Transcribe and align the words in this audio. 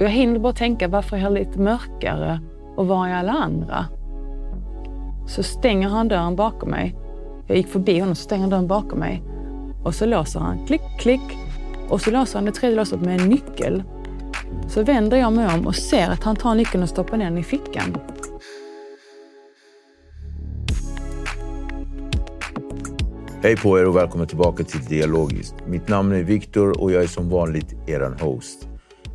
Jag 0.00 0.08
hinner 0.08 0.38
bara 0.38 0.52
tänka, 0.52 0.88
varför 0.88 1.16
är 1.16 1.20
jag 1.20 1.32
lite 1.32 1.58
mörkare 1.58 2.40
och 2.76 2.86
var 2.86 3.08
är 3.08 3.14
alla 3.14 3.32
andra? 3.32 3.86
Så 5.26 5.42
stänger 5.42 5.88
han 5.88 6.08
dörren 6.08 6.36
bakom 6.36 6.70
mig. 6.70 6.94
Jag 7.46 7.56
gick 7.56 7.68
förbi 7.68 7.98
honom, 7.98 8.14
så 8.14 8.22
stänger 8.22 8.40
han 8.40 8.50
dörren 8.50 8.66
bakom 8.66 8.98
mig. 8.98 9.22
Och 9.84 9.94
så 9.94 10.06
låser 10.06 10.40
han, 10.40 10.66
klick, 10.66 10.80
klick. 10.98 11.20
Och 11.88 12.00
så 12.00 12.10
låser 12.10 12.38
han 12.38 12.44
det 12.44 12.52
tredje 12.52 12.76
låset 12.76 13.00
med 13.00 13.20
en 13.20 13.28
nyckel. 13.28 13.82
Så 14.68 14.82
vänder 14.82 15.16
jag 15.16 15.32
mig 15.32 15.54
om 15.54 15.66
och 15.66 15.74
ser 15.74 16.10
att 16.10 16.22
han 16.24 16.36
tar 16.36 16.54
nyckeln 16.54 16.82
och 16.82 16.88
stoppar 16.88 17.16
ner 17.16 17.24
den 17.24 17.38
i 17.38 17.42
fickan. 17.42 17.96
Hej 23.42 23.56
på 23.56 23.78
er 23.78 23.88
och 23.88 23.96
välkommen 23.96 24.26
tillbaka 24.26 24.64
till 24.64 24.84
Dialogiskt. 24.84 25.54
Mitt 25.66 25.88
namn 25.88 26.12
är 26.12 26.22
Viktor 26.22 26.82
och 26.82 26.92
jag 26.92 27.02
är 27.02 27.06
som 27.06 27.28
vanligt 27.28 27.74
er 27.86 28.24
host. 28.24 28.67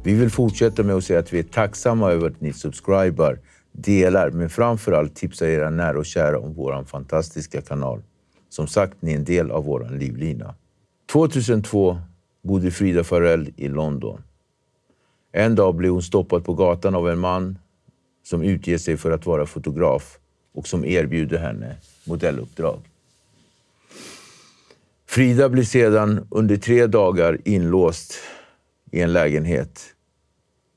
Vi 0.06 0.14
vill 0.14 0.30
fortsätta 0.30 0.84
med 0.84 0.96
att 0.96 1.04
säga 1.04 1.20
att 1.20 1.34
vi 1.34 1.40
är 1.40 1.44
tacksamma 1.44 2.12
över 2.12 2.28
att 2.28 2.42
ni 2.42 2.54
subscribar, 2.54 3.40
delar, 3.72 4.30
men 4.30 4.50
framför 4.50 4.92
allt 4.92 5.16
tipsar 5.16 5.46
era 5.46 5.70
nära 5.70 5.98
och 5.98 6.06
kära 6.06 6.40
om 6.40 6.53
vår 6.53 6.84
fantastiska 6.84 7.62
kanal. 7.62 8.02
Som 8.50 8.68
sagt, 8.68 8.97
ni 9.00 9.12
är 9.12 9.16
en 9.16 9.24
del 9.24 9.52
av 9.52 9.66
vår 9.66 9.90
livlina. 10.00 10.56
2002 11.12 12.00
bodde 12.41 12.72
Frida 12.72 13.03
Farrell 13.03 13.53
i 13.58 13.68
London. 13.68 14.22
En 15.31 15.56
dag 15.56 15.75
blev 15.75 15.91
hon 15.91 16.02
stoppad 16.02 16.46
på 16.46 16.53
gatan 16.53 16.96
av 16.96 17.09
en 17.09 17.20
man 17.20 17.58
som 18.24 18.44
utger 18.44 18.78
sig 18.78 18.97
för 18.97 19.12
att 19.12 19.25
vara 19.25 19.46
fotograf 19.46 20.18
och 20.53 20.68
som 20.68 20.85
erbjuder 20.85 21.38
henne 21.38 21.75
modelluppdrag. 22.06 22.80
Frida 25.06 25.50
blir 25.50 25.64
sedan 25.64 26.28
under 26.31 26.58
tre 26.58 26.88
dagar 26.88 27.38
inlåst 27.46 28.14
i 28.91 29.02
en 29.02 29.14
lägenhet 29.14 29.93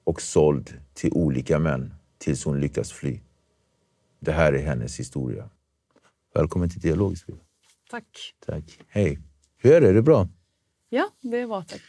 och 0.06 0.22
såld 0.22 0.80
till 0.94 1.12
olika 1.12 1.58
män 1.58 1.94
tills 2.18 2.44
hon 2.44 2.60
lyckas 2.60 2.92
fly. 2.92 3.20
Det 4.20 4.32
här 4.32 4.52
är 4.52 4.62
hennes 4.66 5.00
historia. 5.00 5.50
Välkommen 6.34 6.70
till. 6.70 6.80
Frida. 6.80 7.40
Tack. 7.90 8.34
Tack. 8.46 8.78
Hej. 8.88 9.18
Hur 9.56 9.72
är 9.72 9.80
det? 9.80 9.88
Är 9.88 9.94
det 9.94 10.02
bra? 10.02 10.28
Ja, 10.88 11.10
det 11.20 11.38
är 11.38 11.46
bra 11.46 11.64
tack. 11.68 11.80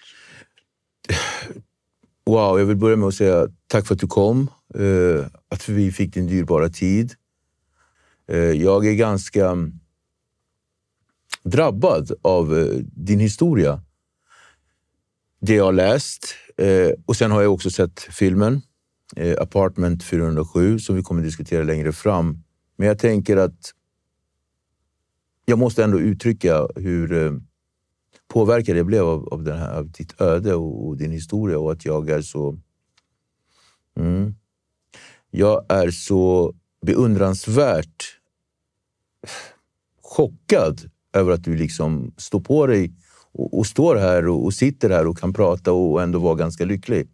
Wow, 2.26 2.60
jag 2.60 2.66
vill 2.66 2.78
börja 2.78 2.96
med 2.96 3.08
att 3.08 3.14
säga 3.16 3.48
tack 3.68 3.88
för 3.88 3.94
att 3.94 4.00
du 4.00 4.08
kom. 4.08 4.50
eh, 4.76 5.26
att 5.50 5.70
vi 5.70 5.92
fick 5.92 6.14
din 6.14 6.28
dyrbara 6.28 6.70
tid. 6.70 7.14
Eh, 8.28 8.38
jag 8.38 8.88
är 8.88 8.94
ganska 8.94 9.56
drabbad 11.44 12.12
av 12.22 12.58
eh, 12.58 12.66
din 12.82 13.20
historia. 13.20 13.82
Det 15.40 15.54
jag 15.54 15.66
har 15.66 15.74
läst. 15.74 16.36
Eh, 16.58 16.92
och 17.06 17.16
sen 17.16 17.32
har 17.32 17.42
jag 17.42 17.54
också 17.54 17.70
sett 17.70 18.00
filmen 18.00 18.62
eh, 19.16 19.42
Apartment 19.42 20.04
407 20.04 20.80
som 20.80 20.96
vi 20.96 21.02
kommer 21.02 21.24
diskutera 21.24 21.64
längre 21.64 21.94
fram. 21.94 22.44
Men 22.76 22.88
jag 22.88 23.00
tänker 23.00 23.38
att 23.38 23.74
jag 25.46 25.60
måste 25.60 25.84
ändå 25.84 26.00
uttrycka 26.00 26.68
hur 26.76 27.14
eh, 27.14 27.32
påverkad 28.28 28.78
jag 28.78 28.86
blev 28.86 29.04
av, 29.04 29.28
av, 29.34 29.44
den 29.44 29.58
här, 29.58 29.74
av 29.74 29.92
ditt 29.92 30.22
öde 30.22 30.56
och, 30.56 30.88
och 30.88 30.98
din 30.98 31.12
historia 31.12 31.60
och 31.60 31.72
att 31.72 31.86
jag 31.86 32.10
är 32.10 32.22
så... 32.22 32.60
Mm, 34.00 34.36
jag 35.32 35.66
är 35.70 35.92
så 35.92 36.54
beundransvärt 36.86 38.20
chockad 40.02 40.92
över 41.14 41.32
att 41.32 41.44
du 41.44 41.56
liksom 41.56 42.14
står 42.18 42.40
på 42.40 42.68
dig 42.68 42.94
och, 43.38 43.58
och 43.58 43.66
står 43.68 43.96
här 43.96 44.28
och, 44.28 44.46
och 44.46 44.54
sitter 44.54 44.90
här 44.90 45.08
och 45.08 45.18
kan 45.18 45.34
prata 45.34 45.72
och 45.72 46.02
ändå 46.02 46.20
vara 46.20 46.36
ganska 46.36 46.66
lycklig. 46.66 47.08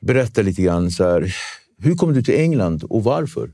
Berätta 0.00 0.42
lite 0.42 0.62
grann, 0.62 0.90
så 0.90 1.04
här, 1.04 1.34
hur 1.78 1.94
kom 1.94 2.12
du 2.14 2.22
till 2.22 2.34
England 2.40 2.84
och 2.84 3.04
varför? 3.04 3.50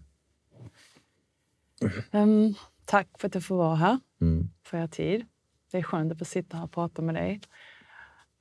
Ehm, 2.10 2.54
tack 2.84 3.08
för 3.18 3.26
att 3.28 3.34
jag 3.34 3.44
får 3.44 3.56
vara 3.56 3.74
här, 3.74 3.98
Mm. 4.20 4.50
för 4.66 4.78
er 4.78 4.86
tid. 4.86 5.24
Det 5.70 5.78
är 5.78 5.82
skönt 5.82 6.12
att 6.12 6.18
få 6.18 6.24
sitta 6.24 6.56
här 6.56 6.64
och 6.64 6.72
prata 6.72 7.02
med 7.02 7.14
dig. 7.14 7.40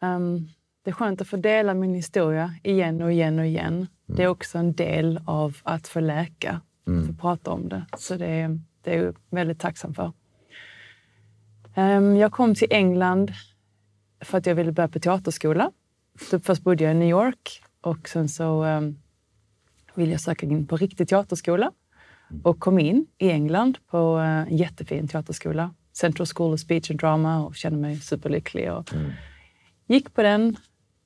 Ehm, 0.01 0.47
det 0.83 0.89
är 0.89 0.93
skönt 0.93 1.21
att 1.21 1.27
få 1.27 1.37
dela 1.37 1.73
min 1.73 1.93
historia 1.93 2.55
igen 2.63 3.01
och 3.01 3.11
igen 3.11 3.39
och 3.39 3.45
igen. 3.45 3.87
Det 4.05 4.23
är 4.23 4.27
också 4.27 4.57
en 4.57 4.73
del 4.73 5.19
av 5.25 5.57
att 5.63 5.87
få 5.87 5.99
läka, 5.99 6.61
Mm. 6.87 7.07
få 7.07 7.13
prata 7.13 7.51
om 7.51 7.69
det. 7.69 7.85
Så 7.97 8.15
det 8.15 8.25
är, 8.27 8.59
det 8.81 8.95
är 8.95 9.03
jag 9.03 9.15
väldigt 9.29 9.59
tacksam 9.59 9.93
för. 9.93 10.11
Ehm, 11.79 12.15
jag 12.15 12.31
kom 12.31 12.55
till 12.55 12.67
England 12.71 13.31
för 14.21 14.37
att 14.37 14.45
jag 14.45 14.55
ville 14.55 14.71
börja 14.71 14.87
på 14.87 14.99
teaterskola. 14.99 15.71
Så 16.29 16.39
först 16.39 16.63
bodde 16.63 16.83
jag 16.83 16.91
i 16.91 16.97
New 16.97 17.09
York 17.09 17.63
och 17.81 18.09
sen 18.09 18.29
så 18.29 18.65
um, 18.65 19.01
ville 19.95 20.11
jag 20.11 20.21
söka 20.21 20.45
in 20.45 20.67
på 20.67 20.77
riktig 20.77 21.07
teaterskola 21.07 21.71
och 22.43 22.59
kom 22.59 22.79
in 22.79 23.07
i 23.17 23.29
England 23.29 23.77
på 23.87 24.19
eh, 24.19 24.25
en 24.25 24.57
jättefin 24.57 25.07
teaterskola. 25.07 25.73
Central 25.93 26.27
School 26.27 26.53
of 26.53 26.59
Speech 26.59 26.91
and 26.91 26.99
Drama 26.99 27.45
och 27.45 27.55
kände 27.55 27.79
mig 27.79 27.99
superlycklig. 27.99 28.71
Och 28.73 28.93
Gick 29.87 30.13
på 30.13 30.23
den 30.23 30.55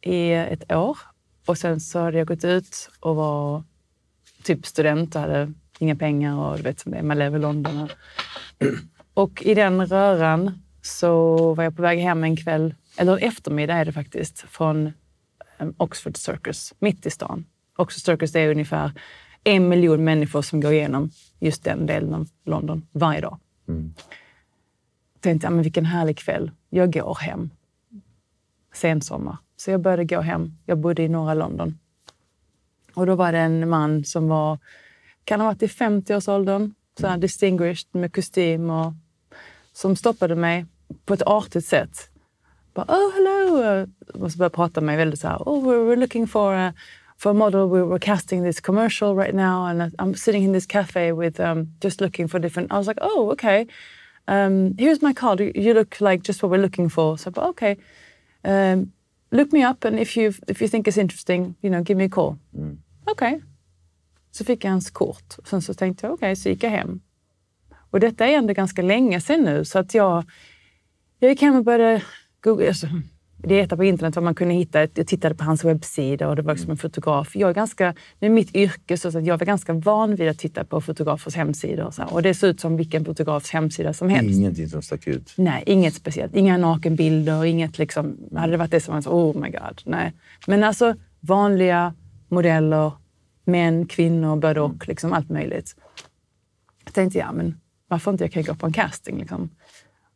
i 0.01 0.31
ett 0.31 0.71
år 0.71 0.97
och 1.45 1.57
sen 1.57 1.80
så 1.80 2.00
hade 2.00 2.18
jag 2.18 2.27
gått 2.27 2.44
ut 2.44 2.89
och 3.00 3.15
var 3.15 3.63
typ 4.44 4.65
student 4.65 5.15
och 5.15 5.21
hade 5.21 5.53
inga 5.80 5.95
pengar 5.95 6.38
och 6.38 6.57
du 6.57 6.63
vet 6.63 6.80
som 6.80 6.92
det 6.92 6.97
är, 6.97 7.03
man 7.03 7.19
lever 7.19 7.39
i 7.39 7.42
London. 7.42 7.89
Och 9.13 9.44
i 9.44 9.53
den 9.53 9.88
röran 9.88 10.62
så 10.85 11.53
var 11.53 11.63
jag 11.63 11.75
på 11.75 11.81
väg 11.81 12.00
hem 12.00 12.24
en 12.24 12.38
kväll, 12.38 12.75
eller 12.97 13.12
en 13.18 13.27
eftermiddag 13.27 13.74
är 13.74 13.85
det 13.85 13.91
faktiskt, 13.91 14.39
från 14.39 14.94
em, 15.57 15.74
Oxford 15.77 16.18
Circus, 16.18 16.74
mitt 16.80 17.06
i 17.06 17.09
stan. 17.09 17.45
Oxford 17.77 18.01
Circus 18.01 18.35
är 18.35 18.51
ungefär 18.51 18.91
en 19.44 19.69
miljon 19.69 20.03
människor 20.03 20.41
som 20.41 20.62
går 20.62 20.74
igenom 20.74 21.09
just 21.39 21.63
den 21.63 21.85
delen 21.85 22.13
av 22.13 22.30
London 22.45 22.88
varje 22.91 23.21
dag. 23.21 23.39
Tänkte 25.19 25.45
jag, 25.45 25.53
men 25.53 25.63
vilken 25.63 25.85
härlig 25.85 26.18
kväll. 26.18 26.51
Jag 26.69 26.94
går 26.94 27.18
hem. 27.21 27.50
Sensommar. 28.74 29.38
Så 29.56 29.71
jag 29.71 29.81
började 29.81 30.06
gå 30.06 30.21
hem. 30.21 30.57
Jag 30.65 30.77
bodde 30.77 31.03
i 31.03 31.09
norra 31.09 31.33
London. 31.33 31.80
Och 32.94 33.06
då 33.06 33.15
var 33.15 33.31
det 33.31 33.39
en 33.39 33.69
man 33.69 34.06
som 34.06 34.27
var, 34.27 34.59
kan 35.24 35.39
ha 35.39 35.47
varit 35.47 35.63
i 35.63 35.68
50-årsåldern, 35.68 36.74
så 37.00 37.07
här 37.07 37.18
distinguished 37.18 37.95
med 37.95 38.13
kostym 38.15 38.69
och 38.69 38.94
som 39.74 39.95
stoppade 39.95 40.35
mig 40.35 40.65
på 41.06 41.13
ett 41.13 41.22
artigt 41.22 41.66
sätt. 41.66 42.10
Bara, 42.74 42.86
oh 42.86 43.13
hello! 43.13 43.88
och 44.13 44.31
så 44.31 44.38
började 44.38 44.56
prata 44.56 44.81
med 44.81 44.86
mig 44.86 44.98
väldigt 44.98 45.19
så 45.19 45.28
här, 45.28 45.38
oh, 45.38 45.68
we're 45.68 45.95
looking 45.95 46.28
for 46.28 46.54
a, 46.54 46.74
for 47.18 47.30
a 47.30 47.34
model, 47.34 47.69
we 47.69 47.81
were 47.81 48.00
casting 48.00 48.44
this 48.44 48.62
commercial 48.62 49.16
right 49.16 49.36
now 49.36 49.66
and 49.66 49.81
I'm 49.81 50.16
sitting 50.16 50.44
in 50.44 50.54
this 50.54 50.66
cafe 50.66 51.12
with 51.12 51.40
um, 51.40 51.68
just 51.84 52.01
looking 52.01 52.30
for 52.30 52.40
different, 52.40 52.72
I 52.72 52.75
was 52.75 52.88
like, 52.88 53.00
oh, 53.01 53.31
okay. 53.31 53.68
Um, 54.28 54.75
here's 54.78 55.01
my 55.01 55.13
card, 55.13 55.40
you 55.40 55.74
look 55.74 56.01
like 56.01 56.24
just 56.24 56.44
what 56.44 56.51
we're 56.51 56.62
looking 56.62 56.90
for. 56.90 57.18
So, 57.18 57.31
but 57.31 57.44
okay. 57.44 57.78
Um, 58.44 58.92
look 59.31 59.54
me 59.54 59.69
up 59.69 59.86
and 59.86 60.00
if 60.00 60.18
you, 60.18 60.34
if 60.48 60.62
you 60.62 60.68
think 60.68 60.88
it's 60.88 60.98
interesting, 60.98 61.56
you 61.62 61.69
know, 61.69 61.84
give 61.84 61.98
me 61.98 62.06
a 62.06 62.10
call. 62.10 62.38
Okej. 63.06 63.42
Så 64.31 64.44
fick 64.45 64.63
jag 64.63 64.72
hans 64.72 64.90
kort. 64.92 65.36
Sen 65.45 65.62
så 65.62 65.74
tänkte 65.74 66.07
jag, 66.07 66.13
okej, 66.13 66.36
så 66.36 66.50
gick 66.50 66.63
jag 66.63 66.69
hem. 66.69 67.01
Och 67.94 68.00
detta 68.00 68.25
är 68.25 68.38
ändå 68.38 68.54
ganska 68.54 68.81
länge 68.81 69.22
sedan 69.22 69.44
nu, 69.44 69.66
så 69.66 69.80
att 69.80 69.94
jag, 69.94 70.24
jag 71.27 71.31
gick 71.31 71.41
hem 71.41 71.55
och 71.55 71.63
började 71.63 72.01
googla. 72.41 72.67
Alltså, 72.67 72.87
leta 73.43 73.77
på 73.77 73.83
internet 73.83 74.15
vad 74.15 74.23
man 74.23 74.35
kunde 74.35 74.53
hitta. 74.53 74.81
Jag 74.81 75.07
tittade 75.07 75.35
på 75.35 75.43
hans 75.43 75.65
webbsida 75.65 76.29
och 76.29 76.35
det 76.35 76.41
var 76.41 76.53
liksom 76.53 76.71
en 76.71 76.77
fotograf. 76.77 77.35
Jag 77.35 77.49
är 77.49 77.53
ganska, 77.53 77.95
med 78.19 78.31
mitt 78.31 78.55
yrke 78.55 78.97
så 78.97 79.07
att 79.07 79.25
jag 79.25 79.37
var 79.37 79.45
ganska 79.45 79.73
van 79.73 80.15
vid 80.15 80.29
att 80.29 80.39
titta 80.39 80.63
på 80.63 80.81
fotografers 80.81 81.35
hemsidor. 81.35 81.85
Och, 81.85 81.93
så, 81.93 82.03
och 82.03 82.21
det 82.21 82.33
såg 82.33 82.49
ut 82.49 82.59
som 82.59 82.77
vilken 82.77 83.05
fotografs 83.05 83.49
hemsida 83.51 83.93
som 83.93 84.09
helst. 84.09 84.37
Ingenting 84.37 84.69
som 84.69 84.81
stack 84.81 85.07
ut. 85.07 85.33
Nej, 85.35 85.63
inget 85.65 85.93
speciellt. 85.93 86.35
Inga 86.35 86.57
nakenbilder, 86.57 87.45
inget 87.45 87.77
liksom... 87.77 88.17
Hade 88.35 88.51
det 88.51 88.57
varit 88.57 88.71
det 88.71 88.79
som 88.79 88.93
var 88.93 89.01
så, 89.01 89.11
oh 89.11 89.41
my 89.41 89.49
god, 89.49 89.81
nej. 89.85 90.13
Men 90.47 90.63
alltså 90.63 90.95
vanliga 91.19 91.93
modeller, 92.27 92.91
män, 93.45 93.85
kvinnor, 93.85 94.35
både 94.35 94.61
och, 94.61 94.87
liksom 94.87 95.13
allt 95.13 95.29
möjligt. 95.29 95.75
Jag 96.85 96.93
tänkte, 96.93 97.19
ja 97.19 97.31
men 97.31 97.57
varför 97.87 98.11
inte 98.11 98.23
jag 98.23 98.31
kan 98.31 98.43
gå 98.43 98.55
på 98.55 98.65
en 98.65 98.73
casting 98.73 99.17
liksom. 99.17 99.49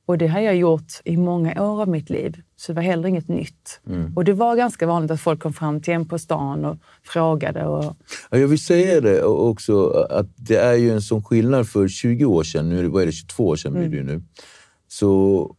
Och 0.07 0.17
det 0.17 0.27
har 0.27 0.39
jag 0.39 0.55
gjort 0.55 0.93
i 1.03 1.17
många 1.17 1.63
år 1.63 1.81
av 1.81 1.87
mitt 1.87 2.09
liv, 2.09 2.41
så 2.55 2.71
det 2.71 2.75
var 2.75 2.83
heller 2.83 3.09
inget 3.09 3.27
nytt. 3.27 3.79
Och 4.15 4.23
det 4.25 4.33
var 4.33 4.55
ganska 4.55 4.87
vanligt 4.87 5.11
att 5.11 5.21
folk 5.21 5.39
kom 5.39 5.53
fram 5.53 5.81
till 5.81 5.93
en 5.93 6.07
på 6.07 6.19
stan 6.19 6.65
och 6.65 6.77
frågade. 7.03 7.65
Och, 7.65 7.95
Ja, 8.29 8.37
jag 8.37 8.47
vill 8.47 8.59
säga 8.59 9.01
det 9.01 9.23
också, 9.23 9.89
att 9.89 10.27
det 10.35 10.55
är 10.55 10.73
ju 10.73 10.91
en 10.91 11.01
sån 11.01 11.23
skillnad 11.23 11.67
för 11.67 11.87
20 11.87 12.25
år 12.25 12.43
sedan, 12.43 12.69
nu 12.69 12.79
är 12.79 12.83
det, 12.83 12.89
vad 12.89 13.01
är 13.01 13.05
det, 13.05 13.11
22 13.11 13.47
år 13.47 13.55
sedan 13.55 13.73
blir 13.73 13.89
det 13.89 13.97
ju 13.97 14.03
nu. 14.03 14.21
Så, 14.87 15.55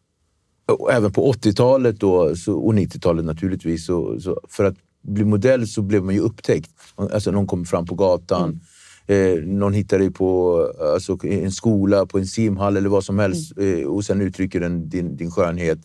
även 0.92 1.12
på 1.12 1.32
80-talet 1.32 2.00
då, 2.00 2.36
så, 2.36 2.54
och 2.54 2.74
90-talet 2.74 3.24
naturligtvis, 3.24 3.86
så, 3.86 4.20
så 4.20 4.40
för 4.48 4.64
att 4.64 4.76
bli 5.02 5.24
modell 5.24 5.68
så 5.68 5.82
blev 5.82 6.04
man 6.04 6.14
ju 6.14 6.20
upptäckt. 6.20 6.70
Alltså 6.96 7.30
någon 7.30 7.46
kom 7.46 7.64
fram 7.64 7.86
på 7.86 7.94
gatan, 7.94 8.60
eh, 9.08 9.42
någon 9.44 9.72
hittade 9.72 10.02
dig 10.04 10.12
på 10.12 10.58
alltså, 10.94 11.18
i 11.24 11.44
en 11.44 11.52
skola, 11.52 12.06
på 12.06 12.18
en 12.18 12.26
simhall 12.26 12.76
eller 12.76 12.88
vad 12.88 13.04
som 13.04 13.18
helst 13.18 13.52
eh, 13.58 13.86
och 13.86 14.04
sen 14.04 14.20
uttrycker 14.20 14.60
den 14.60 14.88
din, 14.88 15.16
din 15.16 15.30
skönhet. 15.30 15.78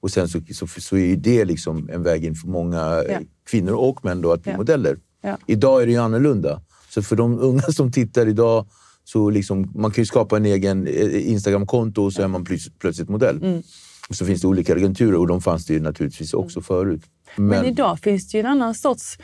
Och 0.00 0.10
sen 0.10 0.28
så, 0.28 0.40
så, 0.54 0.66
så 0.66 0.96
är 0.96 1.16
det 1.16 1.44
liksom 1.44 1.88
en 1.92 2.02
väg 2.02 2.24
in 2.24 2.34
för 2.34 2.48
många 2.48 3.02
eh, 3.08 3.12
Ja. 3.12 3.18
kvinnor 3.50 3.72
och 3.72 4.04
män 4.04 4.20
då 4.20 4.32
att 4.32 4.42
bli 4.42 4.52
Ja. 4.52 4.58
modeller. 4.58 4.98
Ja. 5.22 5.38
Idag 5.46 5.82
är 5.82 5.86
det 5.86 5.92
ju 5.92 5.98
annorlunda. 5.98 6.60
Så 6.90 7.02
för 7.02 7.16
de 7.16 7.38
unga 7.40 7.62
som 7.62 7.92
tittar 7.92 8.26
idag, 8.28 8.66
så 9.04 9.30
liksom, 9.30 9.72
man 9.74 9.90
kan 9.90 10.02
ju 10.02 10.06
skapa 10.06 10.36
en 10.36 10.46
egen 10.46 10.86
eh, 10.86 11.30
Instagram-konto 11.30 12.02
och 12.04 12.12
så 12.12 12.22
är 12.22 12.28
man 12.28 12.44
plöts- 12.46 12.70
plötsligt 12.78 13.08
modell. 13.08 13.36
Mm. 13.42 13.62
Och 14.08 14.14
så 14.14 14.24
finns 14.26 14.40
det 14.40 14.46
olika 14.48 14.74
agenturer 14.74 15.14
och 15.18 15.26
de 15.26 15.40
fanns 15.42 15.66
det 15.66 15.74
ju 15.74 15.80
naturligtvis 15.80 16.34
också 16.34 16.60
förut. 16.60 17.02
Men, 17.36 17.46
Men 17.48 17.64
idag 17.64 17.98
finns 18.00 18.28
det 18.30 18.38
ju 18.38 18.40
en 18.40 18.46
annan 18.46 18.74
sorts... 18.74 19.18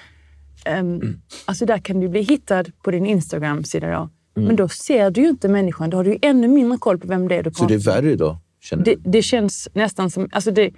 Um, 0.67 1.21
Alltså 1.45 1.67
där 1.67 1.79
kan 1.79 2.01
du 2.01 2.09
bli 2.09 2.23
hittad 2.23 2.65
på 2.83 2.91
din 2.91 3.07
Instagram-sida. 3.07 3.91
Då. 3.91 4.09
Men 4.35 4.57
då 4.57 4.69
ser 4.69 5.11
du 5.11 5.21
ju 5.21 5.29
inte 5.29 5.49
människan. 5.49 5.91
Då 5.91 5.97
har 5.97 6.05
du 6.05 6.11
ju 6.11 6.19
ännu 6.23 6.49
mindre 6.49 6.79
koll 6.79 6.99
på 6.99 7.09
vem 7.09 7.29
det 7.29 7.37
är 7.37 7.43
du 7.43 7.51
så 7.51 7.55
pratar 7.57 7.69
det 7.69 7.75
är 7.75 7.95
värre 7.95 8.13
idag, 8.13 8.37
känner 8.61 8.85
det, 8.85 8.95
du? 8.95 9.11
det 9.11 9.23
känns 9.23 9.69
nästan 9.73 10.11
som... 10.11 10.29
Alltså 10.33 10.51
det, 10.51 10.71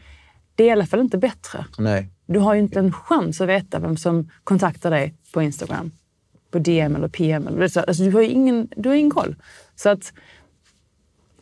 det 0.54 0.64
är 0.64 0.68
i 0.68 0.70
alla 0.70 0.86
fall 0.86 1.00
inte 1.00 1.18
bättre. 1.18 1.64
Nej. 1.78 2.10
Du 2.26 2.38
har 2.38 2.54
ju 2.54 2.60
inte 2.60 2.78
en 2.78 2.92
chans 2.92 3.40
att 3.40 3.48
veta 3.48 3.78
vem 3.78 3.96
som 3.96 4.30
kontaktar 4.44 4.90
dig 4.90 5.14
på 5.32 5.42
Instagram. 5.42 5.90
På 6.50 6.58
DM 6.58 6.96
eller 6.96 7.08
PM. 7.08 7.46
Eller 7.46 7.68
så. 7.68 7.80
Alltså 7.80 8.02
du, 8.02 8.10
har 8.10 8.20
ju 8.20 8.28
ingen, 8.28 8.68
du 8.76 8.88
har 8.88 8.96
ingen 8.96 9.10
koll. 9.10 9.36
Så 9.76 9.88
att... 9.88 10.12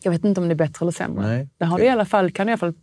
Jag 0.03 0.13
vet 0.13 0.25
inte 0.25 0.41
om 0.41 0.49
det 0.49 0.55
är 0.55 0.57
bättre 0.57 0.85
eller 0.85 0.93
sämre. 0.93 1.27
Nej, 1.27 1.49
Där 1.59 1.67
har 1.67 1.79
du 1.79 1.85
i 1.85 1.89
alla 1.89 2.05
fall, 2.05 2.31
kan 2.31 2.47
du 2.47 2.51
i 2.51 2.53
alla 2.53 2.59
fall 2.59 2.75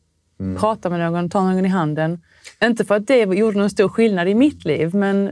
prata 0.60 0.90
med 0.90 1.12
någon, 1.12 1.30
ta 1.30 1.42
någon 1.52 1.66
i 1.66 1.70
handen. 1.70 2.22
Inte 2.63 2.86
för 2.86 2.95
att 2.95 3.07
det 3.07 3.18
gjorde 3.19 3.57
någon 3.57 3.69
stor 3.69 3.89
skillnad 3.89 4.27
i 4.27 4.36
mitt 4.36 4.65
liv, 4.65 4.95
men 4.95 5.31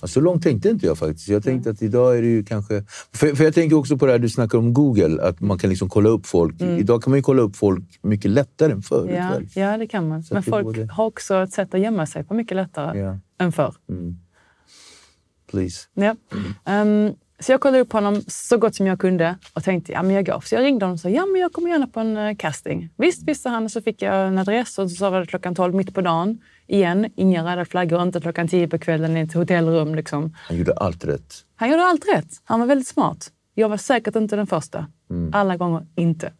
Ja, 0.00 0.06
Så 0.08 0.20
långt 0.20 0.42
tänkte 0.42 0.68
inte 0.68 0.86
jag 0.86 0.98
faktiskt. 0.98 1.28
Jag 1.28 1.42
tänkte 1.44 1.70
att 1.70 1.82
idag 1.82 2.18
är 2.18 2.22
det 2.22 2.28
ju 2.28 2.44
kanske... 2.44 2.84
För, 3.12 3.34
för 3.34 3.44
jag 3.44 3.54
tänker 3.54 3.76
också 3.76 3.96
på 3.98 4.06
det 4.06 4.12
här 4.12 4.18
du 4.18 4.28
snackar 4.28 4.58
om 4.58 4.74
Google, 4.74 5.22
att 5.22 5.40
man 5.40 5.58
kan 5.58 5.70
liksom 5.70 5.88
kolla 5.88 6.08
upp 6.08 6.26
folk. 6.26 6.60
Idag 6.62 7.02
kan 7.02 7.10
man 7.10 7.18
ju 7.18 7.22
kolla 7.22 7.42
upp 7.42 7.56
folk 7.56 7.84
mycket 8.02 8.30
lättare 8.30 8.72
än 8.72 8.82
förut. 8.82 9.10
ja, 9.14 9.30
väl? 9.30 9.48
ja, 9.54 9.76
det 9.78 9.86
kan 9.86 10.08
man. 10.08 10.22
Så 10.22 10.34
Men 10.34 10.42
folk 10.42 10.64
både- 10.64 10.86
har 10.92 11.04
också 11.04 11.34
ett 11.42 11.52
sätt 11.52 11.74
att 11.74 11.80
gömma 11.80 12.06
sig 12.06 12.24
på 12.24 12.34
mycket 12.34 12.56
lättare 12.56 12.98
Ja. 12.98 13.18
än 13.38 13.52
förr. 13.52 13.74
Please. 15.50 15.86
Ja. 15.94 16.16
Ehm, 16.64 17.12
så 17.40 17.52
jag 17.52 17.60
kollade 17.60 17.80
upp 17.80 17.92
honom 17.92 18.22
så 18.26 18.58
gott 18.58 18.74
som 18.74 18.86
jag 18.86 19.00
kunde 19.00 19.38
och 19.52 19.64
tänkte 19.64 19.92
ja, 19.92 20.02
men 20.02 20.16
jag 20.16 20.26
går. 20.26 20.40
Så 20.40 20.54
jag 20.54 20.62
ringde 20.62 20.84
honom 20.84 20.94
och 20.94 21.00
sa 21.00 21.08
ja, 21.08 21.26
men 21.26 21.40
jag 21.40 21.52
kommer 21.52 21.70
gärna 21.70 21.86
på 21.86 22.00
en 22.00 22.16
eh, 22.16 22.36
casting. 22.36 22.90
Visst, 22.96 23.28
visste 23.28 23.48
han. 23.48 23.70
Så 23.70 23.82
fick 23.82 24.02
jag 24.02 24.26
en 24.26 24.38
adress 24.38 24.78
och 24.78 24.90
så 24.90 24.96
sa 24.96 25.10
det 25.10 25.26
klockan 25.26 25.54
12 25.54 25.74
mitt 25.74 25.94
på 25.94 26.00
dagen. 26.00 26.40
Igen, 26.66 27.12
inga 27.16 27.52
röda 27.52 27.64
flaggor, 27.64 28.02
inte 28.02 28.20
klockan 28.20 28.48
10 28.48 28.68
på 28.68 28.78
kvällen 28.78 29.16
i 29.16 29.20
ett 29.20 29.34
hotellrum. 29.34 29.94
Liksom. 29.94 30.36
Han 30.36 30.56
gjorde 30.56 30.72
allt 30.72 31.04
rätt. 31.04 31.34
Han 31.56 31.70
gjorde 31.70 31.82
allt 31.82 32.04
rätt. 32.14 32.30
Han 32.44 32.60
var 32.60 32.66
väldigt 32.66 32.88
smart. 32.88 33.30
Jag 33.54 33.68
var 33.68 33.76
säkert 33.76 34.16
inte 34.16 34.36
den 34.36 34.46
första. 34.46 34.86
Alla 35.32 35.56
gånger 35.56 35.86
inte. 35.94 36.32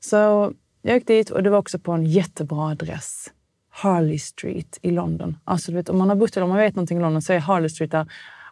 Så 0.00 0.52
jag 0.82 0.94
gick 0.94 1.06
dit 1.06 1.30
och 1.30 1.42
det 1.42 1.50
var 1.50 1.58
också 1.58 1.78
på 1.78 1.92
en 1.92 2.04
jättebra 2.04 2.70
adress. 2.70 3.30
Harley 3.70 4.18
Street 4.18 4.78
i 4.82 4.90
London. 4.90 5.36
Alltså, 5.44 5.70
du 5.70 5.76
vet, 5.76 5.88
om 5.88 5.98
man 5.98 6.08
har 6.08 6.16
bott 6.16 6.36
eller 6.36 6.44
om 6.44 6.48
man 6.48 6.58
vet 6.58 6.76
någonting 6.76 6.98
i 6.98 7.00
London 7.00 7.22
så 7.22 7.32
är 7.32 7.38
Harley 7.38 7.68
Street 7.68 7.90
där 7.90 8.06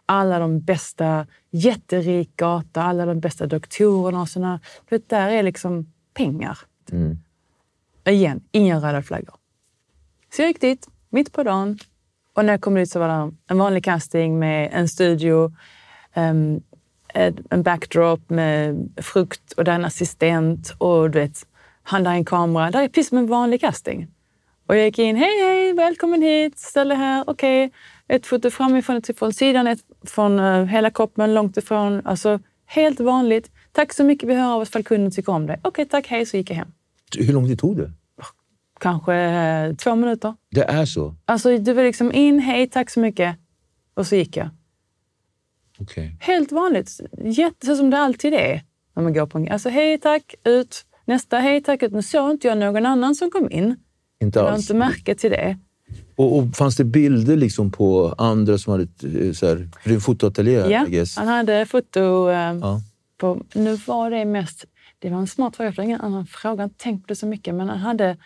alla 0.09 0.39
de 0.39 0.59
bästa, 0.59 1.27
jätterik 1.51 2.35
gata, 2.37 2.81
alla 2.83 3.05
de 3.05 3.19
bästa 3.19 3.45
doktorerna 3.45 4.21
och. 4.21 4.59
Du 4.89 4.95
vet, 4.95 5.09
där 5.09 5.29
är 5.29 5.43
liksom 5.43 5.93
pengar. 6.13 6.57
Igen, 8.05 8.41
inga 8.51 8.79
röda 8.79 9.01
flaggor. 9.01 9.35
Så 10.35 10.41
jag 10.41 10.47
gick 10.49 10.61
dit, 10.61 10.87
mitt 11.09 11.31
på 11.33 11.43
dagen. 11.43 11.77
Och 12.33 12.45
när 12.45 12.53
jag 12.53 12.61
kom 12.61 12.75
dit 12.75 12.89
så 12.91 12.99
var 12.99 13.07
det 13.07 13.31
en 13.47 13.57
vanlig 13.57 13.83
casting 13.83 14.39
med 14.39 14.69
en 14.73 14.87
studio, 14.89 15.53
ett- 17.13 17.39
en 17.49 17.63
backdrop 17.63 18.29
med 18.29 18.89
frukt 18.97 19.51
och 19.53 19.63
där 19.63 19.71
är 19.71 19.75
en 19.75 19.85
assistent 19.85 20.73
och 20.77 21.11
du 21.11 21.19
vet, 21.19 21.47
han 21.83 22.03
där 22.03 22.11
är 22.11 22.15
en 22.15 22.25
kamera. 22.25 22.71
Det 22.71 22.77
är 22.79 22.87
precis 22.87 23.09
som 23.09 23.17
en 23.17 23.27
vanlig 23.27 23.61
casting. 23.61 24.07
Och 24.67 24.75
jag 24.75 24.85
gick 24.85 24.99
in, 24.99 25.15
hej 25.15 25.41
hej, 25.41 25.73
välkommen 25.73 26.21
hit, 26.21 26.59
ställ 26.59 26.87
dig 26.87 26.97
här, 26.97 27.23
okej. 27.27 27.71
Ett 28.07 28.25
foto 28.25 28.49
framifrån, 28.49 28.97
ett 28.97 29.19
från 29.19 29.33
sidan, 29.33 29.67
ett 29.67 29.79
från 30.03 30.39
eh, 30.39 30.65
hela 30.65 30.89
kroppen, 30.89 31.33
långt 31.33 31.57
ifrån. 31.57 32.01
Alltså 32.05 32.39
helt 32.65 32.99
vanligt. 32.99 33.51
Tack 33.71 33.93
så 33.93 34.03
mycket, 34.03 34.29
vi 34.29 34.33
hör 34.33 34.53
av 34.53 34.61
oss 34.61 34.69
ifall 34.69 34.83
kunden 34.83 35.11
tycker 35.11 35.31
om 35.31 35.45
dig. 35.47 35.59
Okej, 35.63 35.85
tack, 35.85 36.07
hej, 36.07 36.25
så 36.25 36.37
gick 36.37 36.49
jag 36.49 36.55
hem. 36.55 36.71
Hur 37.17 37.33
lång 37.33 37.47
tid 37.47 37.59
tog 37.59 37.77
det? 37.77 37.91
Kanske 38.79 39.13
eh, 39.15 39.75
två 39.75 39.95
minuter. 39.95 40.35
Det 40.51 40.63
är 40.63 40.85
så? 40.85 41.15
Alltså, 41.25 41.57
du 41.57 41.73
var 41.73 41.83
liksom 41.83 42.11
in, 42.11 42.39
hej, 42.39 42.69
tack 42.69 42.89
så 42.89 42.99
mycket. 42.99 43.35
Och 43.93 44.07
så 44.07 44.15
gick 44.15 44.37
jag. 44.37 44.49
Okej. 45.79 46.17
Helt 46.19 46.51
vanligt. 46.51 46.99
Jätte, 47.17 47.65
så 47.65 47.75
som 47.75 47.89
det 47.89 47.97
alltid 47.97 48.33
är 48.33 48.61
när 48.95 49.03
man 49.03 49.13
går 49.13 49.25
på 49.25 49.37
en... 49.37 49.51
Alltså, 49.51 49.69
hej, 49.69 49.97
tack, 49.97 50.35
ut. 50.43 50.85
Nästa, 51.05 51.37
hej, 51.37 51.63
tack, 51.63 51.83
ut. 51.83 51.91
Nu 51.91 52.01
såg 52.01 52.31
inte 52.31 52.47
jag 52.47 52.57
någon 52.57 52.85
annan 52.85 53.15
som 53.15 53.31
kom 53.31 53.51
in. 53.51 53.75
Inte 54.21 54.39
Jag 54.39 54.43
har 54.45 54.51
alls. 54.51 54.61
inte 54.69 54.73
märke 54.73 55.15
till 55.15 55.31
det. 55.31 55.57
Och, 56.15 56.37
och 56.37 56.55
fanns 56.55 56.75
det 56.75 56.83
bilder 56.83 57.37
liksom 57.37 57.71
på 57.71 58.15
andra 58.17 58.57
som 58.57 58.71
hade... 58.71 58.83
eh, 59.27 59.31
Så 59.33 59.47
här, 59.47 59.69
en 59.83 60.01
fotoateljé, 60.01 60.53
Ja, 60.53 61.05
han 61.15 61.27
hade 61.27 61.65
foto 61.65 62.29
eh, 62.29 62.35
Ja. 62.61 62.81
på... 63.17 63.41
Nu 63.53 63.75
var 63.75 64.11
det 64.11 64.25
mest... 64.25 64.65
Det 64.99 65.09
var 65.09 65.17
en 65.19 65.27
smart 65.27 65.55
fråga, 65.55 65.71
var 65.77 65.83
ingen 65.83 66.01
annan 66.01 66.25
fråga. 66.25 66.51
Jag 66.53 66.57
har 66.57 66.63
inte 66.63 66.83
tänkt 66.83 67.01
på 67.03 67.07
det 67.07 67.15
så 67.15 67.27
mycket. 67.27 67.55
Men 67.55 67.69
han 67.69 67.77
hade, 67.79 68.17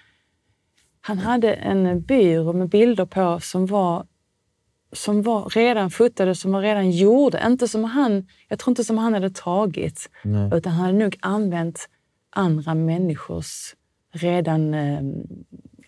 han 1.01 1.17
hade 1.19 1.53
en 1.53 2.01
byrå 2.01 2.53
med 2.53 2.69
bilder 2.69 3.05
på 3.05 3.39
som 3.41 3.65
var 3.65 4.05
som 4.93 5.21
var 5.21 5.50
redan 5.50 5.91
fotade, 5.91 6.36
som 6.36 6.51
var 6.51 6.62
redan 6.62 6.91
gjorda. 6.91 7.48
Inte 7.48 7.67
som 7.67 7.83
han, 7.83 8.27
jag 8.48 8.60
tror 8.60 8.71
inte 8.71 8.83
som 8.83 8.98
han 8.98 9.13
hade 9.13 9.29
tagit, 9.29 10.10
utan 10.53 10.71
han 10.74 10.86
hade 10.86 10.98
nog 10.98 11.17
använt 11.19 11.89
andra 12.29 12.74
människors 12.75 13.75
redan, 14.13 14.74
eh, 14.74 15.01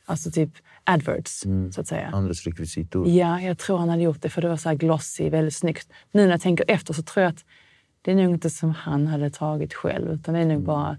alltså 0.05 0.31
typ 0.31 0.49
adverts, 0.83 1.43
så 1.71 1.81
att 1.81 1.87
säga. 1.87 2.07
Andras 2.13 2.43
rekvisitor. 2.45 3.07
Ja, 3.07 3.41
jag 3.41 3.57
tror 3.57 3.77
han 3.77 3.89
hade 3.89 4.01
gjort 4.03 4.21
det 4.21 4.29
för 4.29 4.41
det 4.41 4.49
var 4.49 4.57
så 4.57 4.69
här 4.69 4.75
glossy, 4.75 5.29
väldigt 5.29 5.55
snyggt. 5.55 5.87
Nu 6.11 6.23
när 6.23 6.31
jag 6.31 6.41
tänker 6.41 6.65
efter 6.67 6.93
så 6.93 7.03
tror 7.03 7.23
jag 7.23 7.29
att 7.29 7.45
det 8.01 8.11
är 8.11 8.15
nog 8.15 8.33
inte 8.33 8.49
som 8.49 8.69
han 8.71 9.07
hade 9.07 9.29
tagit 9.29 9.73
själv, 9.73 10.11
utan 10.11 10.33
det 10.33 10.39
är 10.39 10.45
nog 10.45 10.63
bara 10.63 10.97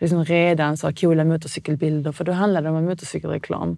liksom 0.00 0.24
redan 0.24 0.76
så 0.76 0.92
coola 0.92 1.24
motorcykelbilder, 1.24 2.12
för 2.12 2.24
då 2.24 2.32
handlade 2.32 2.68
det 2.68 2.74
om 2.74 2.84
motorcykelreklam. 2.84 3.76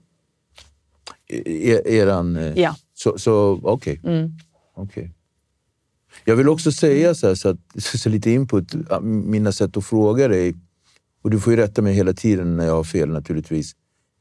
Er, 1.26 1.88
eran... 1.88 2.37
eh, 2.37 2.59
Ja. 2.59 2.76
Så, 2.95 3.19
så 3.19 3.61
okej. 3.62 4.00
Okej. 4.75 5.12
Jag 6.25 6.37
vill 6.37 6.49
också 6.49 6.73
säga 6.73 7.14
så 7.14 7.26
här, 7.28 7.35
så, 7.35 7.49
att, 7.49 7.59
så 7.83 8.09
lite 8.09 8.31
input, 8.31 8.75
mina 9.02 9.52
sätt 9.52 9.76
att 9.76 9.85
fråga 9.87 10.28
dig, 10.28 10.54
och 11.23 11.31
du 11.31 11.40
får 11.40 11.52
ju 11.52 11.57
rätta 11.57 11.83
mig 11.83 11.95
hela 11.95 12.12
tiden 12.12 12.57
när 12.57 12.64
jag 12.64 12.75
har 12.75 12.85
fel 12.85 13.09
naturligtvis. 13.09 13.73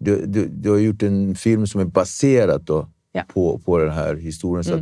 Du, 0.03 0.25
du, 0.25 0.47
du 0.47 0.69
har 0.69 0.77
gjort 0.77 1.03
en 1.03 1.35
film 1.35 1.67
som 1.67 1.81
är 1.81 1.85
baserad 1.85 2.61
då 2.63 2.89
Ja. 3.15 3.23
på, 3.33 3.59
på 3.59 3.77
den 3.77 3.91
här 3.93 4.15
historien. 4.15 4.63
Så 4.63 4.73
att 4.73 4.81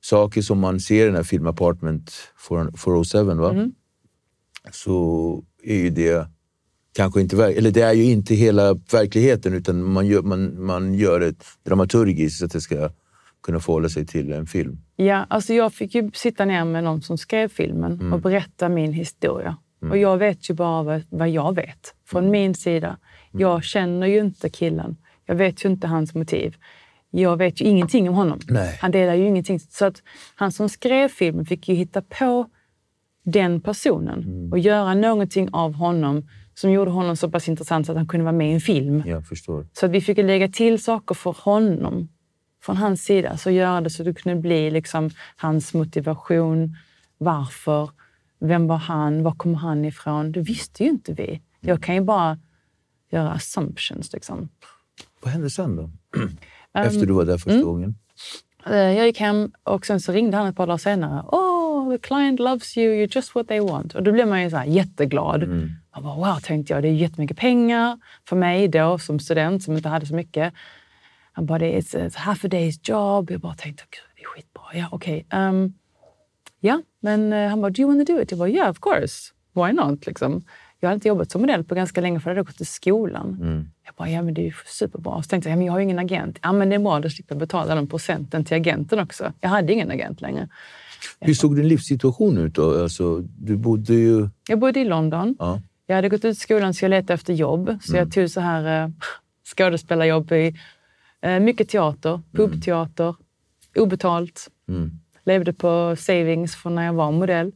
saker 0.00 0.42
som 0.42 0.58
man 0.58 0.80
ser 0.80 1.02
i 1.02 1.06
den 1.06 1.14
här 1.16 1.22
filmen 1.22 1.48
Apartment 1.50 2.10
407, 2.78 3.22
va? 3.34 3.50
Mm. 3.50 3.72
så 4.70 5.44
är 5.62 5.76
ju 5.76 5.90
det 5.90 6.26
kanske 6.96 7.20
inte... 7.20 7.44
Eller 7.46 7.70
det 7.70 7.82
är 7.82 7.92
ju 7.92 8.04
inte 8.04 8.34
hela 8.34 8.74
verkligheten 8.74 9.54
utan 9.54 9.82
man 9.84 10.06
gör, 10.06 10.22
man, 10.22 10.64
man 10.64 10.94
gör 10.94 11.20
det 11.20 11.34
dramaturgiskt 11.62 12.38
så 12.38 12.44
att 12.44 12.52
det 12.52 12.60
ska 12.60 12.90
kunna 13.42 13.60
förhålla 13.60 13.88
sig 13.88 14.06
till 14.06 14.32
en 14.32 14.46
film. 14.46 14.78
Ja, 14.96 15.26
alltså 15.30 15.54
jag 15.54 15.72
fick 15.72 15.94
ju 15.94 16.10
sitta 16.14 16.44
ner 16.44 16.64
med 16.64 16.84
någon 16.84 17.02
som 17.02 17.18
skrev 17.18 17.48
filmen 17.48 17.92
Mm. 17.92 18.12
och 18.12 18.20
berätta 18.20 18.68
min 18.68 18.92
historia. 18.92 19.56
Och 19.90 19.98
jag 19.98 20.16
vet 20.18 20.50
ju 20.50 20.54
bara 20.54 20.82
vad, 20.82 21.02
vad 21.10 21.30
jag 21.30 21.54
vet 21.54 21.94
från 22.06 22.20
Mm. 22.22 22.32
min 22.32 22.54
sida. 22.54 22.98
Jag 23.32 23.64
känner 23.64 24.06
ju 24.06 24.18
inte 24.20 24.48
killen. 24.50 24.96
Jag 25.26 25.34
vet 25.34 25.64
ju 25.64 25.68
inte 25.68 25.86
hans 25.86 26.14
motiv. 26.14 26.56
Jag 27.10 27.36
vet 27.36 27.60
ju 27.60 27.64
ingenting 27.64 28.08
om 28.08 28.14
honom. 28.14 28.38
Nej. 28.48 28.78
Han 28.80 28.90
delar 28.90 29.14
ju 29.14 29.26
ingenting. 29.26 29.60
Så 29.60 29.84
att 29.84 30.02
han 30.34 30.52
som 30.52 30.68
skrev 30.68 31.08
filmen 31.08 31.46
fick 31.46 31.68
ju 31.68 31.74
hitta 31.74 32.02
på 32.02 32.46
den 33.24 33.60
personen 33.60 34.22
Mm. 34.22 34.52
och 34.52 34.58
göra 34.58 34.94
någonting 34.94 35.48
av 35.52 35.72
honom 35.72 36.28
som 36.54 36.70
gjorde 36.72 36.90
honom 36.90 37.16
så 37.16 37.30
pass 37.30 37.48
intressant 37.48 37.86
så 37.86 37.92
att 37.92 37.98
han 37.98 38.06
kunde 38.08 38.24
vara 38.24 38.32
med 38.36 38.50
i 38.50 38.54
en 38.54 38.60
film. 38.60 39.02
Jag 39.06 39.26
förstår. 39.26 39.66
Så 39.72 39.86
att 39.86 39.92
vi 39.92 40.00
fick 40.00 40.18
lägga 40.18 40.48
till 40.48 40.82
saker 40.82 41.14
för 41.14 41.36
honom 41.38 42.08
från 42.62 42.76
hans 42.76 43.04
sida. 43.04 43.36
Så 43.36 43.50
göra 43.50 43.80
det 43.80 43.90
så 43.90 44.02
det 44.02 44.14
kunde 44.14 44.40
bli 44.40 44.70
liksom 44.70 45.10
hans 45.36 45.74
motivation. 45.74 46.76
Varför? 47.18 47.90
Vem 48.40 48.66
var 48.66 48.76
han? 48.76 49.22
Var 49.22 49.32
kommer 49.32 49.58
han 49.58 49.84
ifrån? 49.84 50.32
Det 50.32 50.40
visste 50.40 50.84
ju 50.84 50.90
inte 50.90 51.12
vi. 51.12 51.40
Jag 51.60 51.82
kan 51.82 51.94
ju 51.94 52.00
bara 52.00 52.38
göra 53.12 53.30
assumptions. 53.30 54.12
Liksom. 54.12 54.48
Vad 55.20 55.32
hände 55.32 55.50
sen 55.50 55.76
då? 55.76 55.82
Ehm, 56.74 56.86
Efter 56.86 57.06
du 57.06 57.12
var 57.12 57.24
där 57.24 57.38
första 57.38 57.50
mm. 57.52 57.64
gången? 57.64 57.94
Eh, 58.66 58.76
Jag 58.76 59.06
gick 59.06 59.20
hem 59.20 59.52
och 59.62 59.86
sen 59.86 60.00
så 60.00 60.12
ringde 60.12 60.36
han 60.36 60.46
ett 60.46 60.56
par 60.56 60.66
dagar 60.66 60.78
senare. 60.78 61.22
Oh, 61.22 61.90
the 61.92 61.98
client 61.98 62.40
loves 62.40 62.76
you, 62.76 62.94
you're 62.94 63.14
just 63.16 63.34
what 63.34 63.48
they 63.48 63.60
want. 63.60 63.94
Och 63.94 64.02
då 64.02 64.12
blev 64.12 64.28
man 64.28 64.42
ju 64.42 64.50
så 64.50 64.56
här 64.56 64.64
jätteglad. 64.64 65.42
Jag 65.94 66.02
bara, 66.02 66.16
wow, 66.16 66.40
tänkte 66.42 66.72
jag, 66.72 66.82
det 66.82 66.88
är 66.88 66.92
jättemycket 66.92 67.36
pengar 67.36 67.98
för 68.28 68.36
mig 68.36 68.68
då 68.68 68.98
som 68.98 69.18
student 69.18 69.62
som 69.62 69.76
inte 69.76 69.88
hade 69.88 70.06
så 70.06 70.14
mycket. 70.14 70.54
Han 71.32 71.46
bara, 71.46 71.58
it's, 71.58 71.96
it's 71.96 72.16
half 72.16 72.44
a 72.44 72.48
day's 72.48 72.90
job. 72.90 73.30
Jag 73.30 73.40
bara 73.40 73.54
tänkte, 73.54 73.82
gud, 73.90 74.00
det 74.16 74.22
är 74.22 74.26
skitbra. 74.26 74.62
Ja, 74.74 74.88
okej. 74.92 75.26
Ehm, 75.30 75.72
ja, 76.60 76.82
men 77.00 77.32
eh, 77.32 77.48
han 77.48 77.60
bara, 77.60 77.70
do 77.70 77.82
you 77.82 77.94
want 77.94 78.06
to 78.06 78.12
do 78.14 78.22
it? 78.22 78.30
Jag 78.30 78.38
bara, 78.38 78.48
yeah, 78.48 78.70
of 78.70 78.78
course. 78.80 79.32
Why 79.54 79.72
not? 79.72 80.06
Liksom. 80.06 80.44
Jag 80.82 80.88
hade 80.88 80.94
inte 80.94 81.08
jobbat 81.08 81.30
som 81.30 81.40
modell 81.40 81.64
på 81.64 81.74
ganska 81.74 82.00
länge 82.00 82.20
för 82.20 82.30
jag 82.30 82.36
hade 82.36 82.46
gått 82.46 82.60
i 82.60 82.64
skolan. 82.64 83.36
Jag 83.86 83.94
bara, 83.94 84.10
ja 84.10 84.22
men 84.22 84.34
det 84.34 84.40
är 84.40 84.44
ju 84.44 84.52
superbra. 84.66 85.22
Så 85.22 85.28
tänkte 85.28 85.48
jag, 85.48 85.54
ja, 85.54 85.56
men 85.56 85.66
jag 85.66 85.72
har 85.72 85.78
ju 85.78 85.84
ingen 85.84 85.98
agent. 85.98 86.38
Ja 86.42 86.52
men 86.52 86.68
det 86.68 86.74
är 86.74 86.78
bra, 86.78 87.00
då 87.00 87.10
slipper 87.10 87.34
jag 87.34 87.40
betala 87.40 87.74
den 87.74 87.86
procenten 87.86 88.44
till 88.44 88.56
agenten 88.56 88.98
också. 88.98 89.32
Jag 89.40 89.48
hade 89.48 89.72
ingen 89.72 89.90
agent 89.90 90.20
längre. 90.20 90.48
Hur 91.20 91.34
såg 91.34 91.56
din 91.56 91.68
livssituation 91.68 92.38
ut 92.38 92.54
då? 92.54 92.82
Alltså, 92.82 93.18
du 93.20 93.56
bodde 93.56 93.94
ju... 93.94 94.28
Jag 94.48 94.58
bodde 94.58 94.80
i 94.80 94.84
London. 94.84 95.36
Ja. 95.38 95.60
Jag 95.86 95.96
hade 95.96 96.08
gått 96.08 96.24
ut 96.24 96.38
skolan 96.38 96.74
så 96.74 96.84
jag 96.84 96.90
letade 96.90 97.14
efter 97.14 97.32
jobb. 97.32 97.78
Så 97.82 97.96
jag 97.96 98.12
tog 98.12 98.30
så 98.30 98.40
här 98.40 98.84
eh, 98.84 98.90
skådespelarjobb 99.56 100.32
i 100.32 100.54
eh, 101.20 101.40
mycket 101.40 101.68
teater, 101.68 102.20
pubteater, 102.32 103.14
obetalt. 103.76 104.48
Levde 105.24 105.52
på 105.52 105.96
savings 105.98 106.56
från 106.56 106.74
när 106.74 106.86
jag 106.86 106.92
var 106.92 107.12
modell. 107.12 107.52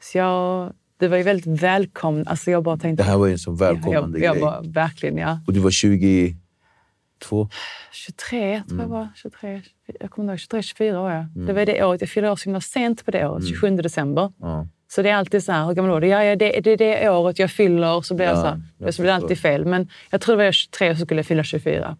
Så 0.00 0.18
jag, 0.18 0.72
det 1.02 1.08
var 1.08 1.16
ju 1.16 1.22
väldigt 1.22 1.62
välkommet. 1.62 2.28
Alltså 2.28 2.50
jag 2.50 2.62
bara 2.62 2.76
tänkte... 2.76 3.02
Det 3.02 3.10
här 3.10 3.16
var 3.16 3.26
ju 3.26 3.32
en 3.32 3.38
sån 3.38 3.56
välkomnande 3.56 4.18
jag, 4.18 4.26
jag 4.26 4.34
grej. 4.34 4.42
var 4.42 4.72
verkligen, 4.72 5.16
ja. 5.16 5.40
Och 5.46 5.52
du 5.52 5.60
var 5.60 5.70
22? 5.70 7.48
23 7.92 8.62
tror 8.68 8.80
jag 8.80 8.88
var. 8.88 9.08
23, 9.16 9.62
jag 10.00 10.10
kommer 10.10 10.32
ihåg, 10.32 10.40
23, 10.40 10.62
24 10.62 11.00
år. 11.00 11.10
Ja. 11.10 11.26
Det 11.46 11.52
var 11.52 11.66
det 11.66 11.84
året. 11.84 12.00
Jag 12.00 12.10
fyllde 12.10 12.30
år 12.30 12.36
så 12.36 12.44
himla 12.44 12.60
sent 12.60 13.04
på 13.04 13.10
det 13.10 13.28
året, 13.28 13.48
27 13.48 13.76
december. 13.76 14.32
Ja. 14.40 14.66
Så 14.88 15.02
det 15.02 15.10
är 15.10 15.14
alltid 15.14 15.44
så 15.44 15.52
här, 15.52 15.66
hur 15.66 15.74
gammal 15.74 15.90
var 15.90 16.00
du? 16.00 16.06
Ja, 16.06 16.24
ja, 16.24 16.36
det, 16.36 16.70
är 16.70 16.76
det 16.76 17.10
året 17.10 17.38
jag 17.38 17.50
fyller. 17.50 18.00
Så 18.00 18.14
blir 18.14 18.26
jag 18.26 18.36
Ja, 18.36 18.40
så 18.40 18.84
här, 18.84 18.90
så 18.90 19.02
blir 19.02 19.10
det 19.10 19.16
alltid 19.16 19.38
fel. 19.38 19.64
Men 19.64 19.88
jag 20.10 20.20
tror 20.20 20.36
det 20.36 20.44
var 20.44 20.52
23 20.52 20.96
så 20.96 21.04
skulle 21.04 21.18
jag 21.18 21.26
fylla 21.26 21.44
24. 21.44 21.96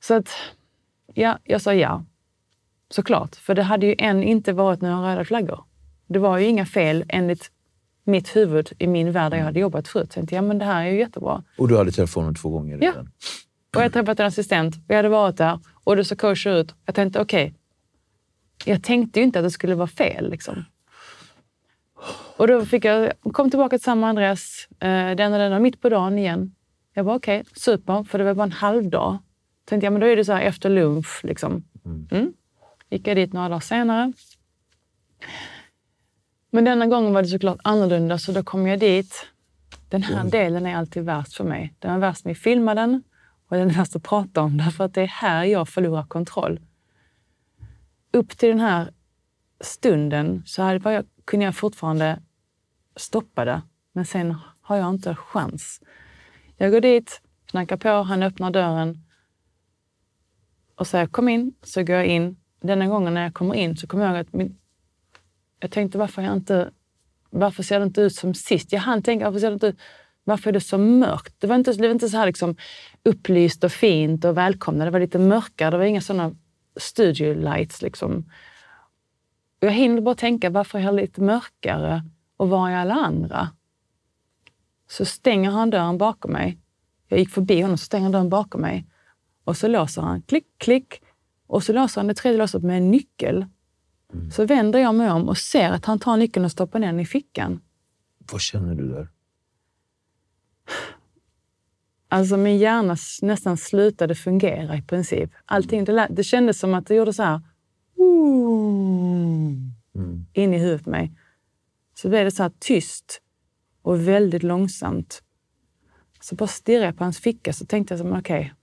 Så 0.00 0.14
att, 0.14 0.28
ja, 1.14 1.38
jag 1.44 1.60
sa 1.60 1.74
ja. 1.74 2.04
Såklart. 2.90 3.36
För 3.36 3.54
det 3.54 3.62
hade 3.62 3.86
ju 3.86 3.94
än 3.98 4.22
inte 4.22 4.52
varit 4.52 4.80
några 4.80 5.12
röda 5.12 5.24
flaggor. 5.24 5.64
Det 6.08 6.18
var 6.18 6.38
ju 6.38 6.46
inga 6.46 6.66
fel 6.66 7.04
enligt 7.08 7.50
mitt 8.04 8.36
huvud 8.36 8.72
i 8.78 8.86
min 8.86 9.12
värld 9.12 9.32
där 9.32 9.38
jag 9.38 9.44
hade 9.44 9.60
jobbat 9.60 9.88
förut. 9.88 10.02
Jag 10.04 10.10
tänkte, 10.14 10.34
ja 10.34 10.42
men 10.42 10.58
det 10.58 10.64
här 10.64 10.84
är 10.86 10.90
ju 10.90 10.98
jättebra. 10.98 11.42
Och 11.58 11.68
du 11.68 11.76
hade 11.76 12.06
honom 12.14 12.34
två 12.34 12.48
gånger 12.50 12.78
Ja. 12.80 12.90
redan? 12.90 13.10
Och 13.76 13.82
jag 13.82 13.92
träffat 13.92 14.20
en 14.20 14.26
assistent 14.26 14.76
och 14.76 14.82
jag 14.88 14.96
hade 14.96 15.08
varit 15.08 15.36
där 15.36 15.58
och 15.84 15.96
det 15.96 16.04
såg 16.04 16.18
kosher 16.18 16.50
ut. 16.60 16.74
Jag 16.86 16.94
tänkte 16.94 17.20
okej, 17.20 17.54
jag 18.64 18.82
tänkte 18.82 19.20
ju 19.20 19.24
inte 19.24 19.38
att 19.38 19.44
det 19.44 19.50
skulle 19.50 19.74
vara 19.74 19.86
fel. 19.86 20.30
Liksom. 20.30 20.64
Och 22.36 22.46
då 22.46 22.64
fick 22.64 22.84
jag, 22.84 23.12
kom 23.32 23.50
tillbaka 23.50 23.78
till 23.78 23.84
samma 23.84 24.10
adress, 24.10 24.68
eh, 24.80 25.10
den 25.16 25.32
och 25.32 25.38
den 25.38 25.52
och 25.52 25.62
mitt 25.62 25.80
på 25.80 25.88
dagen 25.88 26.18
igen. 26.18 26.54
Jag 26.94 27.04
var 27.04 27.14
okej, 27.14 27.44
super, 27.54 28.04
för 28.04 28.18
det 28.18 28.24
var 28.24 28.34
bara 28.34 28.44
en 28.44 28.52
halv 28.52 28.90
dag. 28.90 29.18
Tänkte 29.64 29.86
jag, 29.86 29.92
men 29.92 30.00
då 30.00 30.06
är 30.06 30.16
det 30.16 30.24
så 30.24 30.32
här 30.32 30.42
efter 30.42 30.70
lunch. 30.70 31.20
Liksom. 31.24 31.64
Mm. 32.10 32.32
Gick 32.90 33.06
jag 33.06 33.16
dit 33.16 33.32
några 33.32 33.48
dagar 33.48 33.60
senare. 33.60 34.12
Men 36.50 36.64
denna 36.64 36.86
gången 36.86 37.12
var 37.12 37.22
det 37.22 37.28
såklart 37.28 37.58
annorlunda, 37.64 38.18
så 38.18 38.32
då 38.32 38.42
kom 38.42 38.66
jag 38.66 38.80
dit. 38.80 39.26
Den 39.88 40.02
här 40.02 40.24
delen 40.24 40.66
är 40.66 40.76
alltid 40.76 41.04
värst 41.04 41.34
för 41.34 41.44
mig. 41.44 41.74
Den 41.78 41.90
är 41.90 41.98
värst 41.98 42.24
med 42.24 42.32
att 42.32 42.38
filma 42.38 42.74
den 42.74 43.02
och 43.48 43.56
den 43.56 43.70
är 43.70 43.74
värst 43.74 43.96
att 43.96 44.02
prata 44.02 44.40
om 44.40 44.58
därför 44.58 44.84
att 44.84 44.94
det 44.94 45.02
är 45.02 45.06
här 45.06 45.44
jag 45.44 45.68
förlorar 45.68 46.02
kontroll. 46.02 46.60
Upp 48.12 48.38
till 48.38 48.48
den 48.48 48.60
här 48.60 48.92
stunden 49.60 50.42
så 50.46 50.62
hade 50.62 50.92
jag, 50.92 51.04
kunde 51.24 51.44
jag 51.44 51.56
fortfarande 51.56 52.22
stoppa 52.96 53.44
det, 53.44 53.62
men 53.92 54.06
sen 54.06 54.34
har 54.60 54.76
jag 54.76 54.90
inte 54.90 55.14
chans. 55.14 55.80
Jag 56.56 56.72
går 56.72 56.80
dit, 56.80 57.20
knackar 57.46 57.76
på, 57.76 57.88
han 57.88 58.22
öppnar 58.22 58.50
dörren 58.50 59.04
och 60.74 60.86
säger 60.86 61.06
kom 61.06 61.28
in, 61.28 61.54
så 61.62 61.82
går 61.82 61.96
jag 61.96 62.06
in. 62.06 62.36
Denna 62.60 62.86
gången 62.86 63.14
när 63.14 63.22
jag 63.22 63.34
kommer 63.34 63.54
in 63.54 63.76
så 63.76 63.86
kommer 63.86 64.04
jag 64.04 64.14
ihåg 64.14 64.26
att 64.26 64.32
min, 64.32 64.58
jag 65.60 65.70
tänkte 65.70 65.98
varför 65.98 66.22
jag 66.22 66.32
inte 66.32 66.70
varför 67.30 67.62
ser 67.62 67.78
det 67.78 67.84
inte 67.84 68.00
ut 68.00 68.14
som 68.14 68.34
sist? 68.34 68.72
Jag 68.72 68.80
hann 68.80 69.02
tänka, 69.02 69.24
varför 69.24 69.40
ser 69.40 69.50
det 69.50 69.54
inte 69.54 69.66
ut, 69.66 69.78
varför 70.24 70.50
är 70.50 70.52
det 70.52 70.60
så 70.60 70.78
mörkt? 70.78 71.34
Det 71.38 71.46
var 71.46 71.54
inte, 71.54 71.72
det 71.72 71.82
var 71.82 71.90
inte 71.94 72.08
så 72.08 72.16
här 72.16 72.26
liksom 72.26 72.56
upplyst 73.02 73.64
och 73.64 73.72
fint 73.72 74.24
och 74.24 74.36
välkomnande. 74.36 74.84
Det 74.84 74.90
var 74.90 75.00
lite 75.00 75.18
mörkare, 75.18 75.70
det 75.70 75.78
var 75.78 75.84
inga 75.84 76.00
sådana 76.00 76.34
studio 76.76 77.34
lights. 77.34 77.82
Liksom. 77.82 78.30
Jag 79.60 79.70
hinner 79.70 80.00
bara 80.00 80.14
tänka, 80.14 80.50
varför 80.50 80.78
är 80.78 80.82
jag 80.82 80.94
lite 80.94 81.20
mörkare 81.20 82.02
och 82.36 82.48
var 82.48 82.70
är 82.70 82.76
alla 82.76 82.94
andra? 82.94 83.48
Så 84.90 85.04
stänger 85.04 85.50
han 85.50 85.70
dörren 85.70 85.98
bakom 85.98 86.32
mig. 86.32 86.58
Jag 87.08 87.18
gick 87.18 87.30
förbi 87.30 87.60
honom, 87.60 87.78
så 87.78 87.84
stänger 87.84 88.02
han 88.02 88.12
dörren 88.12 88.28
bakom 88.28 88.60
mig. 88.60 88.86
Och 89.44 89.56
så 89.56 89.68
låser 89.68 90.02
han, 90.02 90.22
klick, 90.22 90.46
klick. 90.58 91.02
Och 91.46 91.62
så 91.62 91.72
låser 91.72 92.00
han 92.00 92.08
det 92.08 92.14
tredje 92.14 92.38
låset 92.38 92.62
med 92.62 92.76
en 92.76 92.90
nyckel. 92.90 93.46
Så 94.32 94.46
vänder 94.46 94.78
jag 94.78 94.94
mig 94.94 95.10
om 95.10 95.28
och 95.28 95.38
ser 95.38 95.70
att 95.70 95.84
han 95.84 95.98
tar 95.98 96.16
nyckeln 96.16 96.44
och 96.44 96.50
stoppar 96.50 96.78
ner 96.78 96.86
den 96.86 97.00
i 97.00 97.06
fickan. 97.06 97.60
Vad 98.32 98.40
känner 98.40 98.74
du 98.74 98.88
där? 98.88 99.08
Alltså 102.08 102.36
min 102.36 102.58
hjärna 102.58 102.96
nästan 103.22 103.56
slutade 103.56 104.14
fungera 104.14 104.76
i 104.76 104.82
princip. 104.82 105.30
Allting, 105.44 105.84
det, 105.84 106.06
det 106.10 106.24
kändes 106.24 106.58
som 106.58 106.74
att 106.74 106.86
det 106.86 106.94
gjorde 106.94 107.12
så 107.12 107.22
här... 107.22 107.40
In 110.32 110.54
i 110.54 110.58
huvudet 110.58 110.84
på 110.84 110.90
mig. 110.90 111.12
Så 111.94 112.08
blev 112.08 112.24
det 112.24 112.30
så 112.30 112.42
här 112.42 112.52
tyst 112.58 113.22
och 113.82 114.08
väldigt 114.08 114.42
långsamt. 114.42 115.22
Så 116.20 116.34
bara 116.34 116.46
stirrade 116.46 116.86
jag 116.86 116.98
på 116.98 117.04
hans 117.04 117.18
ficka 117.18 117.52
så 117.52 117.66
tänkte 117.66 117.94
jag, 117.94 118.18
okej. 118.18 118.54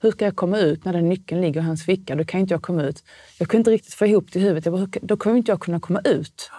Hur 0.00 0.10
ska 0.10 0.24
jag 0.24 0.36
komma 0.36 0.58
ut 0.58 0.84
när 0.84 0.92
den 0.92 1.08
nyckeln 1.08 1.40
ligger 1.40 1.60
i 1.60 1.64
hans 1.64 1.84
ficka? 1.84 2.14
Då 2.16 2.24
kan 2.24 2.40
inte 2.40 2.54
jag 2.54 2.62
komma 2.62 2.82
ut. 2.82 3.04
Jag 3.38 3.48
kunde 3.48 3.60
inte 3.60 3.70
riktigt 3.70 3.94
få 3.94 4.06
ihop 4.06 4.32
det 4.32 4.38
i 4.38 4.42
huvudet. 4.42 4.64
Jag 4.66 4.74
bara, 4.74 4.86
då 5.02 5.16
kommer 5.16 5.36
inte 5.36 5.52
jag 5.52 5.60
kunna 5.60 5.80
komma 5.80 6.00
ut. 6.04 6.50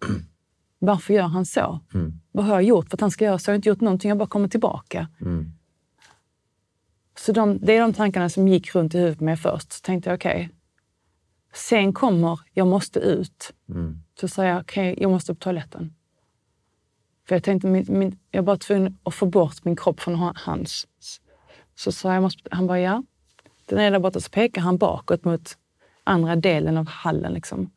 Varför 0.78 1.14
gör 1.14 1.22
han 1.22 1.46
så? 1.46 1.80
Vad 2.32 2.44
har 2.44 2.54
jag 2.54 2.62
gjort 2.62 2.88
för 2.88 2.96
att 2.96 3.00
han 3.00 3.10
ska 3.10 3.24
göra 3.24 3.38
så? 3.38 3.50
Jag 3.50 3.52
har 3.52 3.56
inte 3.56 3.68
gjort 3.68 3.80
någonting, 3.80 4.08
jag 4.08 4.18
bara 4.18 4.28
kommer 4.28 4.48
tillbaka. 4.48 5.08
Så 7.18 7.32
de, 7.32 7.58
det 7.58 7.76
är 7.76 7.80
de 7.80 7.92
tankarna 7.92 8.28
som 8.28 8.48
gick 8.48 8.74
runt 8.74 8.94
i 8.94 8.98
huvudet 8.98 9.20
mig 9.20 9.36
först. 9.36 9.72
Så 9.72 9.80
tänkte 9.82 10.10
jag, 10.10 10.16
okej. 10.16 10.50
Sen 11.54 11.92
kommer, 11.92 12.40
jag 12.52 12.66
måste 12.66 12.98
ut. 13.00 13.52
Så 14.20 14.28
sa 14.28 14.44
jag, 14.44 14.60
okej, 14.60 14.94
jag 15.00 15.10
måste 15.10 15.34
på 15.34 15.38
toaletten. 15.40 15.94
För 17.28 17.34
jag 17.34 17.42
tänkte, 17.44 17.68
min, 17.68 17.86
min, 17.88 18.18
jag 18.30 18.42
var 18.42 18.56
tvungen 18.56 18.98
att 19.02 19.14
få 19.14 19.26
bort 19.26 19.64
min 19.64 19.76
kropp 19.76 20.00
från 20.00 20.14
ha- 20.14 20.34
hans. 20.36 20.86
Så 21.78 21.92
sa 21.92 22.14
jag, 22.14 22.22
måste, 22.22 22.42
han 22.50 22.66
bara, 22.66 22.80
ja. 22.80 23.02
Den 23.66 23.78
är 23.78 23.90
där 23.90 23.98
borta. 23.98 24.20
Så 24.20 24.30
pekar 24.30 24.60
han 24.60 24.76
bakåt 24.76 25.24
mot 25.24 25.56
andra 26.04 26.36
delen 26.36 26.76
av 26.76 26.88
hallen. 26.88 27.32
Liksom. 27.32 27.70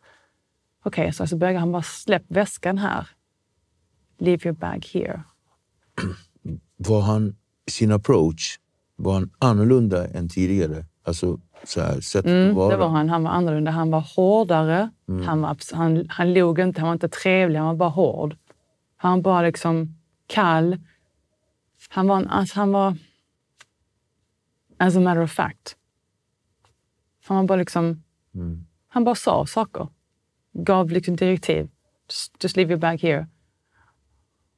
Okej, 0.84 1.14
så, 1.14 1.28
så 1.28 1.38
börjar 1.38 1.60
han 1.60 1.72
bara, 1.72 1.82
släpp 1.82 2.24
väskan 2.28 2.78
här. 2.78 3.08
Leave 4.18 4.42
your 4.46 4.58
bag 4.58 4.86
here. 4.94 5.24
var 6.78 7.02
han, 7.02 7.36
sin 7.68 7.92
approach, 7.92 8.60
var 8.96 9.14
han 9.14 9.30
annorlunda 9.40 10.08
än 10.08 10.30
tidigare? 10.30 10.86
Alltså 11.04 11.40
så 11.64 11.82
här, 11.82 12.02
sätt 12.02 12.26
Mm, 12.26 12.50
att 12.50 12.56
vara. 12.56 12.70
det 12.72 12.78
var 12.78 12.88
han. 12.90 13.10
Han 13.10 13.24
var 13.24 13.32
annorlunda. 13.32 13.72
Han 13.72 13.92
var 13.92 14.02
hårdare. 14.16 14.90
Han, 15.26 15.42
var, 15.42 15.58
han, 15.76 16.06
han 16.10 16.34
log 16.34 16.60
inte, 16.60 16.82
han 16.82 16.88
var 16.88 16.94
inte 16.94 17.10
trevlig, 17.10 17.60
han 17.60 17.68
var 17.68 17.76
bara 17.76 17.90
hård. 17.90 18.38
Han 18.98 19.12
var 19.12 19.22
bara 19.22 19.42
liksom 19.42 19.96
kall. 20.28 20.78
Han 21.90 22.08
var, 22.08 22.26
alltså, 22.30 22.60
han 22.60 22.72
var... 22.72 22.96
As 24.82 24.96
a 24.96 25.00
matter 25.00 25.22
of 25.22 25.32
fact. 25.32 25.78
Han 27.26 27.38
var 27.38 27.44
bara 27.44 27.56
liksom... 27.56 28.04
Han 28.88 29.04
bara 29.04 29.16
sa 29.16 29.46
saker. 29.46 29.88
Gav 30.54 30.92
liksom 30.92 31.16
direktiv. 31.16 31.70
Just, 32.10 32.44
just 32.44 32.58
leave 32.58 32.72
your 32.72 32.80
bag 32.80 33.02
here. 33.02 33.28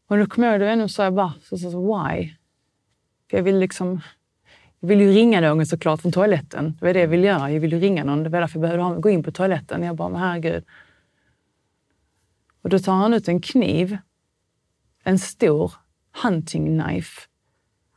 Och 0.08 0.18
då 0.18 0.26
kom 0.26 0.44
jag 0.44 0.62
ihåg 0.62 0.84
och 0.84 0.92
sa 0.92 1.04
jag 1.04 1.14
bara, 1.14 1.34
så, 1.42 1.58
så, 1.58 1.72
så, 1.72 1.80
why? 1.80 2.34
För 3.30 3.38
jag 3.38 3.44
vill 3.44 3.60
liksom... 3.60 4.02
Jag 4.80 4.88
vill 4.88 5.02
ju 5.02 5.12
ringa 5.12 5.42
någon 5.42 5.66
såklart 5.66 6.02
från 6.02 6.12
toaletten. 6.12 6.78
Det 6.80 6.86
var 6.86 6.94
det 6.94 7.00
jag 7.00 7.08
ville 7.08 7.28
göra. 7.28 7.52
Jag 7.52 7.60
ville 7.60 7.80
ringa 7.80 8.04
någon. 8.04 8.24
Det 8.24 8.30
var 8.30 8.40
därför 8.40 8.60
jag 8.60 8.70
behövde 8.70 9.02
gå 9.02 9.10
in 9.10 9.24
på 9.24 9.32
toaletten. 9.32 9.84
Jag 9.84 9.96
bara, 9.96 10.10
men 10.10 10.22
herregud. 10.22 10.64
Och 12.62 12.70
då 12.70 12.80
tar 12.80 12.94
han 12.94 13.14
ut 13.14 13.28
en 13.28 13.42
kniv. 13.42 13.98
En 15.04 15.20
stor 15.20 15.74
hunting 16.24 16.80
knife. 16.80 17.22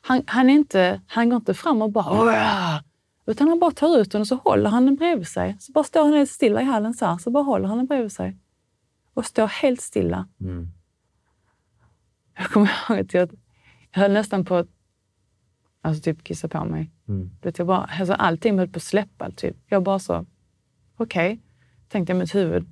Han, 0.07 0.23
han, 0.27 0.51
är 0.51 0.55
inte, 0.55 1.01
han 1.07 1.29
går 1.31 1.37
inte 1.37 1.55
fram 1.55 1.83
och 1.83 1.93
bara... 1.93 2.11
"Åh!" 2.11 2.81
Utan 3.27 3.49
han 3.49 3.59
bara 3.59 3.71
tar 3.71 3.99
ut 3.99 4.13
den 4.13 4.21
och 4.21 4.27
så 4.27 4.37
håller 4.37 4.71
han 4.71 4.87
den 4.87 4.95
bredvid 4.97 5.29
sig. 5.29 5.57
Så 5.61 5.73
bara 5.73 5.85
står 5.85 6.05
han 6.05 6.13
helt 6.13 6.31
stilla 6.31 6.61
i 6.63 6.65
hallen 6.65 6.95
så 6.95 7.07
här. 7.07 7.19
Så 7.19 7.31
bara 7.31 7.43
håller 7.45 7.69
han 7.69 7.77
den 7.77 7.87
bredvid 7.87 8.13
sig. 8.13 8.39
Och 9.15 9.27
står 9.27 9.47
helt 9.47 9.81
stilla. 9.81 10.29
Jag 12.39 12.47
kommer 12.51 12.71
ihåg 12.91 12.99
att 13.01 13.15
jag, 13.15 13.31
jag 13.93 14.01
höll 14.01 14.13
nästan 14.13 14.45
på 14.45 14.55
att 14.57 14.69
alltså 15.83 16.03
typ 16.03 16.25
kissa 16.25 16.49
på 16.49 16.65
mig. 16.65 16.91
Vet, 17.43 17.59
jag 17.59 17.67
bara, 17.67 17.91
alltså 17.99 18.15
allting 18.15 18.59
höll 18.59 18.69
på 18.69 18.77
att 18.77 18.83
släppa. 18.83 19.31
Typ. 19.31 19.57
Jag 19.67 19.83
bara 19.83 19.99
så, 19.99 20.27
okej, 20.97 21.41
tänkte 21.89 22.13
jag 22.13 22.17
i 22.17 22.21
mitt 22.21 22.35
huvud. 22.35 22.67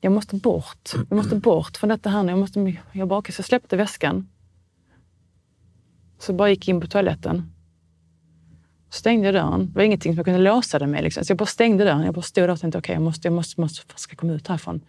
Jag 0.00 0.12
måste 0.12 0.36
bort. 0.36 0.90
Jag 0.94 1.16
måste 1.16 1.36
bort 1.36 1.76
från 1.76 1.88
detta 1.88 2.10
här 2.10 2.22
nu. 2.22 2.32
Jag, 2.32 2.38
måste, 2.38 2.76
jag 2.92 3.08
bara, 3.08 3.18
okej, 3.18 3.32
så 3.32 3.40
jag 3.40 3.46
släppte 3.46 3.76
väskan. 3.76 4.29
Så 6.20 6.32
bara 6.32 6.50
gick 6.50 6.68
in 6.68 6.80
på 6.80 6.86
toaletten. 6.86 7.52
Stängde 8.90 9.26
jag 9.26 9.34
dörren. 9.34 9.66
Det 9.66 9.74
var 9.74 9.82
ingenting 9.82 10.12
som 10.12 10.16
jag 10.16 10.26
kunde 10.26 10.40
låsa 10.40 10.78
den 10.78 10.90
med. 10.90 11.04
Liksom. 11.04 11.24
Så 11.24 11.30
jag 11.30 11.38
bara 11.38 11.46
stängde 11.46 11.84
dörren. 11.84 12.04
Jag 12.04 12.14
bara 12.14 12.22
stod 12.22 12.44
där 12.44 12.50
och 12.50 12.60
tänkte, 12.60 12.78
okej, 12.78 12.92
jag 12.94 13.02
måste, 13.02 13.28
jag 13.28 13.32
måste, 13.32 13.60
måste, 13.60 13.82
jag 13.88 14.00
ska 14.00 14.16
komma 14.16 14.32
ut 14.32 14.48
härifrån. 14.48 14.80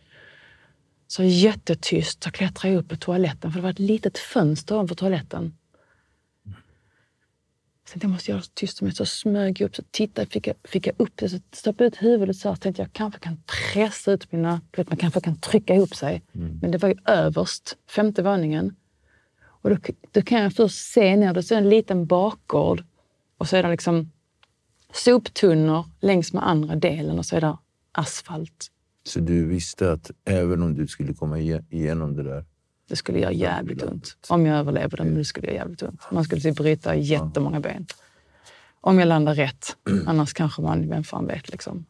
Så 1.08 1.24
jättetyst 1.24 2.24
så 2.24 2.32
klättrade 2.32 2.74
jag 2.74 2.80
upp 2.80 2.90
på 2.90 2.96
toaletten, 2.96 3.52
för 3.52 3.60
det 3.60 3.64
var 3.64 3.70
ett 3.70 3.80
litet 3.80 4.18
fönster 4.18 4.76
ovanför 4.76 4.96
toaletten. 4.96 5.58
Så 7.86 7.92
tänkte 7.92 8.06
jag 8.06 8.12
måste 8.12 8.32
göra 8.32 8.40
det 8.40 8.46
så 8.46 8.52
tyst 8.54 8.78
som 8.78 8.86
möjligt. 8.86 8.98
Så 8.98 9.06
smög 9.06 9.62
jag 9.62 9.68
upp, 9.68 9.76
så 9.76 9.84
tittade, 9.92 10.28
fick 10.28 10.48
jag, 10.48 10.56
fick 10.64 10.88
jag 10.88 10.96
upp 10.98 11.12
det, 11.16 11.30
så 11.30 11.40
stoppade 11.52 11.88
ut 11.88 12.04
huvudet 12.04 12.38
så 12.38 12.50
här. 12.50 12.56
Tänkte 12.56 12.82
jag 12.82 12.94
kanske 12.94 13.20
kan 13.20 13.44
pressa 13.74 14.12
ut 14.12 14.32
mina... 14.32 14.62
Vet, 14.78 14.90
man 14.90 14.98
kanske 14.98 15.22
kan 15.22 15.40
trycka 15.40 15.76
ihop 15.76 15.96
sig. 15.96 16.24
Men 16.62 16.72
det 16.72 16.78
var 16.78 16.90
ju 16.90 16.96
överst, 17.06 17.78
femte 17.90 18.24
våningen. 18.24 18.76
Och 19.62 19.70
då, 19.70 19.78
då 20.12 20.22
kan 20.22 20.42
jag 20.42 20.54
först 20.54 20.92
se 20.94 21.16
ner, 21.16 21.34
det 21.34 21.52
är 21.52 21.58
en 21.58 21.70
liten 21.70 22.06
bakgård. 22.06 22.84
Och 23.38 23.48
så 23.48 23.56
är 23.58 23.64
det 23.64 23.70
liksom 23.70 24.12
soptunnor 24.94 25.86
längs 26.00 26.34
med 26.34 26.48
andra 26.48 26.76
delen 26.76 27.20
och 27.20 27.26
så 27.26 27.36
är 27.36 27.42
det 27.42 27.58
asfalt. 27.92 28.72
Så 29.04 29.20
du 29.20 29.46
visste 29.46 29.92
att 29.92 30.12
även 30.26 30.64
om 30.64 30.74
du 30.76 30.88
skulle 30.88 31.14
komma 31.14 31.40
igen- 31.40 31.66
igenom 31.70 32.16
det 32.16 32.24
där, 32.24 32.46
Det 32.90 32.96
skulle 32.96 33.20
göra 33.20 33.32
jävligt 33.32 33.84
ont. 33.84 34.18
Om 34.30 34.46
jag 34.46 34.58
överlevde, 34.58 35.04
men 35.04 35.16
det 35.16 35.26
skulle 35.26 35.48
göra 35.48 35.56
jävligt 35.56 35.82
ont. 35.84 36.02
Man 36.12 36.24
skulle 36.24 36.42
typ 36.42 36.56
bryta 36.56 36.96
jättemånga 36.96 37.60
ben. 37.60 37.86
Om 38.82 39.00
jag 39.00 39.08
landar 39.08 39.36
rätt. 39.36 39.78
Annars 40.08 40.34
kanske 40.34 40.62
man, 40.62 40.90
vem 40.90 41.04
fan 41.04 41.28
vet 41.28 41.50
liksom. 41.52 41.86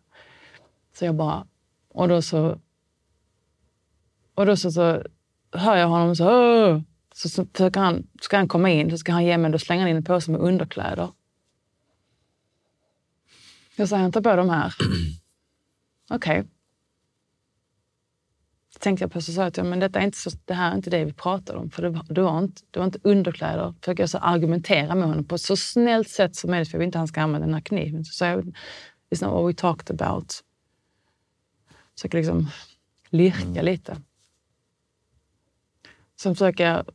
Så 0.97 1.05
jag 1.05 1.15
bara... 1.15 1.45
Och 1.89 2.07
då 2.07 2.21
så... 2.21 2.59
Och 4.35 4.45
då 4.45 4.55
så, 4.55 4.71
så 4.71 5.03
hör 5.51 5.75
jag 5.75 5.87
honom 5.87 6.15
så... 6.15 6.25
"Åh!" 6.29 6.81
Så, 7.13 7.29
så 7.29 7.45
försöker 7.45 7.79
han, 7.79 8.07
ska 8.21 8.37
han 8.37 8.47
komma 8.47 8.69
in, 8.69 8.91
så 8.91 8.97
ska 8.97 9.11
han 9.11 9.25
ge 9.25 9.37
mig, 9.37 9.51
då 9.51 9.59
slänger 9.59 9.81
han 9.81 9.89
in 9.89 9.97
en 9.97 10.03
påse 10.03 10.31
med 10.31 10.41
underkläder. 10.41 11.11
Jag 13.75 13.89
säger, 13.89 14.01
han 14.01 14.11
tar 14.11 14.21
på 14.21 14.35
de 14.35 14.49
här. 14.49 14.73
Okej. 16.09 16.47
Så 18.73 18.79
tänkte 18.79 19.03
jag 19.03 19.11
på 19.11 19.21
så 19.21 19.33
sa 19.33 19.43
jag 19.43 19.53
till 19.53 19.61
honom, 19.61 19.69
men 19.69 19.79
detta 19.79 19.99
är 19.99 20.03
inte 20.03 20.17
så, 20.17 20.29
det 20.45 20.53
här 20.53 20.71
är 20.71 20.75
inte 20.75 20.89
det 20.89 21.05
vi 21.05 21.13
pratar 21.13 21.55
om. 21.55 21.69
För 21.69 21.81
det 21.81 21.89
var, 21.89 22.05
det 22.09 22.21
var, 22.21 22.39
inte, 22.39 22.61
det 22.71 22.79
var 22.79 22.85
inte 22.85 22.99
underkläder. 23.03 23.73
Försöker 23.81 24.03
jag 24.03 24.09
så 24.09 24.17
argumentera 24.17 24.95
med 24.95 25.07
honom 25.07 25.25
på 25.25 25.35
ett 25.35 25.41
så 25.41 25.55
snällt 25.55 26.09
sätt 26.09 26.35
som 26.35 26.51
möjligt, 26.51 26.69
för 26.69 26.75
jag 26.75 26.79
vill 26.79 26.85
inte 26.85 26.97
att 26.97 27.01
han 27.01 27.07
ska 27.07 27.21
använda 27.21 27.47
den 27.47 27.53
här 27.53 27.61
kniven. 27.61 28.05
Så 28.05 28.13
sa 28.13 28.25
jag, 28.25 28.55
it's 29.09 29.25
not 29.25 29.33
what 29.33 29.49
we 29.49 29.53
talked 29.53 30.01
about. 30.01 30.43
Försöker 31.95 32.17
liksom 32.17 32.47
lirka 33.09 33.61
lite. 33.61 34.01
Sen 36.19 36.35
försöker 36.35 36.63
jag, 36.63 36.89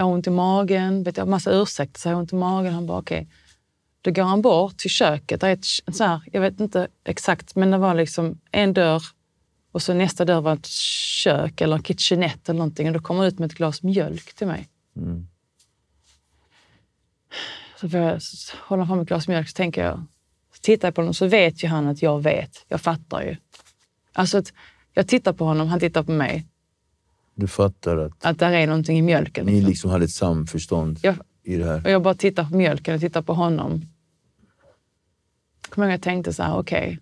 jag 0.00 0.04
har 0.06 0.12
ont 0.12 0.26
i 0.26 0.30
magen, 0.30 1.02
vet 1.02 1.16
jag, 1.16 1.28
massa 1.28 1.50
ursäkter, 1.52 2.00
så 2.00 2.08
jag 2.08 2.14
har 2.14 2.20
ont 2.20 2.32
i 2.32 2.36
magen. 2.36 2.74
Han 2.74 2.86
bara, 2.86 2.98
okej. 2.98 3.28
Då 4.02 4.10
går 4.10 4.22
han 4.22 4.42
bort 4.42 4.78
till 4.78 4.90
köket. 4.90 5.42
Är 5.42 5.48
ett, 5.52 5.64
så 5.96 6.04
här, 6.04 6.20
jag 6.32 6.40
vet 6.40 6.60
inte 6.60 6.88
exakt, 7.04 7.56
men 7.56 7.70
det 7.70 7.78
var 7.78 7.94
liksom 7.94 8.40
en 8.50 8.72
dörr 8.72 9.02
och 9.72 9.82
så 9.82 9.94
nästa 9.94 10.24
dörr 10.24 10.40
var 10.40 10.52
ett 10.54 10.66
kök 10.66 11.60
eller 11.60 11.76
en 11.76 11.82
kitchenette 11.82 12.52
eller 12.52 12.58
någonting. 12.58 12.86
Och 12.86 12.92
då 12.94 13.00
kommer 13.00 13.20
han 13.20 13.28
ut 13.28 13.38
med 13.38 13.46
ett 13.50 13.56
glas 13.56 13.82
mjölk 13.82 14.34
till 14.34 14.46
mig. 14.46 14.68
Så 17.80 17.88
får 17.88 18.00
jag 18.00 18.16
s- 18.16 18.52
hålla 18.56 18.86
fram 18.86 19.00
ett 19.00 19.08
glas 19.08 19.28
mjölk 19.28 19.48
så 19.48 19.54
tänker 19.54 19.84
jag, 19.84 20.04
så 20.54 20.60
tittar 20.60 20.88
jag 20.88 20.94
på 20.94 21.00
honom 21.00 21.14
så 21.14 21.26
vet 21.26 21.64
ju 21.64 21.68
han 21.68 21.86
att 21.88 22.02
jag 22.02 22.22
vet. 22.22 22.64
Jag 22.68 22.80
fattar 22.80 23.22
ju. 23.22 23.36
Alltså 24.12 24.38
att 24.38 24.52
jag 24.94 25.08
tittar 25.08 25.32
på 25.32 25.44
honom, 25.44 25.68
han 25.68 25.80
tittar 25.80 26.02
på 26.02 26.12
mig. 26.12 26.46
Du 27.40 27.46
fattar 27.46 27.96
att 27.96 28.24
Att 28.24 28.38
där 28.38 28.52
är 28.52 28.66
någonting 28.66 28.98
i 28.98 29.02
mjölken. 29.02 29.46
ni 29.46 29.60
liksom 29.60 29.90
hade 29.90 30.04
ett 30.04 30.10
samförstånd 30.10 30.98
Jag, 31.02 31.16
i 31.42 31.56
det 31.56 31.64
här. 31.64 31.84
och 31.84 31.90
jag 31.90 32.02
bara 32.02 32.14
tittar 32.14 32.44
på 32.44 32.56
mjölken 32.56 32.94
och 32.94 33.00
tittar 33.00 33.22
på 33.22 33.34
honom. 33.34 33.82
Kommer 35.68 35.86
jag 35.88 35.92
ihåg 35.92 35.94
att 36.00 36.06
jag 36.06 36.12
tänkte 36.12 36.32
så 36.32 36.42
här, 36.42 36.58
okej. 36.58 36.98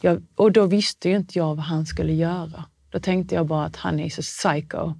Jag, 0.00 0.22
och 0.34 0.52
då 0.52 0.66
visste 0.66 1.08
ju 1.08 1.16
inte 1.16 1.38
jag 1.38 1.46
vad 1.54 1.64
han 1.64 1.86
skulle 1.86 2.12
göra. 2.12 2.64
Då 2.90 3.00
tänkte 3.00 3.34
jag 3.34 3.46
bara 3.46 3.64
att 3.64 3.76
han 3.76 4.00
är 4.00 4.08
så 4.10 4.22
psycho. 4.22 4.92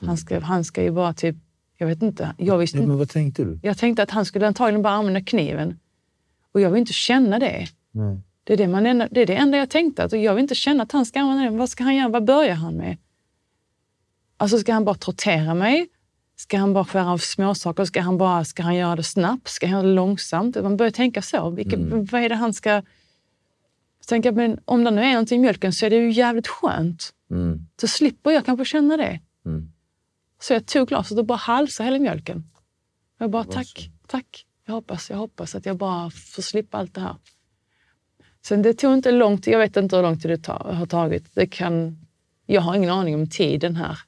Han 0.00 0.16
ska, 0.16 0.40
han 0.40 0.64
ska 0.64 0.82
ju 0.82 0.90
bara 0.90 1.14
typ, 1.14 1.36
jag 1.78 1.86
vet 1.86 2.02
inte. 2.02 2.34
Jag, 2.38 2.58
visste 2.58 2.78
Ja, 2.78 2.86
men 2.86 2.98
vad 2.98 3.08
tänkte 3.08 3.44
du? 3.44 3.58
jag 3.62 3.78
tänkte 3.78 4.02
att 4.02 4.10
han 4.10 4.24
skulle 4.24 4.46
antagligen 4.46 4.82
bara 4.82 4.92
använda 4.94 5.20
kniven. 5.20 5.78
Och 6.52 6.60
jag 6.60 6.70
vill 6.70 6.80
inte 6.80 6.92
känna 6.92 7.38
det. 7.38 7.66
Nej. 7.92 8.20
Det 8.46 8.52
är 8.52 8.56
det, 8.56 8.68
man, 8.68 8.86
enda- 8.86 9.08
det 9.10 9.20
är 9.22 9.26
det 9.26 9.34
enda 9.36 9.58
jag 9.58 9.70
tänkte. 9.70 10.04
Att 10.04 10.12
jag 10.12 10.34
vill 10.34 10.42
inte 10.42 10.54
känna 10.54 10.82
att 10.82 10.92
han 10.92 11.06
ska 11.06 11.20
använda 11.20 11.44
den. 11.44 11.56
Vad 11.58 11.68
ska 11.68 11.84
han 11.84 11.96
göra? 11.96 12.08
Vad 12.08 12.24
börjar 12.24 12.54
han 12.54 12.74
med? 12.76 12.96
Alltså 14.36 14.58
ska 14.58 14.72
han 14.72 14.84
bara 14.84 14.94
tortera 14.94 15.54
mig? 15.54 15.88
Ska 16.36 16.58
han 16.58 16.72
bara 16.72 16.84
skära 16.84 17.10
av 17.10 17.18
småsaker? 17.18 17.84
Ska 17.84 18.00
han, 18.00 18.18
bara, 18.18 18.44
ska 18.44 18.62
han 18.62 18.74
göra 18.74 18.96
det 18.96 19.02
snabbt? 19.02 19.48
Ska 19.48 19.66
han 19.66 19.72
göra 19.72 19.82
det 19.82 19.94
långsamt? 19.94 20.56
Man 20.62 20.76
börjar 20.76 20.90
tänka 20.90 21.22
så. 21.22 21.50
Vilka, 21.50 21.76
Vad 22.12 22.22
är 22.22 22.28
det 22.28 22.34
han 22.34 22.54
ska... 22.54 22.82
Jag, 24.10 24.34
men 24.34 24.58
om 24.64 24.84
det 24.84 24.90
nu 24.90 25.02
är 25.02 25.12
någonting 25.12 25.38
i 25.38 25.42
mjölken 25.42 25.72
så 25.72 25.86
är 25.86 25.90
det 25.90 25.96
ju 25.96 26.10
jävligt 26.10 26.46
skönt. 26.48 27.12
Mm. 27.30 27.66
Så 27.80 27.88
slipper 27.88 28.30
jag 28.30 28.44
kanske 28.44 28.64
känna 28.64 28.96
det. 28.96 29.20
Mm. 29.46 29.72
Så 30.40 30.52
jag 30.52 30.66
tog 30.66 30.88
glaset 30.88 31.18
och 31.18 31.24
bara 31.26 31.38
halsade 31.38 31.86
hela 31.86 31.98
mjölken. 31.98 32.50
Jag 33.18 33.30
bara, 33.30 33.44
tack, 33.44 33.90
tack. 34.06 34.46
Jag 34.66 34.74
hoppas, 34.74 35.10
jag 35.10 35.16
hoppas 35.16 35.54
att 35.54 35.66
jag 35.66 35.76
bara 35.76 36.10
får 36.10 36.42
slippa 36.42 36.78
allt 36.78 36.94
det 36.94 37.00
här. 37.00 37.16
Sen 38.46 38.62
det 38.62 38.74
tog 38.74 38.94
inte 38.94 39.10
lång 39.10 39.38
tid. 39.38 39.54
Jag 39.54 39.58
vet 39.58 39.76
inte 39.76 39.96
hur 39.96 40.02
lång 40.02 40.18
tid 40.18 40.30
det 40.30 40.38
ta, 40.38 40.72
har 40.74 40.86
tagit. 40.86 41.34
Det 41.34 41.46
kan, 41.46 41.98
jag 42.46 42.60
har 42.60 42.74
ingen 42.74 42.90
aning 42.90 43.14
om 43.14 43.28
tiden 43.28 43.76
här. 43.76 43.98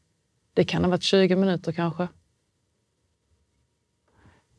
Det 0.54 0.64
kan 0.64 0.84
ha 0.84 0.90
varit 0.90 1.02
20 1.02 1.36
minuter 1.36 1.72
kanske. 1.72 2.08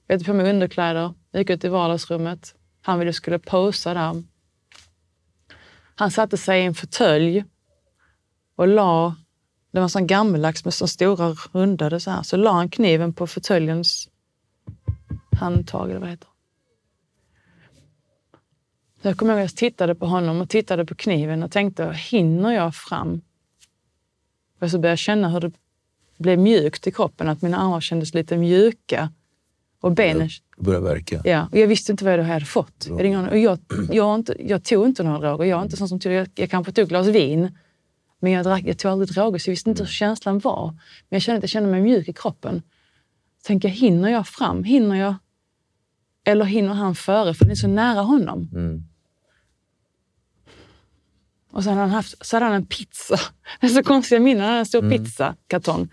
Jag 0.07 0.19
tog 0.19 0.25
på 0.25 0.33
mig 0.33 0.49
underkläder, 0.49 1.13
gick 1.33 1.49
ut 1.49 1.63
i 1.63 1.67
vardagsrummet. 1.67 2.55
Han 2.81 2.99
ville 2.99 3.13
skulle 3.13 3.39
posa 3.39 3.93
där. 3.93 4.23
Han 5.95 6.11
satte 6.11 6.37
sig 6.37 6.61
i 6.61 6.65
en 6.65 6.75
fåtölj 6.75 7.43
och 8.55 8.67
la 8.67 9.15
det 9.71 9.79
var 9.79 9.87
sån 9.87 10.07
gammeldags 10.07 10.65
med 10.65 10.73
så 10.73 10.87
stora 10.87 11.35
rundade 11.51 11.99
så 11.99 12.11
här. 12.11 12.23
Så 12.23 12.37
la 12.37 12.51
han 12.51 12.69
kniven 12.69 13.13
på 13.13 13.27
fåtöljens 13.27 14.09
handtag 15.39 15.89
eller 15.89 15.99
vad 15.99 16.07
det 16.07 16.11
heter. 16.11 16.29
Jag 19.01 19.17
kommer 19.17 19.33
ihåg 19.33 19.39
att 19.39 19.51
jag 19.51 19.57
tittade 19.57 19.95
på 19.95 20.05
honom 20.05 20.41
och 20.41 20.49
tittade 20.49 20.85
på 20.85 20.95
kniven 20.95 21.43
och 21.43 21.51
tänkte, 21.51 21.93
hinner 21.93 22.51
jag 22.51 22.75
fram? 22.75 23.21
Och 24.59 24.71
så 24.71 24.77
började 24.77 24.91
jag 24.91 24.99
känna 24.99 25.29
hur 25.29 25.39
det 25.39 25.51
blev 26.17 26.39
mjukt 26.39 26.87
i 26.87 26.91
kroppen, 26.91 27.29
att 27.29 27.41
mina 27.41 27.57
armar 27.57 27.81
kändes 27.81 28.13
lite 28.13 28.37
mjuka. 28.37 29.11
Och 29.81 29.91
benen... 29.91 30.29
Började 30.57 30.85
verka. 30.85 31.21
Ja, 31.23 31.47
och 31.51 31.57
jag 31.57 31.67
visste 31.67 31.91
inte 31.91 32.05
vad 32.05 32.13
jag 32.13 32.23
hade 32.23 32.45
fått. 32.45 32.87
Jag, 32.87 33.29
och 33.29 33.37
jag, 33.37 33.59
jag, 33.91 34.15
inte, 34.15 34.35
jag 34.39 34.63
tog 34.63 34.85
inte 34.85 35.03
några 35.03 35.19
droger. 35.19 35.45
Jag 35.45 35.59
är 35.59 35.63
inte 35.63 35.77
sån 35.77 35.89
som 35.89 35.99
tog, 35.99 36.11
jag, 36.11 36.29
jag 36.35 36.49
kanske 36.49 36.71
tog 36.71 36.83
ett 36.83 36.89
glas 36.89 37.07
vin. 37.07 37.57
Men 38.19 38.31
jag, 38.31 38.45
drack, 38.45 38.63
jag 38.65 38.77
tog 38.77 38.91
aldrig 38.91 39.09
droger, 39.09 39.39
så 39.39 39.49
jag 39.49 39.51
visste 39.51 39.69
inte 39.69 39.83
hur 39.83 39.89
känslan 39.89 40.39
var. 40.39 40.67
Men 41.09 41.15
jag 41.15 41.21
kände 41.21 41.37
att 41.37 41.43
jag 41.43 41.49
kände 41.49 41.69
mig 41.69 41.81
mjuk 41.81 42.07
i 42.07 42.13
kroppen. 42.13 42.61
Så 43.41 43.47
tänkte 43.47 43.67
jag, 43.67 43.75
hinner 43.75 44.09
jag 44.09 44.27
fram? 44.27 44.63
Hinner 44.63 44.95
jag? 44.95 45.15
Eller 46.23 46.45
hinner 46.45 46.73
han 46.73 46.95
före? 46.95 47.33
För 47.33 47.45
det 47.45 47.51
är 47.51 47.55
så 47.55 47.67
nära 47.67 48.01
honom. 48.01 48.49
Mm. 48.53 48.83
Och 51.51 51.63
så 51.63 51.69
hade 51.69 51.81
han, 51.81 51.89
haft, 51.89 52.25
så 52.25 52.35
hade 52.35 52.45
han 52.45 52.55
en 52.55 52.65
pizza. 52.65 53.19
Det 53.61 53.67
är 53.67 53.69
så 53.69 53.83
konstiga 53.83 54.19
minnen. 54.21 54.41
Han 54.41 54.49
hade 54.49 54.59
en 54.59 54.65
stor 54.65 54.83
Mm. 54.83 55.03
pizzakartong. 55.05 55.89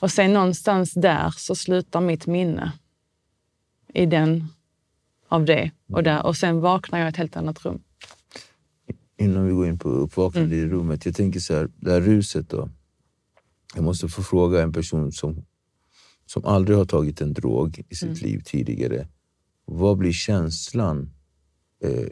Och 0.00 0.10
sen 0.12 0.32
någonstans 0.32 0.92
där 0.94 1.30
så 1.36 1.54
slutar 1.54 2.00
mitt 2.00 2.26
minne 2.26 2.72
i 3.94 4.06
den 4.06 4.44
av 5.28 5.44
det. 5.44 5.70
Och, 5.92 6.02
där. 6.02 6.26
och 6.26 6.36
sen 6.36 6.60
vaknar 6.60 6.98
jag 6.98 7.06
i 7.06 7.10
ett 7.10 7.16
helt 7.16 7.36
annat 7.36 7.64
rum. 7.64 7.82
Innan 9.18 9.46
vi 9.46 9.52
går 9.52 9.66
in 9.68 9.78
på 9.78 9.88
uppvaknande 9.88 10.56
Mm. 10.56 10.68
i 10.68 10.72
rummet. 10.72 11.06
Jag 11.06 11.14
tänker 11.14 11.40
så 11.40 11.54
här, 11.54 11.68
det 11.76 11.90
här 11.92 12.00
ruset 12.00 12.50
då. 12.50 12.70
Jag 13.74 13.84
måste 13.84 14.08
få 14.08 14.22
fråga 14.22 14.62
en 14.62 14.72
person 14.72 15.12
som, 15.12 15.44
som 16.26 16.44
aldrig 16.44 16.78
har 16.78 16.84
tagit 16.84 17.20
en 17.20 17.32
drog 17.32 17.82
i 17.88 17.94
sitt 17.94 18.08
Mm. 18.08 18.18
liv 18.20 18.42
tidigare. 18.44 19.08
Vad 19.64 19.98
blir 19.98 20.12
känslan 20.12 21.10
eh, 21.82 22.08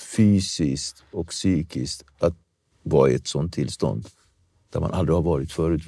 fysiskt 0.00 1.04
och 1.12 1.28
psykiskt 1.28 2.04
att 2.18 2.34
vara 2.82 3.10
i 3.10 3.14
ett 3.14 3.26
sånt 3.26 3.54
tillstånd? 3.54 4.06
Där 4.72 4.80
man 4.80 4.92
aldrig 4.92 5.14
har 5.14 5.22
varit 5.22 5.52
förut. 5.52 5.82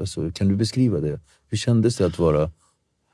Alltså, 0.00 0.30
kan 0.30 0.48
du 0.48 0.56
beskriva 0.56 1.00
det? 1.00 1.20
Hur 1.48 1.58
kändes 1.58 1.96
det 1.96 2.06
att 2.06 2.18
vara 2.18 2.50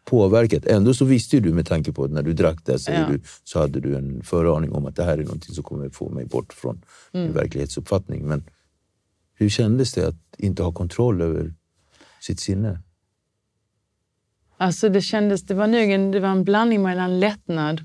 påverkad? 0.04 0.66
Ändå 0.66 0.94
så 0.94 1.04
visste 1.04 1.40
du 1.40 1.52
med 1.54 1.66
tanke 1.66 1.92
på 1.92 2.04
att 2.04 2.10
när 2.10 2.22
du 2.22 2.32
drack 2.32 2.58
det, 2.64 2.88
Ja. 2.88 3.08
du, 3.08 3.20
så 3.44 3.58
hade 3.58 3.80
du 3.80 3.96
en 3.96 4.22
föraning 4.22 4.72
om 4.72 4.86
att 4.86 4.96
det 4.96 5.04
här 5.04 5.18
är 5.18 5.22
någonting 5.24 5.54
som 5.54 5.64
kommer 5.64 5.88
få 5.90 6.08
mig 6.10 6.24
bort 6.26 6.52
från 6.52 6.82
Mm. 7.12 7.26
min 7.26 7.34
verklighetsuppfattning. 7.34 8.26
Men 8.28 8.44
hur 9.34 9.48
kändes 9.48 9.92
det 9.92 10.08
att 10.08 10.16
inte 10.38 10.62
ha 10.62 10.72
kontroll 10.72 11.20
över 11.20 11.54
sitt 12.20 12.40
sinne? 12.40 12.80
Alltså 14.56 14.88
det 14.88 15.00
kändes, 15.00 15.42
det 15.42 15.54
var 15.54 15.66
nog 15.66 15.90
en, 15.90 16.10
det 16.10 16.20
var 16.20 16.28
en 16.28 16.44
blandning 16.44 16.82
mellan 16.82 17.20
lättnad 17.20 17.84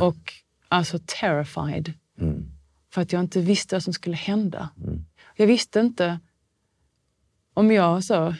och 0.00 0.32
alltså 0.72 0.98
terrified. 1.06 1.92
Mm. 2.20 2.44
För 2.92 3.02
att 3.02 3.12
jag 3.12 3.20
inte 3.20 3.40
visste 3.40 3.74
vad 3.74 3.82
som 3.82 3.92
skulle 3.92 4.16
hända. 4.16 4.68
Jag 5.36 5.46
visste 5.46 5.80
inte 5.80 6.20
om 7.54 7.72
jag 7.72 8.04
så 8.04 8.34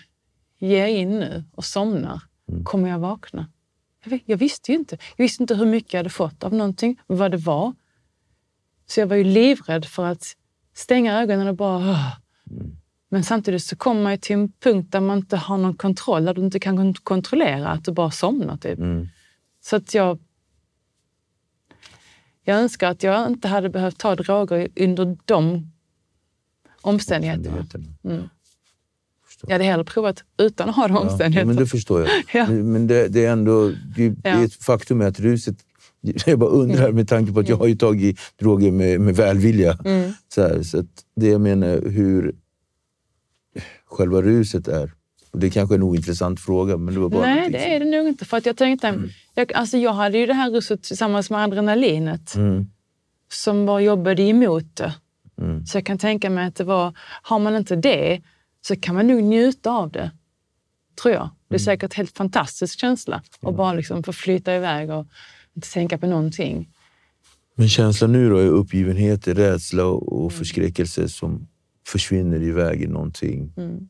ger 0.59 0.87
in 0.87 1.11
nu 1.11 1.45
och 1.53 1.65
somnar, 1.65 2.21
kommer 2.65 2.89
jag 2.89 2.99
vakna? 2.99 3.51
Jag, 4.25 4.37
visste 4.37 4.73
ju 4.73 4.79
inte. 4.79 4.99
Jag 5.17 5.25
visste 5.25 5.43
inte 5.43 5.55
hur 5.55 5.67
mycket 5.67 5.93
jag 5.93 5.99
hade 5.99 6.11
fått 6.11 6.45
av 6.45 6.55
någonting, 6.55 7.01
vad 7.07 7.31
det 7.31 7.37
var. 7.37 7.75
Så 8.87 9.01
jag 9.01 9.07
var 9.07 9.17
ju 9.17 9.25
livrädd 9.25 9.85
för 9.85 10.05
att 10.05 10.37
stänga 10.75 11.21
ögonen 11.21 11.49
och 11.49 11.57
bara... 11.57 11.77
"Åh." 11.77 12.17
Men 13.09 13.25
samtidigt 13.25 13.65
så 13.65 13.77
kommer 13.77 14.03
man 14.03 14.19
till 14.19 14.35
en 14.35 14.53
punkt 14.53 14.93
där 14.93 15.01
man 15.01 15.19
inte 15.19 15.37
har 15.37 15.59
någon 15.59 15.77
kontroll, 15.77 16.25
där 16.25 16.35
du 16.35 16.45
inte 16.45 16.61
kan 16.61 16.77
kon- 16.77 16.95
kontrollera 16.95 17.69
att 17.69 17.85
du 17.85 17.93
bara 17.93 18.11
somnar. 18.11 18.57
Typ. 18.57 18.79
Mm. 18.79 19.09
Så 19.61 19.77
att 19.77 19.95
jag... 19.95 20.19
Jag 22.45 22.57
önskar 22.61 22.91
att 22.91 23.03
jag 23.03 23.27
inte 23.27 23.49
hade 23.49 23.69
behövt 23.69 23.99
ta 23.99 24.17
droger 24.17 24.69
under 24.77 25.17
de 25.25 25.73
omständigheterna. 26.81 27.59
Omständigheterna. 27.59 28.31
Jag 29.47 29.55
hade 29.55 29.65
hellre 29.65 29.85
provat 29.85 30.25
utan 30.39 30.69
att 30.69 30.77
ha 30.77 30.89
de 30.89 30.95
Ja, 30.95 31.01
omständigheterna. 31.01 31.53
men 31.53 31.57
det 31.57 31.67
förstår 31.67 32.01
jag. 32.01 32.11
Ja. 32.35 32.47
Men, 32.51 32.87
det, 32.87 33.09
det 33.09 33.25
är 33.25 33.33
ändå 33.33 33.69
det, 33.97 34.09
det 34.09 34.29
är 34.29 34.45
ett 34.45 34.55
faktum 34.55 35.01
att 35.01 35.21
ruset... 35.21 35.57
Jag 36.27 36.39
bara 36.39 36.51
undrar 36.51 36.93
med 36.93 37.09
tanke 37.09 37.33
på 37.33 37.41
att 37.41 37.49
jag 37.49 37.57
har 37.57 37.67
ju 37.67 37.77
tagit 37.77 38.21
droger 38.39 38.71
med, 38.71 39.01
med 39.01 39.17
välvilja. 39.17 39.79
Mm. 39.85 40.13
Så, 40.29 40.43
här, 40.43 40.63
så 40.63 40.85
det 41.17 41.27
jag 41.27 41.41
menar 41.41 41.91
hur 41.91 42.35
själva 43.87 44.23
ruset 44.23 44.69
är. 44.69 44.93
Det 45.33 45.51
kanske 45.51 45.75
är 45.75 45.77
en 45.77 45.83
ointressant 45.83 46.41
fråga, 46.41 46.77
men 46.77 46.95
det 46.95 47.01
var 47.01 47.09
bara 47.09 47.27
Nej, 47.27 47.51
det 47.51 47.75
är 47.75 47.81
det 47.81 47.87
nog 47.99 48.09
inte. 48.09 48.25
För 48.25 48.37
att 48.37 48.47
jag 48.47 48.57
tänkte, 48.57 49.03
jag, 49.35 49.53
alltså 49.53 49.79
jag 49.79 49.93
hade 49.93 50.19
ju 50.19 50.27
det 50.27 50.35
här 50.35 50.51
ruset 50.51 50.83
tillsammans 50.83 51.31
med 51.31 51.45
adrenalinet 51.45 52.35
Mm. 52.35 52.67
som 53.33 53.67
var 53.67 53.81
jobbade 53.81 54.23
emot 54.23 54.77
det. 54.77 54.95
Mm. 55.41 55.67
Så 55.67 55.77
jag 55.77 55.87
kan 55.87 55.99
tänka 55.99 56.31
mig 56.31 56.47
att 56.47 56.55
det 56.57 56.65
var, 56.65 56.93
har 57.23 57.39
man 57.39 57.57
inte 57.57 57.77
det 57.77 58.23
så 58.61 58.77
kan 58.77 58.95
man 58.95 59.07
nog 59.07 59.23
njuta 59.23 59.71
av 59.71 59.91
det. 59.93 60.11
Tror 61.03 61.15
jag. 61.15 61.31
Det 61.49 61.55
är 61.55 61.59
Mm. 61.59 61.65
säkert 61.65 61.93
en 61.93 61.97
helt 61.97 62.17
fantastisk 62.17 62.81
känsla 62.81 63.23
att 63.43 63.57
bara 63.57 63.73
liksom 63.73 64.03
få 64.03 64.13
flyta 64.13 64.57
iväg 64.57 64.91
och 64.91 65.07
inte 65.57 65.73
tänka 65.73 65.99
på 65.99 66.07
någonting. 66.07 66.69
Men 67.57 67.69
känslan 67.69 68.13
nu 68.13 68.29
då 68.31 68.37
är 68.37 68.47
uppgivenhet, 68.47 69.29
rädsla 69.29 69.85
och 69.87 70.13
Mm. 70.13 70.25
och 70.25 70.33
förskräckelse 70.33 71.09
som 71.09 71.47
försvinner 71.87 72.43
iväg 72.43 72.83
i 72.83 72.87
någonting. 72.87 73.53
Mm. 73.57 73.89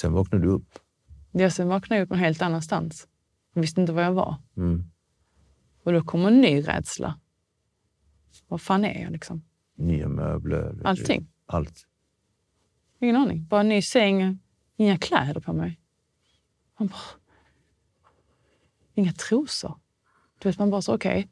Sen 0.00 0.12
vaknar 0.12 0.38
du 0.38 0.48
upp. 0.48 0.78
Jag 1.32 1.52
sen 1.52 1.68
vaknade 1.68 1.98
jag 1.98 2.04
upp 2.04 2.10
någon 2.10 2.18
helt 2.18 2.42
annanstans. 2.42 3.08
Jag 3.54 3.60
visste 3.60 3.80
inte 3.80 3.92
var 3.92 4.02
jag 4.02 4.12
var. 4.12 4.36
Mm. 4.56 4.84
Och 5.82 5.92
då 5.92 6.02
kommer 6.02 6.28
en 6.28 6.40
ny 6.40 6.60
rädsla. 6.60 7.20
Vad 8.48 8.60
fan 8.60 8.84
är 8.84 9.02
jag 9.02 9.12
liksom? 9.12 9.44
Nya 9.76 10.08
möbler. 10.08 10.80
Allting. 10.84 11.28
Allt. 11.46 11.86
Ingen 12.98 13.16
aning. 13.16 13.46
Bara 13.46 13.60
en 13.60 13.68
ny 13.68 13.82
säng, 13.82 14.38
inga 14.76 14.98
kläder 14.98 15.40
på 15.40 15.52
mig. 15.52 15.80
Man 16.78 16.88
bara... 16.88 17.00
Inga 18.94 19.12
trosor. 19.12 19.78
Du 20.38 20.48
vet, 20.48 20.58
man 20.58 20.70
bara 20.70 20.82
så, 20.82 20.94
okej, 20.94 21.28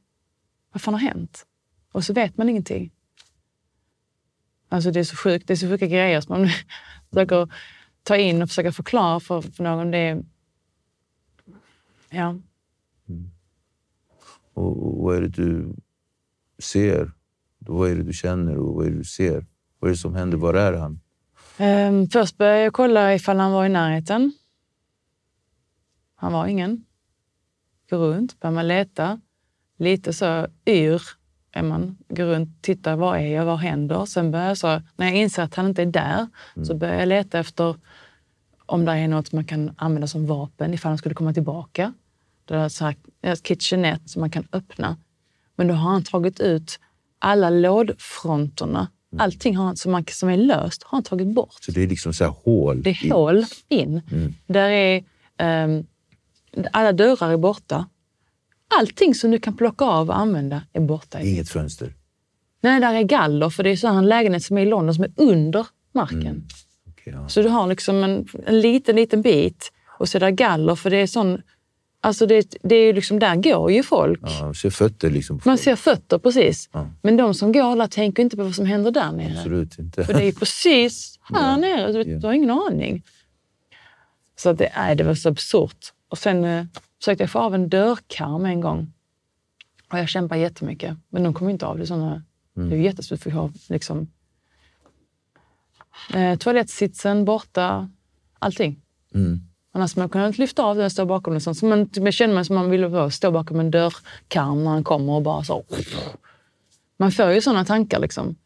vad 0.72 0.83
fan 0.83 0.94
har 0.94 1.00
hänt? 1.00 1.46
Och 1.92 2.05
så 2.05 2.12
vet 2.12 2.37
man 2.37 2.48
ingenting. 2.48 2.92
Alltså 4.68 4.90
det 4.90 5.00
är 5.00 5.05
så 5.05 5.16
sjukt, 5.16 5.46
det 5.46 5.55
är 5.55 5.57
så 5.57 5.68
sjuka 5.68 5.87
grejer 5.87 6.20
som 6.20 6.38
man 6.38 6.48
försöker 7.11 7.48
ta 8.07 8.16
in 8.16 8.42
och 8.42 8.49
försöka 8.49 8.73
förklara 8.73 9.21
för, 9.21 9.40
för 9.40 9.62
någon. 9.62 9.90
Det 9.90 9.99
är... 9.99 10.25
Ja. 12.11 12.37
Och, 14.55 14.87
och 14.87 15.05
vad 15.05 15.16
är 15.16 15.21
det 15.21 15.29
du 15.29 15.77
ser? 16.59 17.12
Vad 17.59 17.90
är 17.90 17.97
det 17.97 18.03
du 18.03 18.12
känner 18.12 18.57
och 18.57 18.75
vad 18.75 18.87
är 18.87 18.90
det 18.90 18.97
du 18.97 19.05
ser? 19.05 19.47
Vad 19.79 19.88
är 19.88 19.92
det 19.92 19.99
som 19.99 20.14
händer? 20.14 20.38
Var 20.38 20.55
är 20.55 20.73
han? 20.73 21.01
Ehm, 21.57 22.09
först 22.09 22.38
började 22.38 22.61
jag 22.61 22.73
kolla 22.73 23.14
ifall 23.14 23.38
han 23.38 23.53
var 23.53 23.66
i 23.66 23.69
närheten. 23.69 24.33
Han 26.14 26.33
var 26.33 26.47
ingen. 26.47 26.85
Går 27.90 27.99
runt, 27.99 28.40
börjar 28.40 28.55
man 28.55 28.69
leta. 28.69 29.21
Lite 29.79 30.12
så 30.12 30.47
yr 30.66 31.03
är 31.53 31.62
man. 31.62 31.97
Går 32.09 32.25
runt, 32.25 32.62
tittar, 32.62 32.97
var 32.97 33.16
är 33.16 33.35
jag, 33.35 33.45
vad 33.45 33.59
händer? 33.59 34.05
Sen 34.05 34.31
börjar 34.31 34.47
jag 34.47 34.59
så, 34.59 34.83
när 34.97 35.07
jag 35.07 35.16
inser 35.16 35.42
att 35.42 35.55
han 35.55 35.66
inte 35.66 35.83
är 35.83 35.87
där, 35.87 36.27
så 36.64 36.75
börjar 36.75 36.95
jag 36.95 37.09
leta 37.09 37.38
efter 37.38 37.77
om 38.66 38.85
det 38.85 38.92
är 38.92 39.09
något 39.09 39.33
man 39.33 39.44
kan 39.44 39.70
använda 39.76 40.07
som 40.07 40.26
vapen 40.26 40.74
ifall 40.74 40.88
han 40.90 40.98
skulle 40.98 41.14
komma 41.14 41.33
tillbaka. 41.35 41.92
Det 42.44 42.55
är 42.55 42.68
så 42.68 42.85
här, 42.85 42.96
ett 43.22 43.46
kitchenette 43.46 44.09
som 44.09 44.20
man 44.20 44.31
kan 44.31 44.48
öppna. 44.52 44.96
Men 45.57 45.68
då 45.68 45.74
har 45.74 45.90
han 45.90 46.02
tagit 46.02 46.40
ut 46.40 46.81
alla 47.18 47.50
lådfronterna. 47.50 48.88
Allting 49.18 49.57
har 49.57 49.64
han, 49.64 49.76
som, 49.76 49.92
man, 49.92 50.05
som 50.12 50.29
är 50.29 50.37
löst 50.37 50.83
har 50.83 50.96
han 50.96 51.02
tagit 51.02 51.35
bort. 51.35 51.57
Så 51.61 51.72
det 51.72 51.83
är 51.83 51.88
liksom 51.88 52.12
så 52.14 52.24
här 52.24 52.35
hål. 52.44 52.83
Det 52.83 52.90
är 52.90 53.07
i- 53.07 53.11
hål 53.11 53.44
in. 53.68 54.02
Där 54.46 54.68
är, 54.70 55.05
ehm, 55.38 55.87
alla 56.72 56.92
dörrar 56.92 57.31
är 57.31 57.37
borta. 57.37 57.88
Allting 58.81 59.14
som 59.14 59.31
du 59.31 59.38
kan 59.38 59.57
plocka 59.57 59.85
av 59.85 60.09
och 60.09 60.18
använda 60.18 60.62
är 60.72 60.81
borta. 60.81 61.20
Inget 61.20 61.48
fönster. 61.48 61.94
Nej, 62.61 62.81
där 62.81 62.94
är 62.94 63.02
galler, 63.02 63.50
för 63.50 63.62
det 63.62 63.70
är 63.70 63.76
så 63.76 63.88
här 63.88 63.98
en 63.98 64.09
lägenhet 64.09 64.42
som 64.42 64.59
är 64.59 64.62
i 64.62 64.66
London 64.66 64.94
som 64.94 65.05
är 65.05 65.12
under 65.16 65.66
marken. 65.92 66.20
Okej, 66.20 66.42
ja. 67.12 67.29
Så 67.29 67.42
du 67.42 67.49
har 67.49 67.66
liksom 67.66 68.05
en, 68.05 68.27
en 68.47 68.61
liten, 68.61 68.97
liten 68.97 69.23
bit 69.23 69.73
och 69.99 70.09
så 70.09 70.19
är 70.19 70.21
det 70.21 70.31
galler, 70.33 70.75
för 70.75 70.90
det 70.90 70.97
är 70.97 71.07
sån... 71.07 71.42
Alltså 72.01 72.27
det, 72.27 72.57
det 72.62 72.75
är 72.77 72.87
ju 72.87 72.92
liksom, 72.92 73.19
där 73.19 73.37
går 73.37 73.73
ju 73.73 73.83
folk. 73.83 74.21
Ja, 74.23 74.55
ser 74.55 74.71
fötter 74.71 75.11
liksom. 75.11 75.40
Man 75.45 75.59
ser 75.59 75.77
fötter 75.77 76.19
precis. 76.19 76.69
Ja. 76.73 76.90
Men 77.03 77.16
de 77.16 77.35
som 77.35 77.53
går 77.53 77.77
där 77.77 77.87
tänker 77.87 78.23
inte 78.23 78.37
på 78.37 78.42
vad 78.45 78.55
som 78.55 78.66
händer 78.66 78.90
där 78.90 79.12
nere. 79.12 79.35
Absolut 79.38 79.79
inte. 79.79 80.05
För 80.05 80.14
det 80.14 80.25
är 80.25 80.33
precis 80.33 81.19
här 81.35 81.57
nere. 81.59 81.92
Du, 81.92 82.11
Ja. 82.11 82.19
du 82.19 82.27
har 82.27 82.35
ingen 82.35 82.51
aning. 82.51 83.03
Så 84.37 84.53
det, 84.53 84.73
nej, 84.77 84.97
det 84.97 85.05
var 85.05 85.14
så 85.14 85.29
absurt. 85.29 85.92
Och 86.09 86.19
sen 86.19 86.45
eh, 86.45 86.64
försökte 87.01 87.23
jag 87.23 87.31
få 87.31 87.38
av 87.38 87.55
en 87.55 87.69
dörrkarm 87.69 88.45
en 88.45 88.61
gång. 88.61 88.92
Och 89.92 89.99
jag 89.99 90.09
kämpade 90.09 90.40
jättemycket. 90.40 90.97
Men 91.11 91.23
de 91.23 91.35
kom 91.35 91.49
inte 91.49 91.66
av. 91.66 91.79
Det 91.79 91.87
såna, 91.87 92.23
det 92.55 92.61
är 92.75 92.77
ju 92.77 92.83
jättesvårt 92.85 93.21
för 93.21 93.31
att 93.31 93.37
ha 93.37 93.51
liksom, 93.69 94.11
eh, 96.15 96.39
toalettsitsen 96.39 97.25
borta. 97.25 97.91
Allting. 98.39 98.81
Mm. 99.15 99.41
Annars 99.73 99.97
man 99.97 100.09
kunde 100.09 100.27
inte 100.27 100.41
lyfta 100.41 100.63
av 100.63 100.77
den 100.77 100.85
och 100.85 100.93
stå 100.93 101.07
bakom 101.07 101.35
den. 101.35 101.55
Så 101.55 101.67
man, 101.67 101.91
jag 101.93 102.15
kände 102.15 102.35
mig 102.35 102.45
som 102.45 102.55
man 102.57 102.71
ville 102.71 103.11
stå 103.11 103.31
bakom 103.31 103.61
en 103.61 103.71
dörrkarm 103.71 104.65
när 104.65 104.71
han 104.71 104.85
kommer 104.85 105.13
och 105.13 105.23
bara 105.23 105.45
så. 105.45 105.65
Man 106.97 107.13
får 107.13 107.31
ju 107.31 107.41
sådana 107.41 107.65
tankar 107.65 108.01
liksom. 108.01 108.37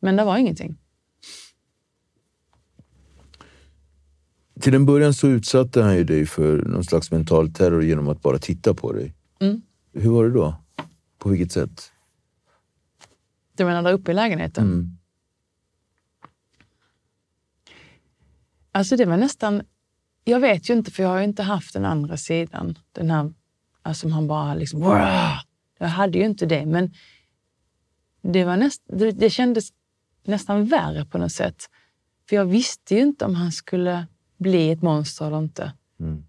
Men 0.00 0.16
det 0.16 0.24
var 0.24 0.36
ingenting. 0.36 0.76
Till 4.60 4.74
en 4.74 4.86
början 4.86 5.14
så 5.14 5.28
utsatte 5.28 5.82
han 5.82 5.96
ju 5.96 6.04
dig 6.04 6.26
för 6.26 6.56
någon 6.56 6.84
slags 6.84 7.10
mental 7.10 7.52
terror 7.52 7.84
genom 7.84 8.08
att 8.08 8.22
bara 8.22 8.38
titta 8.38 8.74
på 8.74 8.92
dig. 8.92 9.14
Mm. 9.40 9.62
Hur 9.92 10.10
var 10.10 10.24
det 10.24 10.30
då? 10.30 10.54
På 11.18 11.28
vilket 11.28 11.52
sätt? 11.52 11.92
Du 13.56 13.64
menar 13.64 13.82
där 13.82 13.92
uppe 13.92 14.10
i 14.10 14.14
lägenheten? 14.14 14.64
Mm. 14.64 14.96
Alltså 18.76 18.96
det 18.96 19.04
var 19.04 19.16
nästan... 19.16 19.62
Jag 20.24 20.40
vet 20.40 20.70
ju 20.70 20.74
inte, 20.74 20.90
för 20.90 21.02
jag 21.02 21.10
har 21.10 21.18
ju 21.18 21.24
inte 21.24 21.42
haft 21.42 21.72
den 21.72 21.84
andra 21.84 22.16
sidan. 22.16 22.78
Den 22.92 23.10
här, 23.10 23.32
alltså 23.82 24.00
som 24.00 24.12
han 24.12 24.26
bara 24.26 24.54
liksom... 24.54 24.80
"Wah!" 24.80 25.40
Jag 25.78 25.88
hade 25.88 26.18
ju 26.18 26.24
inte 26.24 26.46
det, 26.46 26.66
men 26.66 26.94
det, 28.22 28.44
var 28.44 28.56
näst, 28.56 28.82
det, 28.86 29.10
det 29.10 29.30
kändes 29.30 29.68
nästan 30.24 30.64
värre 30.64 31.04
på 31.04 31.18
något 31.18 31.32
sätt. 31.32 31.64
För 32.28 32.36
jag 32.36 32.44
visste 32.44 32.94
ju 32.94 33.00
inte 33.02 33.24
om 33.24 33.34
han 33.34 33.52
skulle 33.52 34.06
bli 34.36 34.70
ett 34.70 34.82
monster 34.82 35.26
eller 35.26 35.38
inte. 35.38 35.72
Mm. 36.00 36.24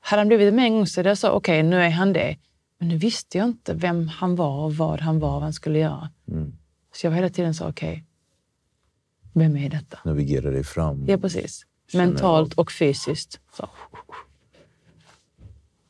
Hade 0.00 0.20
han 0.20 0.28
blivit 0.28 0.46
det 0.46 0.52
med 0.56 0.64
en 0.64 0.72
gång 0.72 0.86
så 0.86 1.00
hade 1.00 1.08
jag 1.08 1.18
sagt 1.18 1.34
okej, 1.34 1.62
nu 1.62 1.76
är 1.76 1.90
han 1.90 2.12
det. 2.12 2.36
Men 2.78 2.88
nu 2.88 2.96
visste 2.96 3.38
jag 3.38 3.46
inte 3.48 3.74
vem 3.74 4.08
han 4.08 4.36
var 4.36 4.64
och 4.64 4.74
vad 4.74 5.00
han 5.00 5.18
var 5.18 5.28
och 5.28 5.34
vad 5.34 5.42
han 5.42 5.52
skulle 5.52 5.78
göra. 5.78 6.10
Mm. 6.28 6.52
Så 6.94 7.06
jag 7.06 7.10
var 7.10 7.16
hela 7.16 7.28
tiden 7.30 7.54
så 7.54 7.68
okej, 7.68 8.04
vem 9.32 9.56
är 9.56 9.70
detta? 9.70 9.98
Navigera 10.04 10.50
dig 10.50 10.64
fram. 10.64 11.04
Ja, 11.08 11.18
precis. 11.18 11.67
Mentalt 11.94 12.54
och 12.54 12.72
fysiskt. 12.72 13.40
Så, 13.56 13.68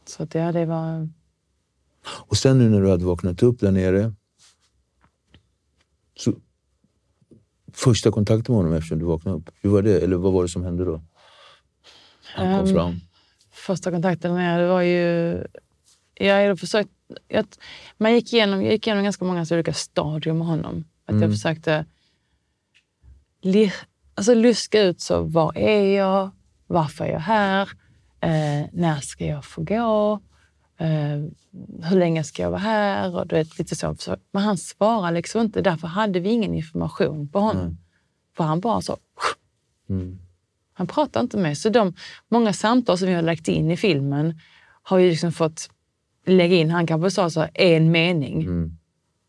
så 0.06 0.22
att 0.22 0.34
ja, 0.34 0.52
det 0.52 0.66
var... 0.66 1.08
Och 2.06 2.36
sen 2.36 2.58
nu 2.58 2.68
när 2.68 2.80
du 2.80 2.90
hade 2.90 3.04
vaknat 3.04 3.42
upp 3.42 3.60
där 3.60 3.70
nere. 3.70 4.12
Så, 6.16 6.34
första 7.72 8.10
kontakten 8.10 8.54
med 8.54 8.64
honom 8.64 8.78
eftersom 8.78 8.98
du 8.98 9.04
vaknade 9.04 9.38
upp. 9.38 9.50
Hur 9.60 9.70
var 9.70 9.82
det? 9.82 10.00
Eller 10.00 10.16
vad 10.16 10.32
var 10.32 10.42
det 10.42 10.48
som 10.48 10.64
hände 10.64 10.84
då? 10.84 11.02
Han 12.34 12.58
kom 12.58 12.68
Ehm, 12.68 12.74
fram. 12.74 13.00
Första 13.50 13.90
kontakten 13.90 14.34
med 14.34 14.54
er, 14.54 14.62
det 14.62 14.68
var 14.68 14.82
ju... 14.82 15.44
Jag 16.14 16.60
försökt... 16.60 16.90
Jag, 17.28 17.46
man 17.98 18.14
gick 18.14 18.32
igenom, 18.32 18.62
jag 18.62 18.72
gick 18.72 18.86
igenom 18.86 19.04
ganska 19.04 19.24
många 19.24 19.46
olika 19.50 19.72
stadier 19.72 20.34
med 20.34 20.46
honom. 20.46 20.84
Att 21.04 21.10
Mm. 21.10 21.22
Jag 21.22 21.30
försökte 21.30 21.86
alltså 24.18 24.34
luska 24.34 24.82
ut 24.82 25.00
så 25.00 25.22
vad 25.22 25.56
är 25.56 25.96
jag? 25.96 26.30
Varför 26.66 27.04
är 27.04 27.12
jag 27.12 27.20
här? 27.20 27.68
Eh, 28.20 28.66
när 28.72 29.00
ska 29.00 29.24
jag 29.26 29.44
få 29.44 29.62
gå? 29.62 30.20
Eh, 30.78 31.18
hur 31.90 31.98
länge 31.98 32.24
ska 32.24 32.42
jag 32.42 32.50
vara 32.50 32.60
här? 32.60 33.16
Och 33.16 33.26
du 33.26 33.36
vet, 33.36 33.58
lite 33.58 33.76
så. 33.76 33.96
Men 34.32 34.42
han 34.42 34.58
svarade 34.58 35.16
liksom 35.16 35.40
inte. 35.40 35.60
Därför 35.62 35.88
hade 35.88 36.20
vi 36.20 36.28
ingen 36.28 36.54
information 36.54 37.28
på 37.28 37.38
honom. 37.40 37.78
För 38.36 38.44
han 38.44 38.60
bara 38.60 38.80
så... 38.80 38.96
Mm. 39.88 40.18
Han 40.72 40.86
pratar 40.86 41.20
inte 41.20 41.36
med. 41.38 41.58
Så 41.58 41.68
de 41.68 41.94
många 42.28 42.52
samtal 42.52 42.98
som 42.98 43.08
vi 43.08 43.14
har 43.14 43.22
lagt 43.22 43.48
in 43.48 43.70
i 43.70 43.76
filmen 43.76 44.40
har 44.82 44.98
ju 44.98 45.10
liksom 45.10 45.32
fått 45.32 45.70
lägga 46.26 46.56
in. 46.56 46.70
Han 46.70 46.86
kanske 46.86 47.10
sa 47.10 47.30
så 47.30 47.46
en 47.54 47.90
mening 47.90 48.42
Mm. 48.42 48.78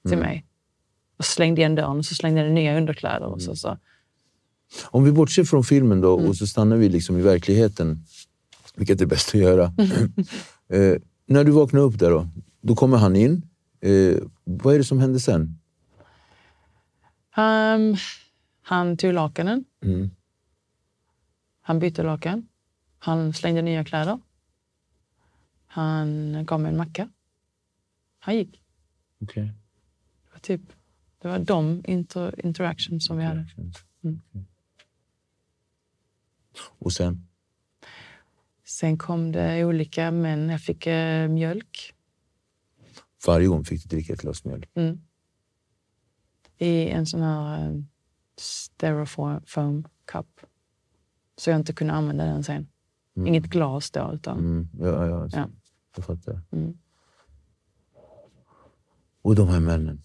till 0.09 0.17
mig. 0.17 0.45
Och 1.17 1.25
slängde 1.25 1.61
igen 1.61 1.75
dörren 1.75 1.97
och 1.97 2.05
så 2.05 2.15
slängde 2.15 2.41
jag 2.41 2.51
nya 2.51 2.77
underkläder. 2.77 3.21
Och 3.25 3.27
Mm. 3.27 3.39
så, 3.39 3.55
så. 3.55 3.77
Om 4.85 5.03
vi 5.03 5.11
bortser 5.11 5.43
från 5.43 5.63
filmen 5.63 6.01
då 6.01 6.17
Mm. 6.17 6.29
och 6.29 6.35
så 6.35 6.47
stannar 6.47 6.77
vi 6.77 6.89
liksom 6.89 7.17
i 7.17 7.21
verkligheten. 7.21 8.05
Vilket 8.75 9.01
är 9.01 9.05
bäst 9.05 9.29
att 9.29 9.41
göra. 9.41 9.63
eh, 10.69 10.95
när 11.25 11.43
du 11.43 11.51
vaknar 11.51 11.81
upp 11.81 11.99
där 11.99 12.09
då, 12.09 12.27
då 12.61 12.75
kommer 12.75 12.97
han 12.97 13.15
in. 13.15 13.41
Eh, 13.81 14.15
vad 14.43 14.73
är 14.73 14.77
det 14.77 14.83
som 14.83 14.99
händer 14.99 15.19
sen? 15.19 15.59
Um, 17.37 17.95
han 18.61 18.97
tog 18.97 19.13
lakanen. 19.13 19.65
Mm. 19.83 20.09
Han 21.61 21.79
bytte 21.79 22.03
lakan. 22.03 22.47
Han 22.99 23.33
slängde 23.33 23.61
nya 23.61 23.83
kläder. 23.83 24.19
Han 25.67 26.37
gav 26.45 26.59
mig 26.59 26.71
en 26.71 26.77
macka. 26.77 27.09
Han 28.19 28.35
gick. 28.35 28.61
Okej. 29.21 29.43
Det 29.43 30.31
var, 30.33 30.39
typ, 30.39 30.61
det 31.21 31.27
var 31.27 31.39
de 31.39 31.83
inter, 31.85 32.45
interaction 32.45 33.01
som 33.01 33.17
vi 33.17 33.23
hade. 33.23 33.47
Mm. 34.03 34.21
Och 36.79 36.93
sen? 36.93 37.27
Sen 38.65 38.97
kom 38.97 39.31
det 39.31 39.65
olika 39.65 40.11
män. 40.11 40.49
Jag 40.49 40.61
fick 40.61 40.87
eh, 40.87 41.27
mjölk. 41.27 41.95
Varje 43.27 43.47
gång 43.47 43.65
fick 43.65 43.83
du 43.83 43.95
dricka 43.95 44.13
ett 44.13 44.21
glas 44.21 44.45
mjölk. 44.45 44.69
Mm. 44.73 45.01
I 46.57 46.89
en 46.89 47.05
sån 47.05 47.21
här 47.21 47.69
eh, 47.69 47.75
styrofoam 48.37 49.87
cup. 50.05 50.39
Så 51.37 51.49
jag 51.49 51.59
inte 51.59 51.73
kunde 51.73 51.93
använda 51.93 52.25
den 52.25 52.43
sen. 52.43 52.67
Inget 53.15 53.45
glas 53.45 53.91
då, 53.91 54.11
utan... 54.13 54.39
Mm. 54.39 54.69
Ja, 54.79 55.05
ja, 55.07 55.27
Ja. 55.31 55.49
jag 55.95 56.05
fattar. 56.05 56.41
Mm. 56.51 56.77
Och 59.21 59.35
de 59.35 59.47
här 59.47 59.59
männen. 59.59 60.01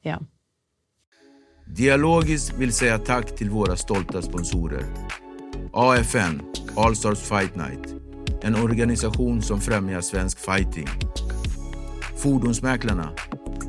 Ja. 0.00 0.20
Dialogiskt 1.68 2.58
vill 2.58 2.72
säga 2.72 2.98
tack 2.98 3.36
till 3.36 3.50
våra 3.50 3.76
stolta 3.76 4.22
sponsorer. 4.22 4.84
AFN, 5.72 6.40
All 6.76 6.96
Stars 6.96 7.18
Fight 7.18 7.56
Night. 7.56 7.94
En 8.42 8.54
organisation 8.54 9.42
som 9.42 9.60
främjar 9.60 10.00
svensk 10.00 10.38
fighting. 10.38 10.88
Fordonsmäklarna, 12.16 13.10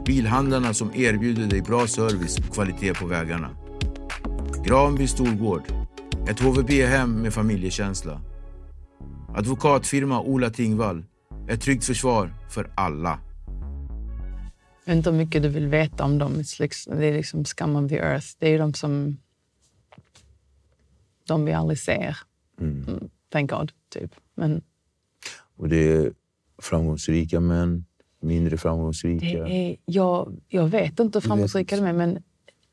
bilhandlarna 0.05 0.73
som 0.73 0.91
erbjuder 0.95 1.47
dig 1.47 1.61
bra 1.61 1.87
service 1.87 2.37
och 2.37 2.53
kvalitet 2.53 2.93
på 2.93 3.05
vägarna. 3.05 3.49
Granby 4.65 5.07
Storgård, 5.07 5.63
ett 6.29 6.39
HVB-hem 6.39 7.21
med 7.21 7.33
familjekänsla. 7.33 8.21
Advokatfirma 9.35 10.21
Ola 10.21 10.49
Tingvall, 10.49 11.03
ett 11.49 11.61
tryggt 11.61 11.85
försvar 11.85 12.33
för 12.49 12.71
alla. 12.75 13.19
Jag 14.87 14.91
vet 14.91 14.97
inte 14.97 15.09
hur 15.11 15.17
mycket 15.17 15.43
du 15.43 15.49
vill 15.49 15.67
veta 15.67 16.03
om 16.03 16.17
dem. 16.17 16.33
Det 16.87 17.05
är 17.07 17.13
liksom 17.13 17.45
scum 17.45 17.75
of 17.75 17.89
the 17.89 17.95
earth. 17.97 18.27
Det 18.39 18.47
är 18.47 18.59
de 18.59 18.73
som... 18.73 19.17
De 21.27 21.45
vi 21.45 21.53
aldrig 21.53 21.79
ser. 21.79 22.17
Mm. 22.59 23.09
Thank 23.29 23.49
God, 23.51 23.71
typ. 23.89 24.15
Men 24.35 24.61
Och 25.57 25.69
det 25.69 25.91
är 25.91 26.11
framgångsrika 26.61 27.39
män, 27.39 27.85
mindre 28.19 28.57
framgångsrika. 28.57 29.25
det 29.43 29.51
är, 29.53 29.77
jag, 29.85 30.37
jag 30.47 30.67
vet 30.67 30.99
inte 30.99 31.17
hur 31.19 31.21
framgångsrika 31.27 31.75
de 31.75 31.85
är, 31.85 31.93
men 31.93 32.23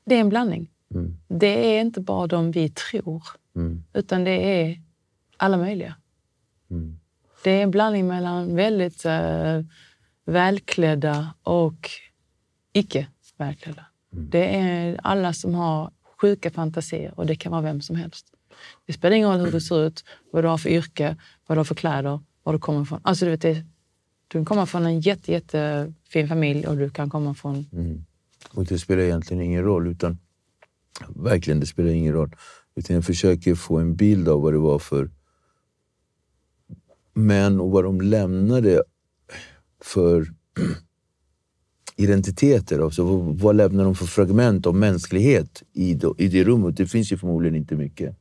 det 0.05 0.15
är 0.15 0.21
en 0.21 0.29
blandning. 0.29 0.71
Mm. 0.95 1.17
Det 1.29 1.77
är 1.77 1.81
inte 1.81 2.01
bara 2.01 2.27
de 2.27 2.51
vi 2.51 2.69
tror, 2.69 3.23
Mm. 3.57 3.85
utan 3.93 4.25
det 4.25 4.31
är 4.61 4.83
alla 5.37 5.57
möjliga. 5.57 5.95
Mm. 6.71 6.99
Det 7.45 7.51
är 7.51 7.63
en 7.63 7.71
blandning 7.71 8.07
mellan 8.07 8.57
väldigt 8.57 9.05
eh, 9.05 9.61
välklädda 10.25 11.35
och 11.43 11.91
icke 12.73 13.09
välklädda. 13.37 13.87
Mm. 14.13 14.31
Det 14.31 14.57
är 14.57 15.01
alla 15.03 15.33
som 15.33 15.55
har 15.55 15.91
sjuka 16.21 16.51
fantasier 16.51 17.13
och 17.17 17.27
det 17.27 17.37
kan 17.37 17.53
vara 17.53 17.63
vem 17.63 17.81
som 17.81 17.97
helst. 17.97 18.27
Det 18.87 18.93
spelar 18.93 19.17
ingen 19.17 19.31
roll 19.31 19.41
hur 19.41 19.53
du 19.53 19.61
ser 19.61 19.87
ut, 19.87 20.05
vad 20.31 20.45
du 20.45 20.49
har 20.49 20.59
för 20.59 20.69
yrke, 20.69 21.17
vad 21.47 21.57
du 21.57 21.61
har 21.61 21.65
för 21.65 21.75
kläder, 21.75 22.21
var 22.43 22.53
du 22.53 22.59
kommer 22.59 22.83
ifrån. 22.83 23.01
Alltså, 23.05 23.25
du, 23.25 23.31
vet, 23.31 23.43
det, 23.43 23.55
du 24.29 24.39
kan 24.39 24.45
komma 24.45 24.67
från 24.67 24.87
en 24.87 25.01
jätte, 25.01 25.33
jättefin 25.33 26.29
familj 26.29 26.67
och 26.67 26.77
du 26.77 26.91
kan 26.91 27.11
komma 27.11 27.35
från... 27.35 27.67
Mm. 27.73 28.05
Och 28.51 28.65
det 28.65 28.79
spelar 28.79 29.03
egentligen 29.03 29.43
ingen 29.43 29.63
roll. 29.63 29.87
utan 29.87 30.19
Verkligen, 31.09 31.61
det 31.61 31.67
spelar 31.67 31.91
ingen 31.91 32.13
roll. 32.13 32.37
Utan 32.75 32.97
jag 32.97 33.05
försöker 33.05 33.55
få 33.55 33.79
en 33.79 33.97
bild 33.97 34.29
av 34.29 34.41
vad 34.43 34.53
det 34.53 34.59
var 34.59 34.79
för 34.79 35.11
män 37.13 37.61
och 37.61 37.71
vad 37.71 37.85
de 37.85 38.01
lämnade 38.01 38.83
för 39.85 40.27
identiteter. 41.97 42.79
Alltså, 42.79 43.05
vad, 43.21 43.57
lämnar 43.57 43.85
de 43.85 43.95
för 43.95 44.07
fragment 44.07 44.67
av 44.67 44.75
mänsklighet 44.75 45.63
i, 45.73 45.95
då, 45.95 46.15
i 46.19 46.29
det 46.29 46.45
rummet? 46.45 46.77
Det 46.77 46.87
finns 46.87 47.13
ju 47.13 47.19
förmodligen 47.19 47.57
inte 47.57 47.77
mycket, 47.77 48.17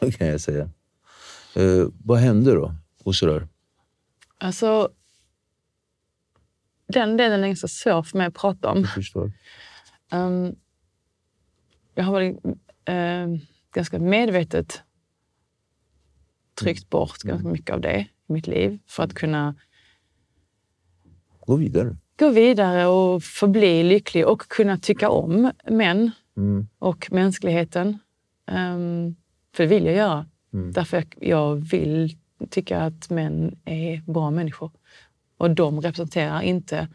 kan 0.18 0.26
jag 0.26 0.40
säga. 0.40 0.70
Eh, 1.54 1.86
vad 2.04 2.18
hände 2.18 2.54
då? 2.54 2.74
Och 3.04 3.14
sådär. 3.14 3.48
Alltså, 4.38 4.88
den 6.86 7.16
delen 7.16 7.44
är 7.44 7.46
ganska 7.46 7.68
svår 7.68 8.02
för 8.02 8.18
mig 8.18 8.26
att 8.26 8.34
prata 8.34 8.70
om. 8.70 8.80
Jag 8.80 8.94
förstår. 8.94 9.32
Um, 10.12 10.56
jag 11.94 12.04
har 12.04 12.12
varit 12.12 12.36
eh, 12.84 13.26
ganska 13.74 13.98
medvetet 13.98 14.82
tryckt 16.60 16.90
bort 16.90 17.18
ganska 17.18 17.48
mycket 17.48 17.74
av 17.74 17.80
det 17.80 18.00
i 18.28 18.32
mitt 18.32 18.46
liv 18.46 18.78
för 18.86 19.02
att 19.02 19.14
kunna 19.14 19.54
Gå 21.50 21.56
vidare. 21.56 21.96
gå 22.18 22.28
vidare 22.30 22.86
och 22.86 23.22
förbli 23.22 23.82
lycklig 23.82 24.26
och 24.26 24.40
kunna 24.48 24.78
tycka 24.78 25.10
om 25.10 25.52
män 25.70 26.10
Mm. 26.36 26.66
och 26.78 27.08
mänskligheten. 27.12 27.98
Um, 28.50 29.16
för 29.54 29.62
det 29.62 29.66
vill 29.66 29.84
jag 29.84 29.94
göra. 29.94 30.26
Mm. 30.52 30.72
Därför 30.72 30.96
jag, 30.96 31.06
jag 31.20 31.56
vill 31.56 32.16
tycka 32.50 32.80
att 32.80 33.10
män 33.10 33.58
är 33.64 34.02
bra 34.12 34.30
människor. 34.30 34.70
Och 35.36 35.50
de 35.50 35.80
representerar 35.80 36.42
inte 36.42 36.88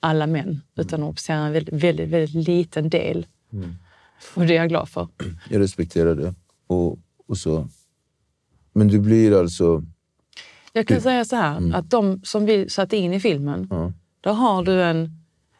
alla 0.00 0.26
män, 0.26 0.60
utan 0.76 1.00
de 1.00 1.06
representerar 1.08 1.46
en 1.46 1.52
väldigt, 1.52 1.74
väldigt, 1.74 2.08
väldigt 2.08 2.48
liten 2.48 2.88
del. 2.88 3.26
Och 4.34 4.46
det 4.46 4.52
är 4.56 4.60
jag 4.60 4.68
glad 4.68 4.88
för. 4.88 5.08
Jag 5.50 5.60
respekterar 5.60 6.14
det. 6.14 6.34
Och, 6.66 6.98
och 7.26 7.38
så. 7.38 7.68
Men 8.72 8.88
du 8.88 8.98
blir 8.98 9.40
alltså... 9.40 9.82
Jag 10.76 10.86
kan 10.86 11.00
säga 11.00 11.24
så 11.24 11.36
här, 11.36 11.74
att 11.74 11.90
de 11.90 12.20
som 12.22 12.46
vi 12.46 12.68
satte 12.68 12.96
in 12.96 13.12
i 13.12 13.20
filmen, 13.20 13.66
Ja. 13.70 13.92
då 14.20 14.30
har 14.30 14.62
du 14.62 14.82
en, 14.82 15.10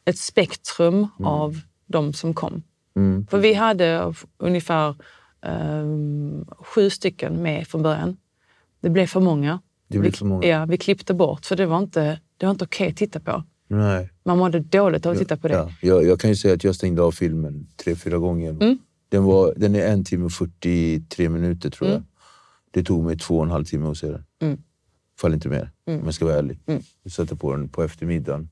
ett 0.05 0.19
spektrum 0.19 1.09
av 1.23 1.61
de 1.87 2.13
som 2.13 2.35
kom. 2.35 2.63
Mm. 2.97 3.27
För 3.27 3.39
vi 3.39 3.55
hade 3.55 4.15
ungefär 4.39 4.95
ehm, 5.43 6.45
sju 6.59 6.91
stycken 6.91 7.43
med 7.43 7.67
från 7.67 7.83
början. 7.83 8.17
Det 8.81 8.91
blev 8.91 9.07
för 9.07 9.21
många. 9.21 9.61
Det 9.89 9.99
blev 9.99 10.13
vi, 10.13 10.17
för 10.19 10.27
många. 10.27 10.47
Ja, 10.47 10.65
vi 10.65 10.77
klippte 10.79 11.15
bort 11.15 11.47
för 11.47 11.57
det 11.57 11.67
var 11.67 11.79
inte, 11.79 12.21
det 12.37 12.47
var 12.47 12.51
inte 12.51 12.65
okej 12.65 12.89
att 12.89 12.97
titta 12.97 13.21
på. 13.21 13.45
Nej. 13.69 14.11
Man 14.25 14.39
mådde 14.39 14.61
dåligt 14.61 15.07
av 15.07 15.13
att 15.13 15.19
titta 15.19 15.37
på 15.37 15.49
det. 15.49 15.55
Ja, 15.55 15.71
jag, 15.81 16.05
jag 16.05 16.21
kan 16.21 16.31
ju 16.31 16.37
säga 16.37 16.55
att 16.55 16.65
jag 16.65 16.75
stängde 16.75 17.03
av 17.03 17.13
filmen 17.13 17.67
tre, 17.77 17.95
fyra 17.95 18.19
gånger. 18.19 18.51
Mm. 18.51 18.79
Den, 19.09 19.25
var, 19.25 19.55
den 19.57 19.75
är 19.75 19.87
en 19.87 20.05
timme 20.05 20.25
och 20.25 20.33
43 20.33 21.29
minuter 21.29 21.71
tror 21.71 21.89
jag. 21.91 21.97
Mm. 21.97 22.09
Det 22.71 22.83
tog 22.85 23.05
mig 23.05 23.19
två 23.19 23.37
och 23.37 23.45
en 23.45 23.51
halv 23.51 23.65
timme 23.65 23.89
att 23.89 23.97
se 23.97 24.07
den. 24.07 24.25
Mm. 24.43 24.59
Fall 25.21 25.35
inte 25.35 25.49
mer, 25.49 25.71
om 25.87 26.03
jag 26.05 26.15
ska 26.15 26.25
vara 26.25 26.37
ärlig. 26.37 26.59
Mm. 26.67 26.83
Jag 27.03 27.13
satte 27.13 27.37
på 27.37 27.53
den 27.57 27.69
på 27.69 27.83
eftermiddagen. 27.83 28.49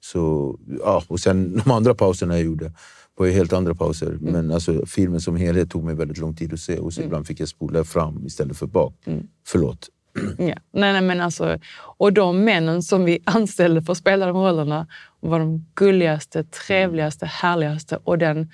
Så, 0.00 0.56
ja, 0.80 1.02
och 1.08 1.20
sen 1.20 1.56
de 1.64 1.70
andra 1.70 1.94
pauserna 1.94 2.34
jag 2.34 2.44
gjorde 2.44 2.72
var 3.16 3.26
helt 3.26 3.52
andra 3.52 3.74
pauser. 3.74 4.06
Mm. 4.06 4.32
Men 4.32 4.52
alltså, 4.52 4.86
filmen 4.86 5.20
som 5.20 5.36
helhet 5.36 5.70
tog 5.70 5.84
mig 5.84 5.94
väldigt 5.94 6.18
lång 6.18 6.36
tid 6.36 6.52
att 6.52 6.60
se. 6.60 6.78
Och 6.78 6.92
så 6.92 7.02
ibland 7.02 7.26
fick 7.26 7.40
jag 7.40 7.48
spola 7.48 7.84
fram 7.84 8.26
istället 8.26 8.56
för 8.56 8.66
bak. 8.66 8.94
Mm. 9.04 9.26
Förlåt. 9.46 9.88
Ja. 10.38 10.54
Nej, 10.72 10.92
nej, 10.92 11.02
men 11.02 11.20
alltså, 11.20 11.58
och 11.98 12.12
de 12.12 12.44
männen 12.44 12.82
som 12.82 13.04
vi 13.04 13.18
anställde 13.24 13.82
för 13.82 13.92
att 13.92 13.98
spela 13.98 14.26
de 14.26 14.36
rollerna 14.36 14.86
var 15.20 15.38
de 15.38 15.66
gulligaste, 15.74 16.44
trevligaste, 16.44 17.26
härligaste. 17.26 17.98
Och 18.04 18.18
den, 18.18 18.50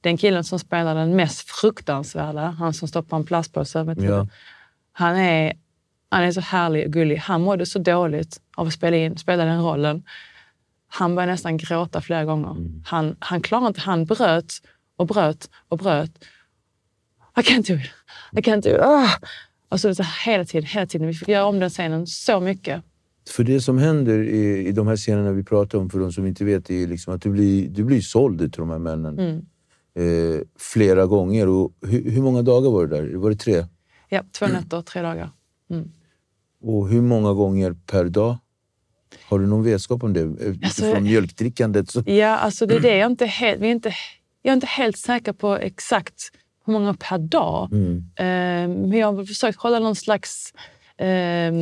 den 0.00 0.16
killen 0.16 0.44
som 0.44 0.58
spelar 0.58 0.94
den 0.94 1.16
mest 1.16 1.50
fruktansvärda, 1.50 2.40
han 2.40 2.74
som 2.74 2.88
stoppar 2.88 3.16
en 3.16 3.24
plastpåse 3.24 3.78
över 3.78 4.04
ja. 4.04 4.26
han, 4.92 5.16
är, 5.16 5.52
han 6.14 6.24
är 6.24 6.32
så 6.32 6.40
härlig 6.40 6.86
och 6.86 6.92
gullig. 6.92 7.16
Han 7.16 7.40
mådde 7.42 7.66
så 7.66 7.78
dåligt 7.78 8.40
av 8.56 8.66
att 8.66 8.72
spela, 8.72 8.96
in, 8.96 9.16
spela 9.16 9.44
den 9.44 9.62
rollen. 9.62 10.02
Han 10.88 11.14
började 11.14 11.32
nästan 11.32 11.56
gråta 11.56 12.00
flera 12.00 12.24
gånger. 12.24 12.56
Han, 12.84 13.16
han 13.18 13.40
klarade 13.40 13.68
inte, 13.68 13.80
han 13.80 14.04
bröt 14.04 14.52
och 14.96 15.06
bröt 15.06 15.50
och 15.68 15.78
bröt. 15.78 16.10
I 17.36 17.40
can't 17.40 17.66
do 17.68 17.74
it. 17.74 17.90
I 18.32 18.40
can't 18.50 18.60
do 18.62 18.70
it. 18.70 18.80
Ah! 18.80 19.08
Alltså, 19.68 19.94
så 19.94 20.02
här, 20.02 20.32
hela 20.32 20.44
tiden, 20.44 20.66
hela 20.66 20.86
tiden. 20.86 21.06
Vi 21.06 21.14
fick 21.14 21.28
göra 21.28 21.44
om 21.44 21.60
den 21.60 21.70
scenen 21.70 22.06
så 22.06 22.40
mycket. 22.40 22.82
För 23.28 23.44
det 23.44 23.60
som 23.60 23.78
händer 23.78 24.18
i, 24.22 24.66
i 24.68 24.72
de 24.72 24.86
här 24.86 24.96
scenerna 24.96 25.32
vi 25.32 25.44
pratar 25.44 25.78
om, 25.78 25.90
för 25.90 25.98
de 25.98 26.12
som 26.12 26.26
inte 26.26 26.44
vet, 26.44 26.70
är 26.70 26.86
liksom 26.86 27.14
att 27.14 27.22
du 27.22 27.30
blir, 27.30 27.68
du 27.68 27.84
blir 27.84 28.00
såld 28.00 28.38
till 28.38 28.50
de 28.60 28.70
här 28.70 28.78
männen 28.78 29.18
Mm. 29.18 29.36
eh, 30.34 30.40
flera 30.58 31.06
gånger. 31.06 31.48
Och 31.48 31.72
hur, 31.86 32.10
hur 32.10 32.22
många 32.22 32.42
dagar 32.42 32.70
var 32.70 32.86
det 32.86 32.96
där? 32.96 33.16
Var 33.16 33.30
det 33.30 33.36
tre? 33.36 33.64
Ja, 34.08 34.22
två 34.32 34.46
nätter, 34.46 34.82
tre 34.82 35.02
dagar. 35.02 35.30
Och 36.64 36.88
hur 36.88 37.02
många 37.02 37.32
gånger 37.32 37.76
per 37.86 38.04
dag? 38.04 38.36
Har 39.28 39.38
du 39.38 39.46
någon 39.46 39.62
vetskap 39.64 40.02
om 40.02 40.12
det? 40.12 40.22
Alltså, 40.22 40.46
Utifrån 40.84 41.02
mjölkdrickandet? 41.02 41.90
Så, 41.90 42.02
Ja, 42.06 42.36
alltså 42.36 42.66
det 42.66 42.74
är 42.74 42.80
det. 42.80 42.88
Jag 42.96 42.98
är 43.06 43.06
inte 43.10 43.26
helt, 43.26 43.60
vi 43.60 43.66
är 43.66 43.72
inte, 43.72 43.92
jag 44.42 44.50
är 44.50 44.54
inte 44.54 44.66
helt 44.66 44.98
säker 44.98 45.32
på 45.32 45.54
exakt 45.56 46.30
hur 46.66 46.72
många 46.72 46.94
per 46.94 47.18
dag. 47.18 47.72
mm. 47.72 47.96
Eh, 48.16 48.76
Men 48.88 48.92
jag 48.98 49.12
har 49.12 49.24
försökt 49.24 49.58
hålla 49.58 49.78
någon 49.78 49.96
slags 49.96 50.52
eh, 50.96 51.52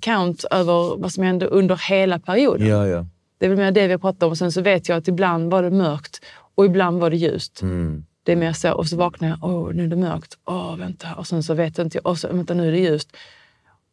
count 0.00 0.44
över 0.50 0.96
vad 1.02 1.12
som 1.12 1.24
hände 1.24 1.46
under 1.46 1.80
hela 1.88 2.18
perioden. 2.18 2.66
Ja, 2.68 2.86
ja. 2.86 3.06
Det 3.38 3.46
är 3.46 3.50
väl 3.50 3.58
mer 3.58 3.70
det 3.72 3.86
vi 3.86 3.92
har 3.92 3.98
pratat 3.98 4.22
om. 4.22 4.30
Och 4.30 4.38
sen 4.38 4.52
så 4.52 4.60
vet 4.62 4.88
jag 4.88 4.98
att 4.98 5.08
ibland 5.08 5.50
var 5.50 5.62
det 5.62 5.70
mörkt 5.70 6.20
och 6.54 6.64
ibland 6.66 7.00
var 7.00 7.10
det 7.10 7.16
ljust. 7.16 7.62
Mm. 7.62 8.04
Det 8.22 8.32
är 8.32 8.36
mer 8.36 8.52
så. 8.52 8.72
Och 8.72 8.86
så 8.86 8.96
vaknar 8.96 9.28
jag. 9.28 9.38
Åh, 9.42 9.70
nu 9.74 9.84
är 9.84 9.88
det 9.88 9.96
mörkt. 9.96 10.38
Åh, 10.44 10.76
vänta. 10.76 11.14
Och 11.14 11.26
sen 11.26 11.42
så 11.42 11.54
vet 11.54 11.78
jag 11.78 11.86
inte. 11.86 11.98
Och 11.98 12.18
så, 12.18 12.28
vänta, 12.28 12.54
nu 12.54 12.68
är 12.68 12.72
det 12.72 12.78
ljust. 12.78 13.16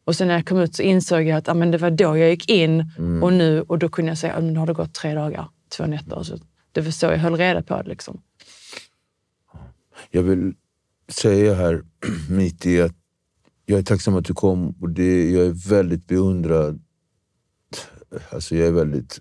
Och 0.08 0.16
sen 0.16 0.28
när 0.28 0.34
jag 0.34 0.46
kom 0.46 0.58
ut 0.58 0.74
så 0.74 0.82
insåg 0.82 1.22
jag 1.22 1.38
att 1.38 1.48
ah, 1.48 1.54
men 1.54 1.70
det 1.70 1.78
var 1.78 1.90
då 1.90 2.16
jag 2.16 2.30
gick 2.30 2.50
in. 2.50 2.92
Och 3.22 3.32
nu, 3.32 3.60
och 3.62 3.78
då 3.78 3.88
kunde 3.88 4.10
jag 4.10 4.18
säga 4.18 4.34
att 4.34 4.44
nu 4.44 4.58
har 4.58 4.66
det 4.66 4.72
gått 4.72 4.94
tre 4.94 5.14
dagar, 5.14 5.48
två 5.76 5.86
nätter. 5.86 6.22
Så 6.22 6.38
det 6.72 6.80
var 6.80 6.90
så 6.90 7.06
jag 7.06 7.18
höll 7.18 7.36
reda 7.36 7.62
på 7.62 7.82
det. 7.82 7.88
Liksom. 7.88 8.22
Jag 10.10 10.22
vill 10.22 10.54
säga 11.08 11.54
här, 11.54 11.82
mitt 12.30 12.66
i 12.66 12.80
att 12.80 12.94
jag 13.66 13.78
är 13.78 13.82
tacksam 13.82 14.16
att 14.16 14.24
du 14.24 14.34
kom 14.34 14.70
och 14.80 14.90
det, 14.90 15.30
jag 15.30 15.46
är 15.46 15.68
väldigt 15.68 16.06
beundrad. 16.06 16.80
Alltså 18.30 18.56
jag 18.56 18.68
är 18.68 18.72
väldigt... 18.72 19.20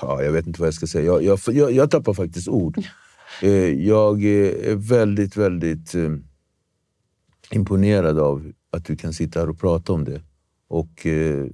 Ja, 0.00 0.22
jag 0.22 0.32
vet 0.32 0.46
inte 0.46 0.60
vad 0.60 0.66
jag 0.66 0.74
ska 0.74 0.86
säga. 0.86 1.04
Jag, 1.04 1.22
jag, 1.22 1.38
jag, 1.46 1.72
jag 1.72 1.90
tappar 1.90 2.14
faktiskt 2.14 2.48
ord. 2.48 2.78
Eh, 3.42 3.72
Jag 3.86 4.24
är 4.24 4.74
väldigt, 4.74 5.36
väldigt 5.36 5.94
eh, 5.94 6.10
imponerad 7.50 8.18
av 8.18 8.52
att 8.74 8.84
du 8.84 8.96
kan 8.96 9.12
sitta 9.12 9.40
här 9.40 9.50
och 9.50 9.58
prata 9.58 9.92
om 9.92 10.04
det. 10.04 10.22
Och 10.68 11.06
eh, 11.06 11.46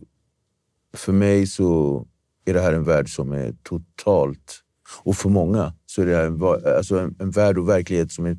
för 0.94 1.12
mig 1.12 1.46
så 1.46 2.06
är 2.44 2.54
det 2.54 2.61
här 2.61 2.72
en 2.72 2.85
värld 2.85 3.14
som 3.14 3.33
är 3.33 3.54
totalt... 3.62 4.62
Och 5.02 5.16
för 5.16 5.28
många 5.28 5.74
så 5.87 6.02
är 6.02 6.06
det 6.06 6.16
här 6.16 6.24
en, 6.26 6.42
alltså 6.76 6.98
en, 6.98 7.16
en 7.18 7.30
värld 7.30 7.59
och 7.59 7.68
verklighet 7.68 8.12
som 8.12 8.26
är 8.26 8.38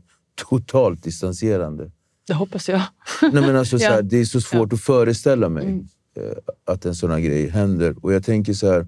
totalt 0.50 1.04
distanserande. 1.04 1.92
Det 2.28 2.34
hoppas 2.34 2.70
jag. 2.70 2.82
Nej, 3.22 3.32
men 3.32 3.56
alltså, 3.56 3.80
så 3.80 3.86
här, 3.86 3.96
Ja. 3.96 4.02
det 4.02 4.18
är 4.18 4.26
så 4.26 4.42
svårt 4.42 4.74
att 4.74 4.82
föreställa 4.82 5.50
mig 5.50 5.66
Mm. 5.66 5.86
eh, 6.16 6.38
att 6.66 6.86
en 6.86 6.96
sån 6.96 7.12
här 7.12 7.20
grej 7.20 7.48
händer. 7.50 7.96
Och 8.06 8.14
jag 8.14 8.24
tänker 8.24 8.54
så 8.54 8.72
här, 8.72 8.88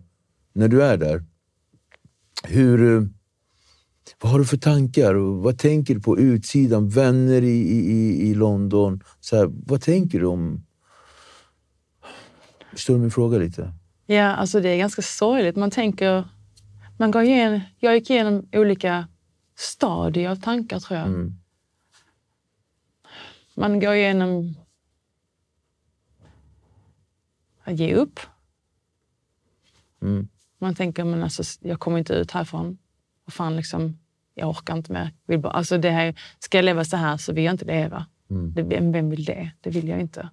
när 0.53 0.67
du 0.67 0.83
är 0.83 0.97
där, 0.97 1.23
hur, 2.43 2.95
eh, 2.97 3.03
vad 4.21 4.31
har 4.31 4.39
du 4.39 4.45
för 4.45 4.57
tankar? 4.57 5.13
Vad 5.43 5.57
tänker 5.59 5.95
du 5.95 6.01
på 6.01 6.19
utsidan? 6.19 6.89
Vänner 6.89 7.41
i, 7.41 7.57
i, 7.59 8.29
i- 8.29 8.33
London? 8.35 9.03
Så 9.19 9.35
här, 9.37 9.49
vad 9.51 9.81
tänker 9.81 10.19
du 10.19 10.25
om... 10.25 10.65
Förstår 12.71 12.93
du 12.93 12.99
min 12.99 13.11
fråga 13.11 13.37
lite? 13.37 13.73
Ja, 14.05 14.35
alltså 14.35 14.59
det 14.59 14.69
är 14.69 14.77
ganska 14.77 15.01
sorgligt. 15.01 15.55
Man 15.55 15.71
tänker... 15.71 16.29
Man 16.97 17.11
går 17.11 17.23
igenom, 17.23 17.59
jag 17.79 17.95
gick 17.95 18.09
igenom 18.09 18.49
olika 18.51 19.07
stadier 19.55 20.29
av 20.29 20.35
tankar, 20.35 20.79
tror 20.79 20.99
jag. 20.99 21.07
Mm. 21.07 21.33
Man 23.55 23.79
går 23.79 23.93
igenom 23.93 24.55
att 27.63 27.79
ge 27.79 27.95
upp. 27.95 28.19
Mm. 30.01 30.27
Man 30.57 30.75
tänker, 30.75 31.03
men 31.03 31.23
alltså, 31.23 31.43
jag 31.61 31.79
kommer 31.79 31.97
inte 31.97 32.13
ut 32.13 32.31
härifrån. 32.31 32.77
Vad 33.25 33.33
fan, 33.33 33.55
liksom, 33.55 33.97
jag 34.33 34.49
orkar 34.49 34.77
inte 34.77 34.91
mer. 34.91 35.11
Vill 35.27 35.39
bara, 35.39 35.53
alltså 35.53 35.77
det 35.77 35.91
här, 35.91 36.15
ska 36.39 36.57
jag 36.57 36.65
leva 36.65 36.85
så 36.85 36.97
här 36.97 37.17
så 37.17 37.33
vill 37.33 37.43
jag 37.43 37.53
inte 37.53 37.65
leva. 37.65 38.05
Mm. 38.29 38.53
Det, 38.53 38.63
vem, 38.63 38.91
vem 38.91 39.09
vill 39.09 39.25
det? 39.25 39.51
Det 39.61 39.69
vill 39.69 39.87
jag 39.87 39.99
inte. 39.99 40.29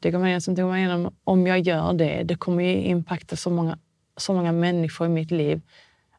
Det 0.00 0.10
går 0.10 0.18
man 0.18 0.28
igenom, 0.28 0.54
går 0.54 0.64
man 0.64 0.78
igenom, 0.78 1.14
om 1.24 1.46
jag 1.46 1.60
gör 1.60 1.92
det, 1.92 2.22
det 2.22 2.34
kommer 2.34 2.64
ju 2.64 2.82
impacta 2.82 3.36
så 3.36 3.50
många, 3.50 3.78
så 4.16 4.34
många 4.34 4.52
människor 4.52 5.06
i 5.06 5.10
mitt 5.10 5.30
liv. 5.30 5.60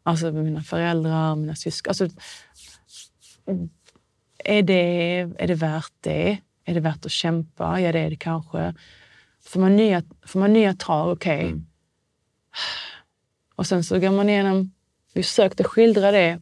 Alltså 0.03 0.31
mina 0.31 0.63
föräldrar, 0.63 1.36
mina 1.36 1.55
syskon. 1.55 1.91
Alltså, 1.91 2.07
är, 4.38 4.62
det, 4.62 5.19
är 5.38 5.47
det 5.47 5.55
värt 5.55 5.93
det? 6.01 6.38
Är 6.65 6.73
det 6.73 6.79
värt 6.79 7.05
att 7.05 7.12
kämpa? 7.12 7.81
Ja, 7.81 7.91
det 7.91 7.99
är 7.99 8.09
det 8.09 8.15
kanske. 8.15 8.73
Får 9.45 9.59
man 9.59 9.75
nya, 9.75 10.03
får 10.25 10.39
man 10.39 10.53
nya 10.53 10.73
tag, 10.73 11.12
okej. 11.12 11.55
Och 13.55 13.67
sen 13.67 13.83
så 13.83 13.99
går 13.99 14.12
man 14.12 14.29
igenom, 14.29 14.72
vi 15.13 15.23
försökte 15.23 15.63
skildra 15.63 16.12
det. 16.12 16.41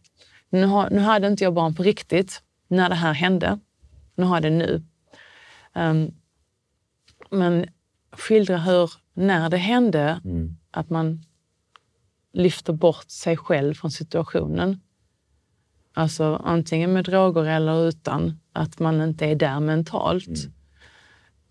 Nu, 0.50 0.66
har, 0.66 0.90
nu 0.90 1.00
hade 1.00 1.28
inte 1.28 1.44
jag 1.44 1.54
barn 1.54 1.76
på 1.76 1.84
riktigt 1.84 2.44
när 2.68 2.90
det 2.90 2.96
här 2.96 3.14
hände. 3.14 3.60
Nu 4.16 4.26
har 4.26 4.36
jag 4.36 4.44
det 4.44 4.50
nu. 4.50 4.84
Ehm, 5.74 6.12
men 7.30 7.66
skildra 8.12 8.58
hur, 8.58 8.92
när 9.14 9.50
det 9.50 9.58
hände, 9.58 10.22
Mm. 10.26 10.58
att 10.72 10.90
man 10.90 11.26
lyfter 12.34 12.74
bort 12.74 13.10
sig 13.10 13.38
själv 13.38 13.74
från 13.74 13.92
situationen. 13.92 14.82
Alltså 15.94 16.42
antingen 16.44 16.94
med 16.94 17.06
droger 17.06 17.44
eller 17.44 17.88
utan. 17.88 18.40
Att 18.54 18.80
man 18.80 19.02
inte 19.02 19.26
är 19.26 19.36
där 19.36 19.60
mentalt. 19.60 20.48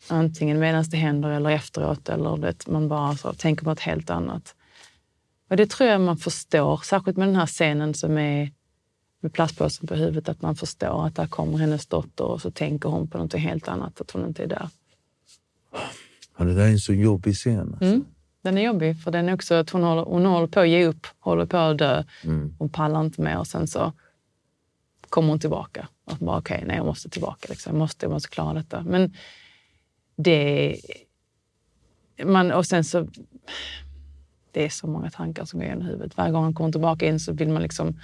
Antingen 0.08 0.58
medan 0.58 0.84
det 0.90 0.96
händer 0.96 1.30
eller 1.30 1.50
efteråt. 1.50 2.08
Eller 2.08 2.36
det, 2.36 2.66
man 2.66 2.88
bara 2.88 3.16
så, 3.16 3.32
tänker 3.32 3.64
på 3.64 3.70
något 3.70 3.80
helt 3.80 4.10
annat. 4.10 4.54
Och 5.50 5.56
det 5.56 5.70
tror 5.70 5.88
jag 5.88 6.00
man 6.00 6.16
förstår, 6.16 6.80
särskilt 6.84 7.16
med 7.16 7.28
den 7.28 7.36
här 7.36 7.46
scenen 7.46 7.94
som 7.94 8.18
är 8.18 8.52
med 9.20 9.32
plastpåsen 9.32 9.86
på 9.86 9.94
huvudet, 9.94 10.28
att 10.28 10.42
man 10.42 10.56
förstår 10.56 11.06
att 11.06 11.16
där 11.16 11.26
kommer 11.26 11.58
hennes 11.58 11.86
dotter 11.86 12.24
och 12.24 12.40
så 12.40 12.50
tänker 12.50 12.88
hon 12.88 13.08
på 13.08 13.18
något 13.18 13.34
helt 13.34 13.68
annat, 13.68 14.00
att 14.00 14.10
hon 14.10 14.26
inte 14.26 14.42
är 14.42 14.46
där. 14.46 14.68
Ja, 16.38 16.44
det 16.44 16.54
där 16.54 16.64
är 16.64 16.70
en 16.70 16.78
så 16.78 16.92
jobbig 16.92 17.34
scen. 17.34 17.60
Alltså. 17.60 17.84
Mm. 17.84 18.04
Den 18.42 18.58
är 18.58 18.62
jobbig, 18.62 19.02
för 19.02 19.10
den 19.10 19.28
är 19.28 19.34
också 19.34 19.54
att 19.54 19.70
hon 19.70 19.82
håller, 19.82 20.02
hon 20.02 20.26
håller 20.26 20.46
på 20.46 20.60
att 20.60 20.68
ge 20.68 20.86
upp, 20.86 21.06
håller 21.18 21.46
på 21.46 21.56
att 21.56 21.78
dö. 21.78 22.04
Mm. 22.24 22.54
Hon 22.58 22.68
pallar 22.68 23.00
inte 23.00 23.22
mer 23.22 23.38
och 23.38 23.46
sen 23.46 23.66
så 23.66 23.92
kommer 25.08 25.28
hon 25.28 25.40
tillbaka. 25.40 25.88
Och 26.04 26.16
bara, 26.16 26.38
okej, 26.38 26.64
nej, 26.66 26.76
jag 26.76 26.86
måste 26.86 27.08
tillbaka. 27.08 27.46
Liksom. 27.50 27.72
Jag, 27.72 27.78
måste, 27.78 28.06
jag 28.06 28.12
måste 28.12 28.28
klara 28.28 28.54
detta. 28.54 28.82
Men 28.82 29.14
det... 30.16 30.76
Man, 32.24 32.52
och 32.52 32.66
sen 32.66 32.84
så... 32.84 33.08
Det 34.52 34.64
är 34.64 34.68
så 34.68 34.86
många 34.86 35.10
tankar 35.10 35.44
som 35.44 35.60
går 35.60 35.68
genom 35.68 35.82
huvudet. 35.84 36.16
Varje 36.16 36.32
gång 36.32 36.42
han 36.42 36.54
kommer 36.54 36.72
tillbaka 36.72 37.06
in 37.06 37.20
så 37.20 37.32
vill 37.32 37.48
man 37.48 37.62
liksom... 37.62 37.98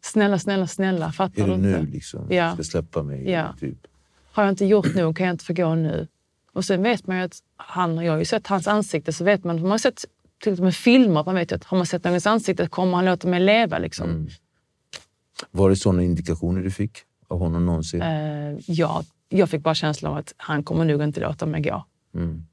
Snälla, 0.00 0.38
snälla, 0.38 0.66
snälla. 0.66 1.12
Fattar 1.12 1.42
Är 1.42 1.46
du 1.46 1.50
det 1.50 1.68
inte? 1.68 1.82
nu 1.82 1.86
liksom? 1.86 2.26
Ja. 2.30 2.54
Ska 2.54 2.62
släppa 2.64 3.02
mig? 3.02 3.30
Ja. 3.30 3.54
Typ. 3.60 3.86
Har 4.32 4.42
jag 4.42 4.52
inte 4.52 4.64
gjort 4.64 4.94
nog 4.94 5.16
kan 5.16 5.26
jag 5.26 5.34
inte 5.34 5.44
få 5.44 5.52
gå 5.52 5.74
nu. 5.74 6.08
Och 6.52 6.64
sen 6.64 6.82
vet 6.82 7.06
man 7.06 7.16
ju 7.16 7.22
att 7.22 7.38
han, 7.56 8.04
jag 8.04 8.12
har 8.12 8.18
ju 8.18 8.24
sett 8.24 8.46
hans 8.46 8.66
ansikte, 8.66 9.12
så 9.12 9.24
vet 9.24 9.44
man, 9.44 9.60
man 9.60 9.70
har 9.70 9.78
sett 9.78 10.04
till 10.42 10.52
och 10.52 10.58
med 10.58 10.74
filmer. 10.74 11.24
Man 11.24 11.34
vet 11.34 11.52
ju 11.52 11.56
att 11.56 11.64
har 11.64 11.76
man 11.76 11.86
sett 11.86 12.04
någons 12.04 12.26
ansikte 12.26 12.66
kommer 12.66 12.96
han 12.96 13.04
låta 13.04 13.28
mig 13.28 13.40
leva. 13.40 13.78
Liksom. 13.78 14.10
Mm. 14.10 14.28
Var 15.50 15.70
det 15.70 15.76
sådana 15.76 16.02
indikationer 16.02 16.62
du 16.62 16.70
fick 16.70 16.98
av 17.28 17.38
honom 17.38 17.66
någonsin? 17.66 18.02
Eh, 18.02 18.54
ja, 18.66 19.04
jag 19.28 19.50
fick 19.50 19.62
bara 19.62 19.74
känslan 19.74 20.12
av 20.12 20.18
att 20.18 20.34
han 20.36 20.62
kommer 20.62 20.84
nog 20.84 21.02
inte 21.02 21.20
låta 21.20 21.46
mig 21.46 21.62
gå. 21.62 21.84
Mm. 22.14 22.46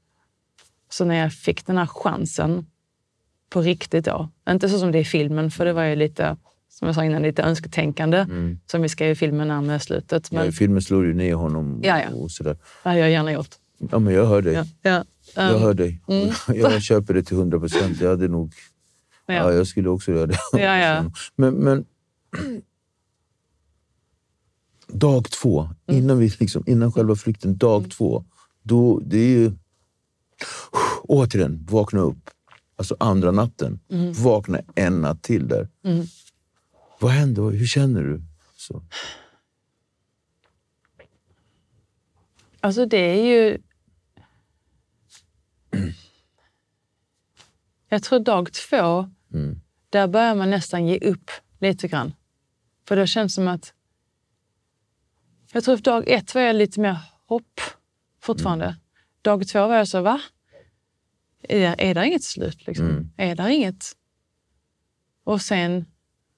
Så 0.88 1.04
när 1.04 1.14
jag 1.14 1.32
fick 1.32 1.66
den 1.66 1.78
här 1.78 1.86
chansen 1.86 2.66
på 3.50 3.60
riktigt 3.60 4.04
då, 4.04 4.28
inte 4.50 4.68
så 4.68 4.78
som 4.78 4.92
det 4.92 4.98
är 4.98 5.00
i 5.00 5.04
filmen, 5.04 5.50
för 5.50 5.64
det 5.64 5.72
var 5.72 5.84
ju 5.84 5.96
lite, 5.96 6.36
som 6.68 6.86
jag 6.86 6.94
sa 6.94 7.04
innan, 7.04 7.22
lite 7.22 7.42
önsketänkande 7.42 8.26
som 8.66 8.82
vi 8.82 8.88
skrev 8.88 9.10
i 9.10 9.14
filmen 9.14 9.48
närmare 9.48 9.80
slutet. 9.80 10.28
Ja, 10.30 10.38
Men 10.38 10.48
I 10.48 10.52
filmen 10.52 10.82
slår 10.82 11.02
du 11.02 11.14
ner 11.14 11.34
honom 11.34 11.80
Ja, 11.84 12.00
ja. 12.02 12.10
och 12.16 12.30
sådär. 12.30 12.52
det 12.82 12.88
hade 12.88 13.00
jag 13.00 13.10
gärna 13.10 13.32
gjort. 13.32 13.48
Ja, 13.90 13.98
men 13.98 14.14
jag 14.14 14.26
hör 14.26 14.42
dig. 14.42 14.54
Ja, 14.54 14.64
ja, 14.82 15.04
Jag 15.42 15.54
um, 15.54 15.60
hör 15.62 15.74
dig. 15.74 16.00
mm. 16.08 16.28
Jag 16.60 16.82
köper 16.82 17.14
det 17.14 17.22
till 17.22 17.36
hundra 17.36 17.58
procent. 17.60 18.00
Jag 18.00 18.10
hade 18.10 18.28
nog... 18.28 18.52
Ja. 19.26 19.34
ja. 19.34 19.52
jag 19.52 19.66
skulle 19.66 19.88
också 19.88 20.12
göra 20.12 20.26
det. 20.26 20.38
Ja, 20.52 20.76
ja. 20.78 21.10
Men, 21.36 21.54
men 21.54 21.84
dag 24.88 25.30
två, 25.30 25.68
Mm. 25.86 26.02
innan, 26.02 26.18
vi 26.18 26.28
liksom, 26.38 26.62
innan 26.66 26.92
själva 26.92 27.16
flykten, 27.16 27.56
dag 27.56 27.90
två, 27.90 28.24
då, 28.62 29.00
det 29.00 29.18
är 29.18 29.28
ju... 29.28 29.52
Återigen, 31.02 31.66
vakna 31.70 32.00
upp. 32.00 32.30
Alltså 32.76 32.96
andra 33.00 33.30
natten. 33.30 33.80
Mm. 33.90 34.12
Vakna 34.12 34.60
en 34.74 35.00
natt 35.00 35.22
till 35.22 35.48
där. 35.48 35.68
Vad 37.00 37.10
hände? 37.10 37.40
Hur 37.42 37.66
känner 37.66 38.02
du? 38.02 38.22
Så. 38.56 38.82
Alltså 42.60 42.86
det 42.86 42.96
är 42.96 43.24
ju... 43.24 43.58
Jag 47.88 48.02
tror 48.02 48.20
dag 48.20 48.52
två, 48.52 49.10
där 49.90 50.08
börjar 50.08 50.34
man 50.34 50.50
nästan 50.50 50.86
ge 50.86 50.98
upp 50.98 51.30
lite 51.58 51.88
grann. 51.88 52.14
För 52.88 52.96
det 52.96 53.06
känns 53.06 53.34
som 53.34 53.48
att... 53.48 53.72
Jag 55.52 55.64
tror 55.64 55.74
att 55.74 55.84
dag 55.84 56.08
ett 56.08 56.34
var 56.34 56.42
jag 56.42 56.56
lite 56.56 56.80
mer 56.80 56.96
hopp 57.26 57.60
fortfarande. 58.20 58.76
Dag 59.22 59.48
två 59.48 59.66
var 59.66 59.76
jag 59.76 59.88
så, 59.88 60.02
va? 60.02 60.20
Är, 61.48 61.74
är 61.78 61.94
det 61.94 62.06
inget 62.06 62.24
slut? 62.24 62.66
Liksom? 62.66 63.12
Är 63.16 63.34
det 63.36 63.54
inget? 63.54 63.84
Och 65.24 65.42
sen 65.42 65.84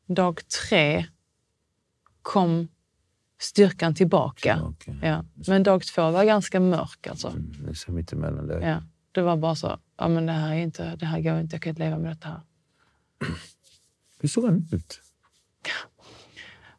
dag 0.06 0.40
tre 0.48 1.06
kom 2.22 2.68
styrkan 3.38 3.94
tillbaka. 3.94 4.54
Tillbaka. 4.54 5.06
Ja. 5.06 5.24
Men 5.48 5.62
dag 5.62 5.86
två 5.86 6.10
var 6.10 6.24
ganska 6.24 6.60
mörk. 6.60 7.06
Alltså. 7.06 7.28
Är 7.68 7.74
så 7.74 7.92
mittemellan 7.92 8.46
där. 8.46 8.60
Ja. 8.60 8.82
Det 9.12 9.22
var 9.22 9.36
bara 9.36 9.54
så, 9.54 9.78
ja, 9.96 10.08
men 10.08 10.26
det, 10.26 10.32
här 10.32 10.54
är 10.54 10.58
inte, 10.58 10.96
det 10.96 11.06
här 11.06 11.20
går 11.20 11.40
inte, 11.40 11.56
jag 11.56 11.62
kan 11.62 11.70
inte 11.70 11.82
leva 11.82 11.98
med 11.98 12.10
detta 12.10 12.28
här. 12.28 12.40
Hur 14.20 14.28
såg 14.28 14.44
han 14.44 14.68
ut? 14.72 15.00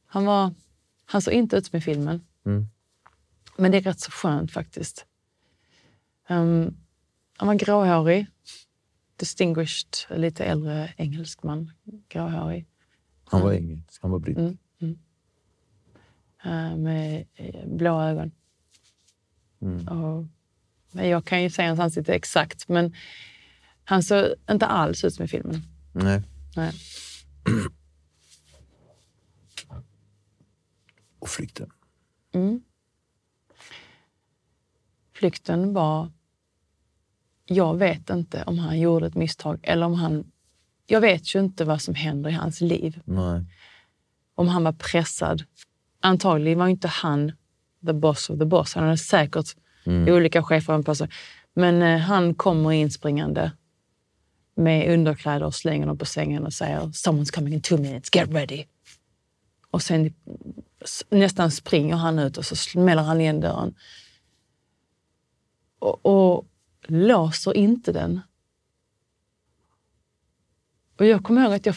Han, 0.05 0.25
var, 0.25 0.53
han 1.05 1.21
såg 1.21 1.33
inte 1.33 1.57
ut 1.57 1.65
som 1.65 1.77
i 1.77 1.81
filmen. 1.81 2.25
Mm. 2.45 2.67
Men 3.57 3.71
det 3.71 3.77
är 3.77 3.81
rätt 3.81 3.99
så 3.99 4.11
skönt 4.11 4.51
faktiskt. 4.51 5.05
Ehm, 6.27 6.77
han 7.39 7.47
var 7.47 7.55
gråhårig. 7.55 8.27
Distinguished, 9.15 9.95
lite 10.09 10.45
äldre 10.45 10.93
engelsk 10.97 11.43
man. 11.43 11.71
Gråhårig. 12.09 12.65
Han 13.25 13.41
var 13.41 13.53
engelsk, 13.53 14.01
han 14.01 14.11
var 14.11 14.19
britt. 14.19 14.37
Mm. 14.37 14.99
eh, 16.43 16.77
med 16.77 17.25
eh, 17.35 17.67
blå 17.67 18.01
ögon. 18.01 18.31
Mm. 19.61 19.87
Och, 19.87 20.25
men 20.91 21.09
jag 21.09 21.25
kan 21.25 21.43
ju 21.43 21.49
säga 21.49 21.67
hans 21.67 21.79
ansikte 21.79 22.13
exakt, 22.13 22.67
men 22.67 22.95
han 23.83 24.03
såg 24.03 24.25
inte 24.49 24.65
alls 24.65 25.03
ut 25.03 25.13
som 25.13 25.25
i 25.25 25.27
filmen. 25.27 25.61
Nej. 25.93 26.21
Nej. 26.55 26.73
Och 31.19 31.29
flykten. 31.29 31.71
Flykten 35.13 35.73
var... 35.73 36.11
Jag 37.51 37.77
vet 37.77 38.09
inte 38.09 38.43
om 38.43 38.59
han 38.59 38.79
gjorde 38.79 39.07
ett 39.07 39.15
misstag 39.15 39.59
eller 39.63 39.85
om 39.85 39.93
han... 39.93 40.31
Jag 40.85 41.01
vet 41.01 41.35
ju 41.35 41.39
inte 41.39 41.65
vad 41.65 41.81
som 41.81 41.95
händer 41.95 42.29
i 42.29 42.33
hans 42.33 42.61
liv. 42.61 43.01
Nej. 43.05 43.45
Om 44.35 44.47
han 44.47 44.63
var 44.63 44.71
pressad. 44.71 45.43
Antagligen 46.01 46.59
var 46.59 46.67
inte 46.67 46.87
han 46.87 47.31
the 47.85 47.93
boss 47.93 48.29
of 48.29 48.39
the 48.39 48.45
boss. 48.45 48.75
Han 48.75 48.83
hade 48.83 48.97
säkert 48.97 49.55
olika 49.85 50.43
chefer. 50.43 51.09
Men 51.53 51.81
eh, 51.81 51.99
han 51.99 52.35
kommer 52.35 52.71
inspringande 52.71 53.51
med 54.55 54.93
underkläder 54.93 55.45
och 55.45 55.55
slänger 55.55 55.87
dem 55.87 55.97
på 55.97 56.05
sängen 56.05 56.45
och 56.45 56.53
säger 56.53 56.79
“Someone's 56.79 57.35
coming 57.35 57.53
in 57.53 57.61
two 57.61 57.77
minutes, 57.77 58.15
get 58.15 58.29
ready”. 58.29 58.65
Och 59.71 59.81
sen 59.81 60.13
nästan 61.09 61.51
springer 61.51 61.95
han 61.95 62.19
ut 62.19 62.37
och 62.37 62.45
så 62.45 62.55
smäller 62.55 63.03
han 63.03 63.21
igen 63.21 63.39
dörren. 63.39 63.75
Och, 65.79 66.05
och 66.05 66.48
låser 66.89 67.57
inte 67.57 67.91
den. 67.91 68.21
Och 70.97 71.05
jag 71.05 71.23
kommer 71.23 71.43
ihåg 71.43 71.53
att 71.53 71.65
jag, 71.65 71.75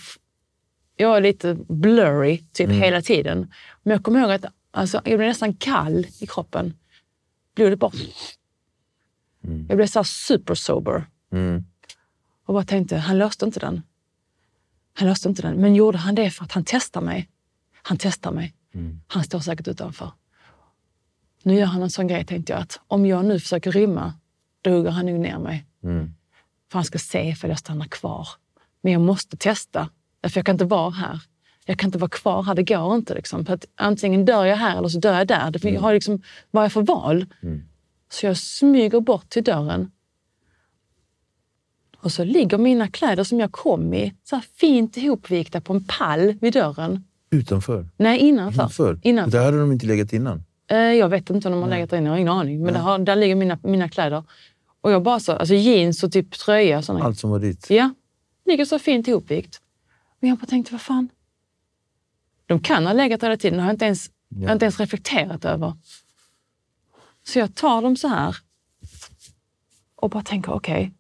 jag 0.96 1.08
var 1.08 1.20
lite 1.20 1.54
blurry 1.54 2.38
typ 2.52 2.70
hela 2.70 3.02
tiden. 3.02 3.52
Men 3.82 3.92
jag 3.92 4.02
kommer 4.02 4.20
ihåg 4.20 4.30
att 4.30 4.44
alltså, 4.70 5.00
jag 5.04 5.18
blev 5.18 5.28
nästan 5.28 5.54
kall 5.54 6.06
i 6.20 6.26
kroppen. 6.26 6.74
Blodet 7.54 7.78
bara... 7.78 7.92
Jag 9.68 9.76
blev 9.76 9.86
så 9.86 9.98
här 9.98 10.04
super 10.04 10.54
sober. 10.54 11.06
Mm. 11.32 11.64
Och 12.44 12.54
bara 12.54 12.64
tänkte, 12.64 12.96
han 12.96 13.18
löste 13.18 13.44
inte 13.44 13.60
den. 13.60 13.82
Han 14.94 15.08
löste 15.08 15.28
inte 15.28 15.42
den. 15.42 15.56
Men 15.56 15.74
gjorde 15.74 15.98
han 15.98 16.14
det 16.14 16.30
för 16.30 16.44
att 16.44 16.52
han 16.52 16.64
testar 16.66 17.00
mig? 17.00 17.28
Han 17.82 17.98
testar 17.98 18.32
mig. 18.32 18.54
Han 19.06 19.24
står 19.24 19.40
säkert 19.40 19.68
utanför. 19.68 20.12
Nu 21.42 21.54
gör 21.54 21.66
han 21.66 21.82
en 21.82 21.90
sån 21.90 22.06
grej, 22.06 22.24
tänkte 22.24 22.52
jag, 22.52 22.62
att 22.62 22.80
om 22.86 23.06
jag 23.06 23.24
nu 23.24 23.40
försöker 23.40 23.72
rymma, 23.72 24.14
då 24.62 24.70
hugger 24.70 24.90
han 24.90 25.06
nog 25.06 25.20
ner 25.20 25.38
mig. 25.38 25.66
Mm. 25.84 26.14
För 26.70 26.78
han 26.78 26.84
ska 26.84 26.98
se 26.98 27.28
ifall 27.28 27.50
jag 27.50 27.58
stannar 27.58 27.86
kvar. 27.86 28.28
Men 28.82 28.92
jag 28.92 29.02
måste 29.02 29.36
testa, 29.36 29.88
för 30.28 30.38
jag 30.38 30.46
kan 30.46 30.54
inte 30.54 30.64
vara 30.64 30.90
här. 30.90 31.20
Jag 31.64 31.78
kan 31.78 31.88
inte 31.88 31.98
vara 31.98 32.10
kvar 32.10 32.42
här, 32.42 32.54
det 32.54 32.62
går 32.62 32.94
inte. 32.94 33.14
Liksom. 33.14 33.44
För 33.46 33.54
att 33.54 33.66
antingen 33.74 34.24
dör 34.24 34.44
jag 34.44 34.56
här 34.56 34.78
eller 34.78 34.88
så 34.88 34.98
dör 34.98 35.18
jag 35.18 35.26
där. 35.26 35.66
Jag 35.66 35.80
har 35.80 35.94
liksom, 35.94 36.22
vad 36.50 36.64
jag 36.64 36.72
för 36.72 36.82
val? 36.82 37.26
Så 38.10 38.26
jag 38.26 38.36
smyger 38.36 39.00
bort 39.00 39.28
till 39.28 39.44
dörren. 39.44 39.90
Och 41.96 42.12
så 42.12 42.24
ligger 42.24 42.58
mina 42.58 42.88
kläder 42.88 43.24
som 43.24 43.40
jag 43.40 43.52
kom 43.52 43.94
i 43.94 44.14
så 44.24 44.40
fint 44.40 44.96
ihopvikta 44.96 45.60
på 45.60 45.72
en 45.72 45.84
pall 45.84 46.34
vid 46.40 46.52
dörren. 46.52 47.04
Utanför? 47.30 47.88
Nej, 47.96 48.18
innanför. 48.18 48.60
Innanför? 48.60 49.00
innanför. 49.02 49.38
Där 49.38 49.44
hade 49.44 49.60
de 49.60 49.72
inte 49.72 49.86
legat 49.86 50.12
innan? 50.12 50.44
Eh, 50.72 50.78
jag 50.78 51.08
vet 51.08 51.30
inte 51.30 51.48
om 51.48 51.52
de 51.52 51.62
har 51.62 51.70
legat 51.70 51.90
där 51.90 51.96
inne, 51.98 52.06
jag 52.06 52.12
har 52.12 52.18
ingen 52.18 52.32
aning. 52.32 52.62
Men 52.62 52.74
där, 52.74 52.80
har, 52.80 52.98
där 52.98 53.16
ligger 53.16 53.34
mina, 53.34 53.58
mina 53.62 53.88
kläder. 53.88 54.24
Och 54.80 54.92
jag 54.92 55.02
bara 55.02 55.20
så, 55.20 55.32
alltså 55.32 55.54
jeans 55.54 56.02
och 56.02 56.12
typ 56.12 56.30
tröja. 56.30 56.78
och 56.78 56.84
Såna. 56.84 57.04
Allt 57.04 57.18
som 57.18 57.30
var 57.30 57.38
ditt? 57.38 57.70
Ja, 57.70 57.94
ligger 58.44 58.64
så 58.64 58.78
fint 58.78 59.08
ihopvikt. 59.08 59.60
Men 60.20 60.30
jag 60.30 60.38
bara 60.38 60.46
tänkte, 60.46 60.72
vad 60.72 60.80
fan? 60.80 61.08
De 62.46 62.60
kan 62.60 62.86
ha 62.86 62.92
legat 62.92 63.20
där 63.20 63.28
hela 63.28 63.36
tiden, 63.36 63.56
det 63.56 63.62
har 63.62 63.68
jag 63.68 63.74
inte 63.74 63.84
ens, 63.84 64.10
jag 64.28 64.48
har 64.48 64.52
inte 64.52 64.64
ens 64.64 64.80
reflekterat 64.80 65.44
över. 65.44 65.72
Så 67.26 67.38
jag 67.38 67.54
tar 67.54 67.82
dem 67.82 67.96
så 67.96 68.08
här 68.08 68.36
och 69.96 70.10
bara 70.10 70.22
tänker, 70.22 70.52
okej, 70.52 70.92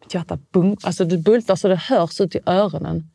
mitt 0.00 0.14
hjärta 0.14 0.38
bum, 0.50 0.76
alltså 0.82 1.04
det 1.04 1.18
bultar 1.18 1.56
så 1.56 1.68
det 1.68 1.76
hörs 1.76 2.20
ut 2.20 2.34
i 2.34 2.40
öronen. 2.46 3.10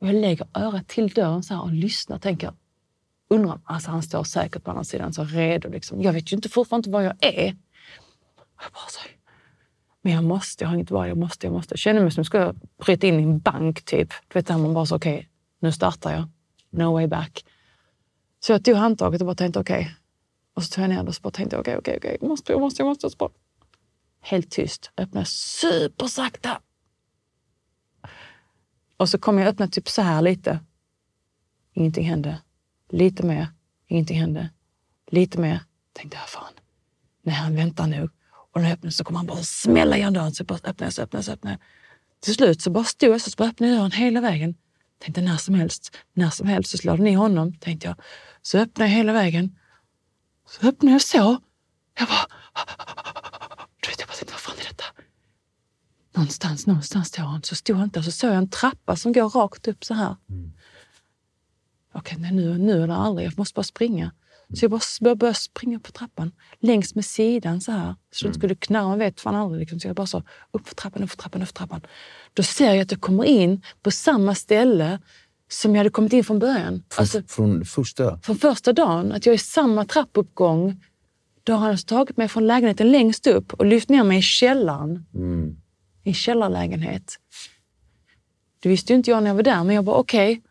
Och 0.00 0.08
jag 0.08 0.14
lägger 0.14 0.46
örat 0.54 0.88
till 0.88 1.08
dörren 1.08 1.42
så 1.42 1.54
här 1.54 1.62
och 1.62 1.72
lyssnar, 1.72 2.18
tänker, 2.18 2.52
undrar, 3.28 3.60
alltså 3.64 3.90
han 3.90 4.02
står 4.02 4.24
säkert 4.24 4.64
på 4.64 4.70
andra 4.70 4.84
sidan 4.84 5.12
så 5.12 5.24
redo. 5.24 5.68
Liksom. 5.68 6.02
Jag 6.02 6.12
vet 6.12 6.32
ju 6.32 6.36
inte, 6.36 6.48
fortfarande 6.48 6.80
inte 6.80 6.90
var 6.90 7.02
jag 7.02 7.14
är. 7.20 7.56
Jag 8.60 8.72
bara 8.72 8.88
så 8.88 9.00
men 10.06 10.14
jag 10.14 10.24
måste, 10.24 10.64
jag 10.64 10.68
har 10.68 10.74
inget 10.74 10.90
val, 10.90 11.08
jag 11.08 11.18
måste, 11.18 11.46
jag 11.46 11.52
måste. 11.52 11.72
Jag 11.72 11.78
känner 11.78 12.00
mig 12.00 12.10
som 12.10 12.22
att 12.22 12.34
jag 12.34 12.54
ska 12.54 12.54
bryta 12.84 13.06
in 13.06 13.20
i 13.20 13.22
en 13.22 13.38
bank 13.38 13.84
typ. 13.84 14.08
Du 14.28 14.38
vet, 14.38 14.46
där 14.46 14.58
man 14.58 14.74
bara 14.74 14.86
så, 14.86 14.96
okej, 14.96 15.28
nu 15.60 15.72
startar 15.72 16.12
jag. 16.12 16.28
No 16.70 16.92
way 16.92 17.06
back. 17.06 17.44
Så 18.40 18.52
jag 18.52 18.64
tog 18.64 18.74
handtaget 18.74 19.20
och 19.20 19.26
bara 19.26 19.36
tänkte 19.36 19.60
okej. 19.60 19.96
Och 20.54 20.64
så 20.64 20.74
tog 20.74 20.84
jag 20.84 20.88
ner 20.88 21.02
det 21.02 21.08
och 21.08 21.14
så 21.14 21.20
bara 21.20 21.30
tänkte 21.30 21.58
okej, 21.58 21.76
okej, 21.76 21.96
okej, 21.96 22.16
jag 22.20 22.28
måste, 22.28 22.52
jag 22.52 22.60
måste, 22.60 22.82
jag 22.82 22.88
måste. 22.88 23.10
Så 23.10 23.16
bara, 23.16 23.30
helt 24.20 24.50
tyst, 24.50 24.90
öppna 24.96 25.24
supersakta. 25.24 26.60
Och 28.96 29.08
så 29.08 29.18
kom 29.18 29.38
jag 29.38 29.48
öppna 29.48 29.68
typ 29.68 29.88
så 29.88 30.02
här 30.02 30.22
lite. 30.22 30.58
Ingenting 31.72 32.08
hände. 32.08 32.38
Lite 32.90 33.26
mer. 33.26 33.48
Ingenting 33.88 34.20
hände. 34.20 34.50
Lite 35.10 35.40
mer. 35.40 35.60
Tänkte 35.92 36.16
jag, 36.16 36.28
fan. 36.28 36.52
Nej, 37.22 37.34
han 37.34 37.56
väntar 37.56 37.86
nog. 37.86 38.10
Och 38.52 38.60
när 38.60 38.68
jag 38.68 38.76
öppnade 38.76 38.92
så 38.92 39.04
kommer 39.04 39.18
han 39.18 39.26
bara 39.26 39.42
smälla 39.42 39.96
igen 39.96 40.12
dörren. 40.12 40.32
Så 40.34 40.40
jag 40.40 40.46
bara 40.46 40.70
öppnar, 40.70 40.90
så 40.90 41.02
öppnar, 41.02 41.22
så 41.22 41.32
öppnar. 41.32 41.58
Till 42.20 42.34
slut 42.34 42.62
så 42.62 42.70
bara 42.70 42.84
stod 42.84 43.10
jag 43.10 43.20
så, 43.20 43.30
så 43.30 43.36
bara 43.36 43.48
öppnade 43.48 43.72
jag 43.72 43.80
dörren 43.80 43.90
hela 43.90 44.20
vägen. 44.20 44.54
Tänkte 44.98 45.20
när 45.20 45.36
som 45.36 45.54
helst, 45.54 45.96
när 46.12 46.30
som 46.30 46.46
helst 46.46 46.70
så 46.70 46.78
slår 46.78 46.96
den 46.96 47.06
i 47.06 47.14
honom, 47.14 47.54
tänkte 47.54 47.86
jag. 47.86 47.96
Så 48.42 48.58
öppnade 48.58 48.90
jag 48.90 48.96
hela 48.96 49.12
vägen. 49.12 49.58
Så 50.48 50.68
öppnade 50.68 50.92
jag 50.92 51.02
så. 51.02 51.38
Jag 51.98 52.08
bara... 52.08 52.26
Du 53.80 53.88
vet, 53.88 54.00
jag 54.00 54.08
bara 54.08 54.14
tänkte, 54.14 54.32
vad 54.32 54.40
fan 54.40 54.58
är 54.58 54.68
detta? 54.68 54.84
någonstans, 56.16 56.66
någonstans 56.66 57.08
står 57.08 57.22
han. 57.22 57.42
Så 57.42 57.54
stod 57.54 57.76
han 57.76 57.84
inte. 57.84 58.02
Så 58.02 58.10
såg 58.12 58.30
jag 58.30 58.36
en 58.36 58.50
trappa 58.50 58.96
som 58.96 59.12
går 59.12 59.28
rakt 59.28 59.68
upp 59.68 59.84
så 59.84 59.94
här. 59.94 60.16
Mm. 60.30 60.52
Okej, 61.98 62.16
nej, 62.20 62.32
nu, 62.32 62.58
nu 62.58 62.82
eller 62.84 62.94
aldrig. 62.94 63.26
Jag 63.26 63.38
måste 63.38 63.54
bara 63.54 63.62
springa. 63.62 64.12
Så 64.54 64.64
jag 64.64 64.70
bara 64.70 65.14
började, 65.14 65.38
springa 65.38 65.80
på 65.80 65.92
trappan 65.92 66.32
längs 66.60 66.94
med 66.94 67.04
sidan 67.04 67.60
så 67.60 67.72
här. 67.72 67.94
Så 68.12 68.24
det 68.24 68.28
inte 68.28 68.38
skulle 68.38 68.54
knarra. 68.54 68.88
Man 68.88 68.98
vet 68.98 69.20
fan 69.20 69.34
aldrig. 69.34 69.60
Liksom. 69.60 69.80
Så 69.80 69.88
jag 69.88 69.96
bara 69.96 70.06
så, 70.06 70.22
upp 70.50 70.68
för 70.68 70.74
trappan, 70.74 71.02
upp 71.02 71.10
för 71.10 71.16
trappan, 71.16 71.42
upp 71.42 71.48
för 71.48 71.54
trappan. 71.54 71.80
Då 72.34 72.42
ser 72.42 72.66
jag 72.74 72.78
att 72.78 72.90
jag 72.90 73.00
kommer 73.00 73.24
in 73.24 73.62
på 73.82 73.90
samma 73.90 74.34
ställe 74.34 74.98
som 75.48 75.74
jag 75.74 75.78
hade 75.78 75.90
kommit 75.90 76.12
in 76.12 76.24
från 76.24 76.38
början. 76.38 76.82
Från, 76.90 77.02
Alltså, 77.02 77.22
från 77.28 77.64
första? 77.64 78.18
från 78.18 78.36
första 78.36 78.72
dagen, 78.72 79.12
att 79.12 79.26
jag 79.26 79.32
är 79.32 79.36
i 79.36 79.38
samma 79.38 79.84
trappuppgång. 79.84 80.84
Då 81.44 81.52
har 81.52 81.60
han 81.60 81.70
alltså 81.70 81.86
tagit 81.86 82.16
mig 82.16 82.28
från 82.28 82.46
lägenheten 82.46 82.92
längst 82.92 83.26
upp 83.26 83.52
och 83.52 83.66
lyft 83.66 83.88
ner 83.88 84.04
mig 84.04 84.18
i 84.18 84.22
källaren. 84.22 85.06
Mm. 85.14 85.56
I 86.04 86.08
en 86.08 86.14
källarlägenhet. 86.14 87.16
Det 88.60 88.68
visste 88.68 88.92
ju 88.92 88.96
inte 88.96 89.10
jag 89.10 89.22
när 89.22 89.30
jag 89.30 89.34
var 89.34 89.42
där, 89.42 89.64
men 89.64 89.76
jag 89.76 89.84
bara 89.84 89.96
okej. 89.96 90.42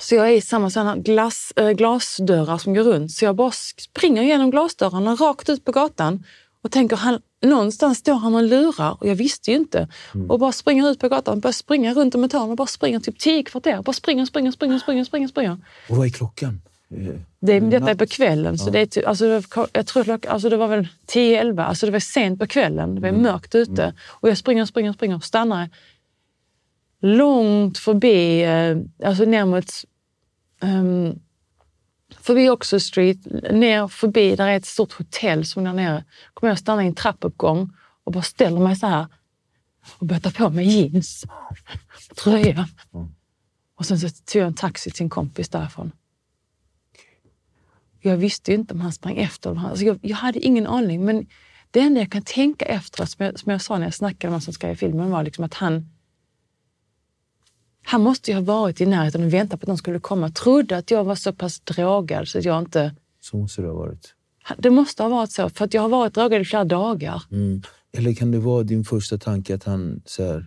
Så 0.00 0.14
jag 0.14 0.28
är 0.28 0.32
i 0.32 0.40
samma 0.40 0.70
sådana 0.70 0.96
glas, 0.96 1.52
äh, 1.56 1.70
glasdörrar 1.70 2.58
som 2.58 2.74
går 2.74 2.82
runt. 2.82 3.10
Så 3.12 3.24
jag 3.24 3.36
bara 3.36 3.50
springer 3.50 4.22
genom 4.22 4.50
glasdörrarna 4.50 5.14
rakt 5.14 5.48
ut 5.48 5.64
på 5.64 5.72
gatan 5.72 6.24
och 6.62 6.70
tänker 6.72 6.96
han, 6.96 7.20
någonstans 7.44 7.98
står 7.98 8.14
han 8.14 8.34
och 8.34 8.42
lurar 8.42 8.96
och 9.00 9.08
jag 9.08 9.14
visste 9.14 9.50
ju 9.50 9.56
inte. 9.56 9.88
Och 10.28 10.38
bara 10.38 10.52
springer 10.52 10.90
ut 10.90 10.98
på 10.98 11.08
gatan, 11.08 11.40
börjar 11.40 11.52
springa 11.52 11.94
runt 11.94 12.14
om 12.14 12.24
ett 12.24 12.32
hörn 12.32 12.50
och 12.50 12.56
bara 12.56 12.66
springer 12.66 13.00
typ 13.00 13.18
tio 13.18 13.42
kvarter. 13.42 13.82
Bara 13.82 13.92
springer, 13.92 14.26
springer, 14.26 14.50
springer, 14.52 14.78
springer, 14.78 15.04
springer, 15.04 15.28
springer. 15.28 15.58
Och 15.88 15.96
vad 15.96 16.06
är 16.06 16.10
klockan? 16.10 16.60
Eh, 16.90 17.14
Det, 17.40 17.52
är- 17.52 17.60
detta 17.60 17.90
är 17.90 17.94
på 17.94 18.06
kvällen. 18.06 18.58
Så 18.58 18.70
det, 18.70 18.80
är 18.80 18.86
typ, 18.86 19.06
alltså, 19.06 19.42
jag 19.72 19.86
tror 19.86 20.18
alltså, 20.28 20.48
det 20.48 20.56
var 20.56 20.68
väl 20.68 20.88
10-11. 21.06 21.64
Alltså, 21.64 21.86
det 21.86 21.92
var 21.92 22.00
sent 22.00 22.38
på 22.40 22.46
kvällen. 22.46 22.94
Det 22.94 23.00
var 23.00 23.08
mörkt 23.22 23.54
ute. 23.54 23.94
Och 24.06 24.28
jag 24.28 24.38
springer, 24.38 24.64
springer, 24.66 24.92
springer 24.92 25.16
och 25.16 25.24
stannar 25.24 25.68
långt 27.00 27.78
förbi, 27.78 28.42
eh, 28.42 29.08
alltså 29.08 29.24
ner 29.24 29.44
mot... 29.44 29.70
Um, 30.60 31.20
förbi 32.20 32.50
Oxford 32.50 32.82
Street, 32.82 33.18
ner 33.52 33.88
förbi, 33.88 34.36
där 34.36 34.48
är 34.48 34.56
ett 34.56 34.66
stort 34.66 34.92
hotell 34.92 35.44
som 35.44 35.62
är 35.62 35.66
där 35.66 35.76
nere. 35.76 36.04
kommer 36.34 36.50
jag 36.50 36.58
stanna 36.58 36.84
i 36.84 36.86
en 36.86 36.94
trappuppgång 36.94 37.72
och 38.04 38.12
bara 38.12 38.22
ställer 38.22 38.60
mig 38.60 38.76
så 38.76 38.86
här 38.86 39.06
och 39.98 40.06
börjar 40.06 40.20
ta 40.20 40.30
på 40.30 40.50
mig 40.50 40.66
jeans, 40.66 41.24
tröja. 42.16 42.68
Och 43.74 43.86
sen 43.86 44.00
så 44.00 44.08
tog 44.08 44.42
jag 44.42 44.46
en 44.46 44.54
taxi 44.54 44.90
till 44.90 45.02
en 45.02 45.10
kompis 45.10 45.48
därifrån. 45.48 45.92
Jag 48.00 48.16
visste 48.16 48.50
ju 48.50 48.58
inte 48.58 48.74
om 48.74 48.80
han 48.80 48.92
sprang 48.92 49.16
efter. 49.16 49.50
eller 49.50 49.60
Alltså 49.60 49.84
jag, 49.84 49.98
jag 50.02 50.16
hade 50.16 50.38
ingen 50.38 50.66
aning. 50.66 51.04
Men 51.04 51.26
det 51.70 51.80
enda 51.80 52.00
jag 52.00 52.12
kan 52.12 52.22
tänka 52.22 52.64
efter, 52.64 53.04
som 53.04 53.24
jag, 53.24 53.38
som 53.38 53.52
jag 53.52 53.62
sa 53.62 53.78
när 53.78 53.86
jag 53.86 53.94
snackade 53.94 54.26
med 54.26 54.32
honom 54.32 54.40
som 54.40 54.52
skrev 54.52 54.74
filmen, 54.74 55.10
var 55.10 55.22
liksom 55.22 55.44
att 55.44 55.54
han 55.54 55.90
han 57.88 58.02
måste 58.02 58.30
ju 58.30 58.34
ha 58.34 58.42
varit 58.42 58.80
i 58.80 58.86
närheten 58.86 59.24
och 59.24 59.32
väntat 59.32 59.60
på 59.60 59.64
att 59.64 59.66
de 59.66 59.78
skulle 59.78 60.00
komma. 60.00 60.30
Trodde 60.30 60.76
att 60.76 60.90
jag 60.90 61.04
var 61.04 61.14
så 61.14 61.32
pass 61.32 61.60
drogad 61.60 62.28
så 62.28 62.38
att 62.38 62.44
jag 62.44 62.58
inte... 62.58 62.94
Så 63.20 63.36
måste 63.36 63.62
det 63.62 63.68
ha 63.68 63.74
varit. 63.74 64.14
Det 64.58 64.70
måste 64.70 65.02
ha 65.02 65.10
varit 65.10 65.32
så, 65.32 65.48
för 65.48 65.64
att 65.64 65.74
jag 65.74 65.82
har 65.82 65.88
varit 65.88 66.14
drogad 66.14 66.40
i 66.40 66.44
flera 66.44 66.64
dagar. 66.64 67.22
Mm. 67.30 67.62
Eller 67.92 68.14
kan 68.14 68.30
det 68.30 68.38
vara 68.38 68.62
din 68.62 68.84
första 68.84 69.18
tanke 69.18 69.54
att 69.54 69.64
han 69.64 70.02
säger 70.06 70.46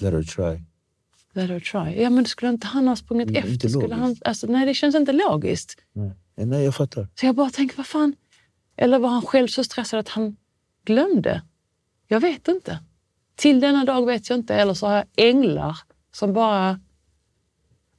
let 0.00 0.12
her 0.12 0.22
try? 0.22 0.62
Let 1.32 1.50
her 1.50 1.60
try. 1.60 2.02
Ja, 2.02 2.10
men 2.10 2.24
skulle 2.24 2.50
inte 2.50 2.66
han 2.66 2.88
ha 2.88 2.96
sprungit 2.96 3.28
Mm, 3.28 3.52
inte 3.52 3.66
efter? 3.66 3.68
Skulle 3.68 3.94
han, 3.94 4.16
alltså, 4.24 4.46
nej, 4.46 4.66
det 4.66 4.74
känns 4.74 4.94
inte 4.94 5.12
logiskt. 5.12 5.76
Nej. 5.92 6.10
Nej, 6.34 6.64
jag 6.64 6.74
fattar. 6.74 7.08
Så 7.14 7.26
jag 7.26 7.34
bara 7.34 7.50
tänker, 7.50 7.76
vad 7.76 7.86
fan? 7.86 8.14
Eller 8.76 8.98
var 8.98 9.08
han 9.08 9.22
själv 9.22 9.48
så 9.48 9.64
stressad 9.64 10.00
att 10.00 10.08
han 10.08 10.36
glömde? 10.84 11.42
Jag 12.08 12.20
vet 12.20 12.48
inte. 12.48 12.78
Till 13.36 13.60
denna 13.60 13.84
dag 13.84 14.06
vet 14.06 14.30
jag 14.30 14.38
inte. 14.38 14.54
Eller 14.54 14.74
så 14.74 14.86
har 14.86 14.94
jag 14.94 15.04
änglar 15.16 15.76
som 16.18 16.32
bara... 16.32 16.80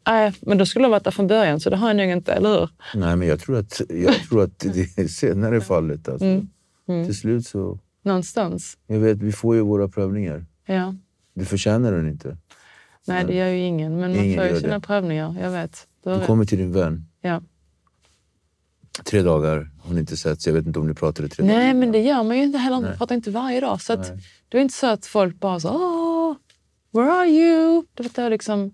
Nej, 0.08 0.34
men 0.42 0.58
då 0.58 0.66
skulle 0.66 0.86
de 0.86 0.92
varit 0.92 1.04
där 1.04 1.12
från 1.12 1.28
början, 1.28 1.60
så 1.60 1.70
det 1.70 1.76
har 1.76 1.88
jag 1.88 1.98
nog 1.98 2.06
inte, 2.10 2.34
eller 2.34 2.50
hur? 2.50 2.70
Nej, 2.96 3.16
men 3.16 3.28
jag 3.28 3.40
tror 3.40 3.58
att, 3.58 3.82
jag 3.90 4.16
tror 4.16 4.44
att 4.44 4.60
det 4.60 4.98
är 4.98 5.08
senare 5.22 5.62
fallet. 5.62 6.10
Alltså. 6.10 6.26
Mm. 6.26 7.06
Till 7.06 7.18
slut 7.18 7.48
så... 7.48 7.80
Någonstans. 8.04 8.78
Jag 8.88 9.00
vet, 9.00 9.18
vi 9.18 9.32
får 9.32 9.56
ju 9.56 9.62
våra 9.62 9.88
prövningar. 9.88 10.46
Ja. 10.66 10.96
Du 11.34 11.46
förtjänar 11.46 11.92
den 11.92 12.08
inte. 12.08 12.38
Nej, 13.08 13.26
det 13.26 13.34
gör 13.36 13.48
ju 13.48 13.60
ingen. 13.60 13.92
Men 14.00 14.12
man 14.12 14.20
Ingen 14.26 14.38
får 14.38 14.48
ju 14.48 14.60
sina 14.60 14.74
det. 14.74 14.80
prövningar. 14.80 15.36
Jag 15.42 15.52
vet. 15.52 15.88
Du 16.04 16.14
Du 16.14 16.26
kommer 16.26 16.46
till 16.46 16.58
din 16.58 16.72
vän. 16.72 17.06
Ja. 17.22 17.42
Tre 19.06 19.22
dagar, 19.22 19.72
har 19.84 19.94
ni 19.94 20.00
inte 20.00 20.18
sett. 20.18 20.42
Så 20.42 20.50
jag 20.50 20.54
vet 20.54 20.68
inte 20.68 20.80
om 20.80 20.88
ni 20.88 20.94
pratade 20.94 21.30
tre 21.30 21.46
dagar. 21.46 21.58
Nej, 21.60 21.74
men 21.74 21.92
det 21.92 22.00
gör 22.02 22.24
man 22.24 22.38
ju 22.38 22.44
inte 22.44 22.58
heller. 22.58 22.76
Man 22.76 22.84
Nej. 22.84 22.98
pratar 22.98 23.16
inte 23.16 23.32
varje 23.32 23.62
dag. 23.62 23.82
Så 23.82 23.94
att, 23.94 24.12
det 24.50 24.58
är 24.58 24.62
inte 24.62 24.74
så 24.74 24.88
att 24.88 25.06
folk 25.06 25.40
bara 25.40 25.60
så 25.60 25.70
Åh, 25.70 26.36
where 26.98 27.12
are 27.12 27.28
you? 27.28 27.86
Det 27.94 28.18
var 28.18 28.24
det 28.24 28.30
liksom... 28.30 28.74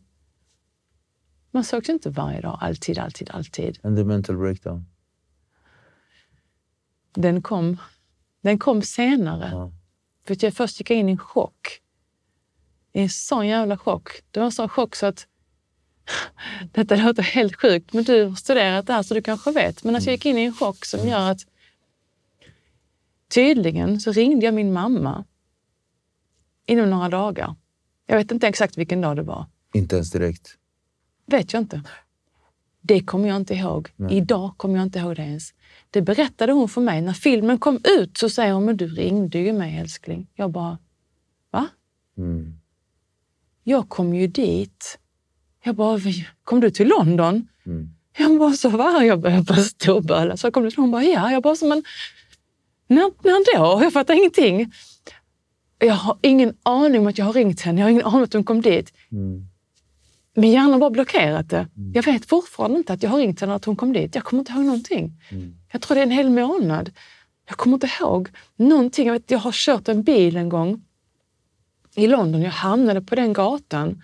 Man 1.51 1.63
ju 1.63 1.93
inte 1.93 2.09
varje 2.09 2.41
dag. 2.41 2.57
Alltid, 2.61 2.99
alltid, 2.99 3.30
alltid. 3.32 3.80
And 3.84 3.97
the 3.97 4.03
mental 4.03 4.38
breakdown. 4.38 4.86
Den 7.13 7.41
kom, 7.41 7.78
den 8.41 8.59
kom 8.59 8.82
senare. 8.82 9.49
Ja. 9.51 9.71
För 10.26 10.34
att 10.34 10.43
jag 10.43 10.53
först 10.53 10.80
gick 10.80 10.91
in 10.91 11.09
i 11.09 11.11
en 11.11 11.17
chock. 11.17 11.82
I 12.93 13.01
en 13.01 13.09
sån 13.09 13.47
jävla 13.47 13.78
chock. 13.78 14.09
Det 14.32 14.39
var 14.39 14.45
en 14.45 14.51
sån 14.51 14.69
chock 14.69 14.95
så 14.95 15.05
att... 15.05 15.28
Detta 16.71 16.95
låter 16.95 17.24
helt 17.24 17.55
sjukt, 17.55 17.93
men 17.93 18.03
du 18.03 18.24
har 18.24 18.36
studerat 18.36 18.88
det 18.88 18.93
här 18.93 19.03
så 19.03 19.13
du 19.13 19.21
kanske 19.21 19.51
vet. 19.51 19.84
Men 19.84 19.95
alltså 19.95 20.09
jag 20.09 20.13
gick 20.13 20.26
in 20.26 20.38
i 20.38 20.43
en 20.43 20.53
chock 20.53 20.86
som 20.86 21.07
gör 21.07 21.32
att... 21.32 21.41
Tydligen 23.28 23.99
så 23.99 24.11
ringde 24.11 24.45
jag 24.45 24.53
min 24.53 24.74
mamma 24.74 25.26
inom 26.65 26.89
några 26.89 27.09
dagar. 27.09 27.55
Jag 28.06 28.18
vet 28.18 28.32
inte 28.32 28.47
exakt 28.47 28.78
vilken 28.78 29.01
dag 29.01 29.16
det 29.16 29.22
var. 29.24 29.45
Inte 29.74 29.95
ens 29.95 30.12
direkt. 30.12 30.58
vet 31.26 31.54
jag 31.54 31.62
inte. 31.62 31.82
Det 32.82 32.99
kommer 33.04 33.28
jag 33.28 33.36
inte 33.38 33.54
ihåg. 33.54 33.89
Idag 34.12 34.54
kommer 34.58 34.76
jag 34.76 34.84
inte 34.84 34.99
ihåg 34.99 35.16
det 35.16 35.22
ens. 35.22 35.54
Det 35.89 36.01
berättade 36.01 36.51
hon 36.54 36.70
för 36.70 36.82
mig. 36.82 37.01
När 37.01 37.14
filmen 37.14 37.58
kom 37.58 37.80
ut 37.99 38.18
så 38.18 38.30
säger 38.30 38.54
hon, 38.54 38.66
men 38.66 38.78
du 38.78 38.88
ringde 38.88 39.38
ju 39.39 39.54
mig 39.54 39.78
älskling. 39.78 40.28
Jag 40.36 40.51
bara, 40.51 40.78
va? 41.51 41.68
Mm. 42.18 42.60
Jag 43.64 43.89
kom 43.89 44.14
ju 44.14 44.28
dit. 44.28 44.99
Jag 45.64 45.76
bara, 45.76 45.97
"Vi- 45.97 46.28
kom 46.43 46.60
du 46.60 46.72
till 46.72 46.88
London? 46.88 47.47
Mm. 47.66 47.89
Jag 48.18 48.39
bara, 48.39 48.54
så 48.54 48.70
va? 48.70 49.04
Jag 49.06 49.20
började 49.22 49.43
bara 49.43 49.60
storböla. 49.64 50.38
Så 50.38 50.51
kom 50.51 50.64
du 50.64 50.70
till 50.72 50.80
Hon 50.80 50.91
bara, 50.91 51.04
ja. 51.04 51.32
Jag 51.32 51.43
bara, 51.43 51.56
så, 51.56 51.68
men 51.68 51.84
när, 52.88 53.12
när 53.24 53.58
då? 53.58 53.84
Jag 53.84 53.93
fattar 53.93 54.14
ingenting. 54.14 54.72
Jag 55.86 55.93
har 55.93 56.17
ingen 56.21 56.57
aning 56.63 57.01
om 57.01 57.07
att 57.07 57.17
jag 57.17 57.25
har 57.25 57.34
ringt 57.34 57.61
henne. 57.61 57.81
Jag 57.81 57.86
har 57.86 57.91
ingen 57.91 58.05
aning 58.05 58.17
om 58.17 58.23
att 58.23 58.34
hon 58.34 58.43
kom 58.43 58.61
dit. 58.61 58.93
Mm. 59.11 59.47
Min 60.36 60.51
hjärna 60.51 60.71
har 60.71 60.79
bara 60.79 60.89
blockerat 60.89 61.49
det. 61.49 61.67
Jag 61.93 62.03
vet 62.03 62.25
fortfarande 62.25 62.77
inte 62.77 62.93
att 62.93 63.03
jag 63.03 63.09
har 63.09 63.17
ringt 63.17 63.41
henne 63.41 63.55
att 63.55 63.65
hon 63.65 63.75
kom 63.75 63.93
dit. 63.93 64.15
Jag 64.15 64.23
kommer 64.23 64.41
inte 64.41 64.51
ihåg 64.51 64.65
någonting. 64.65 65.21
Jag 65.71 65.81
tror 65.81 65.95
det 65.95 66.01
är 66.01 66.05
en 66.05 66.11
hel 66.11 66.29
månad. 66.29 66.91
Jag 67.47 67.57
kommer 67.57 67.73
inte 67.73 67.89
ihåg 67.99 68.29
någonting. 68.55 69.07
Jag, 69.07 69.13
vet, 69.13 69.31
jag 69.31 69.39
har 69.39 69.51
kört 69.51 69.88
en 69.88 70.03
bil 70.03 70.38
en 70.38 70.49
gång 70.49 70.81
i 71.95 72.07
London. 72.07 72.41
Jag 72.41 72.51
hamnade 72.51 73.01
på 73.01 73.15
den 73.15 73.34
gatan 73.34 74.01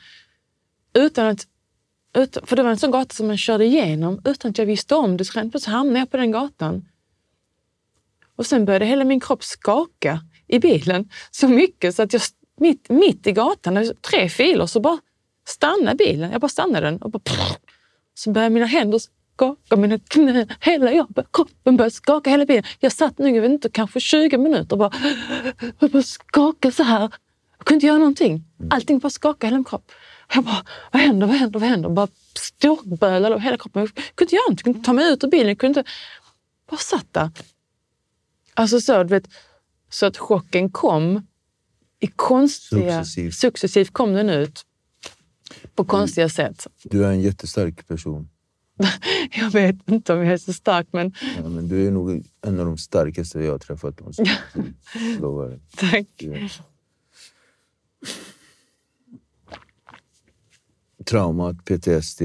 utan 0.93 1.27
att... 1.27 1.47
Utan, 2.13 2.45
för 2.45 2.55
det 2.55 2.63
var 2.63 2.69
en 2.69 2.77
sån 2.77 2.91
gata 2.91 3.15
som 3.15 3.27
man 3.27 3.37
körde 3.37 3.65
igenom 3.65 4.21
utan 4.25 4.51
att 4.51 4.57
jag 4.57 4.65
visste 4.65 4.95
om 4.95 5.17
det. 5.17 5.25
Så 5.25 5.39
rent 5.39 5.51
plötsligt 5.51 5.73
hamnade 5.73 5.99
jag 5.99 6.11
på 6.11 6.17
den 6.17 6.31
gatan. 6.31 6.85
Och 8.35 8.45
sen 8.45 8.65
började 8.65 8.85
hela 8.85 9.03
min 9.03 9.19
kropp 9.19 9.43
skaka 9.43 10.19
i 10.49 10.59
bilen 10.59 11.09
så 11.31 11.47
mycket 11.47 11.95
så 11.95 12.03
att 12.03 12.13
jag 12.13 12.21
mitt, 12.59 12.89
mitt 12.89 13.27
i 13.27 13.31
gatan, 13.31 13.93
tre 14.01 14.29
filer, 14.29 14.65
så 14.65 14.79
bara 14.79 14.99
stannade 15.47 15.95
bilen. 15.95 16.31
Jag 16.31 16.41
bara 16.41 16.49
stannade 16.49 16.85
den 16.85 17.01
och 17.01 17.11
bara... 17.11 17.21
Så 18.13 18.31
började 18.31 18.53
mina 18.53 18.65
händer 18.65 18.99
skaka, 19.39 19.75
mina 19.75 19.99
knän, 19.99 20.47
hela 20.61 20.91
jag, 20.91 21.07
kroppen 21.33 21.77
började 21.77 21.95
skaka 21.95 22.29
hela 22.29 22.45
bilen. 22.45 22.63
Jag 22.79 22.91
satt 22.91 23.17
nu, 23.17 23.29
jag 23.29 23.41
vet 23.41 23.51
inte, 23.51 23.69
kanske 23.69 23.99
20 23.99 24.37
minuter 24.37 24.71
och 24.71 24.77
bara, 24.77 24.91
och 25.79 25.89
bara 25.89 26.03
skaka 26.03 26.71
så 26.71 26.83
här. 26.83 27.01
Jag 27.57 27.65
kunde 27.65 27.75
inte 27.75 27.87
göra 27.87 27.97
någonting. 27.97 28.43
Allting 28.69 28.99
bara 28.99 29.09
skakade 29.09 29.47
hela 29.47 29.57
min 29.57 29.65
kropp. 29.65 29.91
Jag 30.33 30.43
bara, 30.43 30.65
vad 30.91 31.01
händer, 31.01 31.27
vad 31.27 31.35
händer, 31.35 31.59
vad 31.59 31.69
händer? 31.69 31.89
Bara 31.89 32.07
storbölade 32.35 33.27
över 33.27 33.39
hela 33.39 33.57
kroppen. 33.57 33.81
Jag 33.81 33.93
kunde 33.95 34.23
inte 34.23 34.35
göra 34.35 34.43
någonting, 34.43 34.57
jag 34.57 34.63
kunde 34.63 34.77
inte 34.77 34.85
ta 34.85 34.93
mig 34.93 35.13
ut 35.13 35.23
ur 35.23 35.27
bilen. 35.27 35.47
Jag 35.47 35.57
kunde 35.59 35.79
inte... 35.79 35.91
Bara 36.69 36.77
satt 36.77 37.13
där. 37.13 37.29
Alltså 38.53 38.81
så, 38.81 39.03
du 39.03 39.09
vet, 39.09 39.27
så 39.89 40.05
att 40.05 40.17
chocken 40.17 40.69
kom 40.69 41.27
i 41.99 42.07
konstiga... 42.07 43.03
Successivt. 43.03 43.33
Successivt 43.35 43.93
kom 43.93 44.13
den 44.13 44.29
ut 44.29 44.65
på 45.75 45.85
konstiga 45.85 46.29
sätt. 46.29 46.67
Du 46.83 47.05
är 47.05 47.09
en 47.11 47.21
jättestark 47.21 47.87
person. 47.87 48.29
Jag 49.31 49.51
vet 49.51 49.75
inte 49.89 50.13
om 50.13 50.19
jag 50.19 50.33
är 50.33 50.37
så 50.37 50.53
stark, 50.53 50.87
men 50.91 51.13
Ja, 51.43 51.49
men 51.49 51.67
du 51.67 51.87
är 51.87 51.91
nog 51.91 52.23
en 52.41 52.59
av 52.59 52.65
de 52.65 52.77
starkaste 52.77 53.39
jag 53.39 53.51
har 53.51 53.59
träffat. 53.59 53.99
Lovar 55.19 55.49
dig. 55.49 55.59
tack. 55.77 56.07
Du- 56.17 56.49
Traumat, 61.05 61.65
PTSD, 61.65 62.21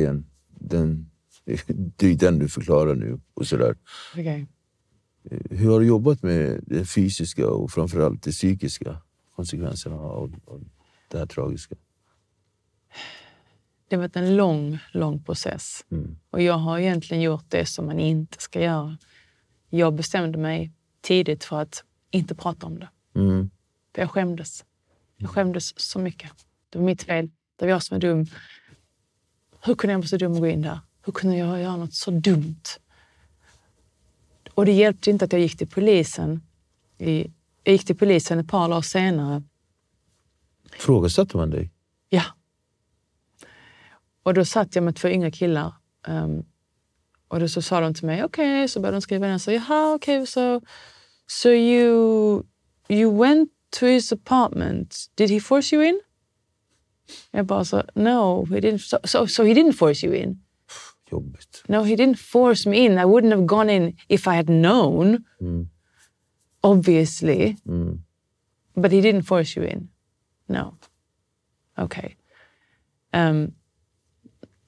den, 0.60 1.10
det 1.96 2.06
är 2.06 2.14
den 2.16 2.38
du 2.38 2.48
förklarar 2.48 2.94
nu. 2.94 3.20
Och 3.34 3.46
sådär. 3.46 3.76
Okej. 4.12 4.46
Hur 5.50 5.70
har 5.70 5.80
du 5.80 5.86
jobbat 5.86 6.22
med 6.22 6.60
det 6.66 6.84
fysiska 6.84 7.48
och 7.48 7.70
framförallt 7.70 8.22
det 8.22 8.30
psykiska? 8.30 9.00
konsekvenserna 9.36 9.96
av, 9.96 10.40
av 10.44 10.64
det 11.08 11.18
här 11.18 11.26
tragiska? 11.26 11.74
Det 13.88 13.96
har 13.96 14.02
varit 14.02 14.16
en 14.16 14.36
lång, 14.36 14.78
lång 14.92 15.22
process. 15.22 15.84
Mm. 15.90 16.16
Och 16.30 16.42
jag 16.42 16.54
har 16.54 16.78
egentligen 16.78 17.22
gjort 17.22 17.44
det 17.48 17.66
som 17.66 17.86
man 17.86 17.98
inte 17.98 18.42
ska 18.42 18.60
göra. 18.60 18.98
Jag 19.70 19.94
bestämde 19.94 20.38
mig 20.38 20.72
tidigt 21.00 21.44
för 21.44 21.60
att 21.60 21.84
inte 22.10 22.34
prata 22.34 22.66
om 22.66 22.78
det. 22.78 22.88
Mm. 23.14 23.50
För 23.94 24.02
jag 24.02 24.10
skämdes. 24.10 24.64
Jag 25.16 25.30
skämdes 25.30 25.80
så 25.80 25.98
mycket. 25.98 26.30
Det 26.70 26.78
var 26.78 26.86
mitt 26.86 27.02
fel. 27.02 27.30
Det 27.56 27.64
var 27.64 27.70
jag 27.70 27.82
som 27.82 27.94
var 27.94 28.00
dum. 28.00 28.26
Hur 29.60 29.74
kunde 29.74 29.92
jag 29.92 29.98
vara 29.98 30.08
så 30.08 30.16
dum 30.16 30.32
och 30.32 30.38
gå 30.38 30.46
in 30.46 30.62
där? 30.62 30.80
Hur 31.04 31.12
kunde 31.12 31.36
jag 31.36 31.60
göra 31.60 31.76
något 31.76 31.94
så 31.94 32.10
dumt? 32.10 32.62
Och 34.54 34.66
det 34.66 34.72
hjälpte 34.72 35.10
inte 35.10 35.24
att 35.24 35.32
jag 35.32 35.40
gick 35.40 35.58
till 35.58 35.68
polisen. 35.68 36.42
I, 36.98 37.26
jag 37.64 37.72
gick 37.72 37.84
till 37.84 37.96
polisen 37.96 38.38
ett 38.38 38.48
par 38.48 38.68
dagar 38.68 38.82
senare. 38.82 39.42
Frågasatte 40.78 41.36
man 41.36 41.50
dig? 41.50 41.70
Ja. 42.08 42.22
Och 44.22 44.34
då 44.34 44.44
satt 44.44 44.74
jag 44.74 44.84
med 44.84 44.96
två 44.96 45.08
yngre 45.08 45.30
killar. 45.30 45.72
ehm, 46.06 46.44
och 47.28 47.40
då 47.40 47.48
så 47.48 47.62
sa 47.62 47.80
de 47.80 47.94
till 47.94 48.06
mig, 48.06 48.24
okej, 48.24 48.58
okay. 48.58 48.68
så 48.68 48.80
började 48.80 48.96
de 48.96 49.00
skriva 49.00 49.26
ner. 49.26 49.38
Så, 49.38 49.52
Jaha, 49.52 49.94
okej, 49.94 50.16
okay, 50.16 50.26
so, 50.26 50.60
so 51.26 51.48
you, 51.48 52.42
you 52.88 53.18
went 53.18 53.50
to 53.70 53.86
his 53.86 54.12
apartment. 54.12 54.96
Did 55.14 55.30
he 55.30 55.40
force 55.40 55.76
you 55.76 55.84
in? 55.84 56.00
Jag 57.30 57.46
bara 57.46 57.64
så, 57.64 57.82
no, 57.94 58.46
he 58.46 58.60
didn't. 58.60 58.78
So, 58.78 58.98
so, 59.04 59.26
so 59.26 59.44
he 59.44 59.54
didn't 59.54 59.72
force 59.72 60.06
you 60.06 60.14
in? 60.16 60.43
Jobbigt. 61.14 61.62
No, 61.68 61.82
he 61.84 61.96
didn't 61.96 62.18
force 62.18 62.70
me 62.70 62.86
in. 62.86 62.98
I 62.98 63.04
wouldn't 63.04 63.32
have 63.32 63.46
gone 63.46 63.70
in 63.70 63.94
if 64.08 64.26
I 64.26 64.34
had 64.34 64.48
known. 64.48 65.24
Obviously. 66.62 67.56
But 68.76 68.92
he 68.92 69.00
didn't 69.00 69.22
force 69.22 69.60
you 69.60 69.62
in. 69.66 69.88
No. 70.48 70.74
Okay. 71.78 72.16
Um, 73.12 73.52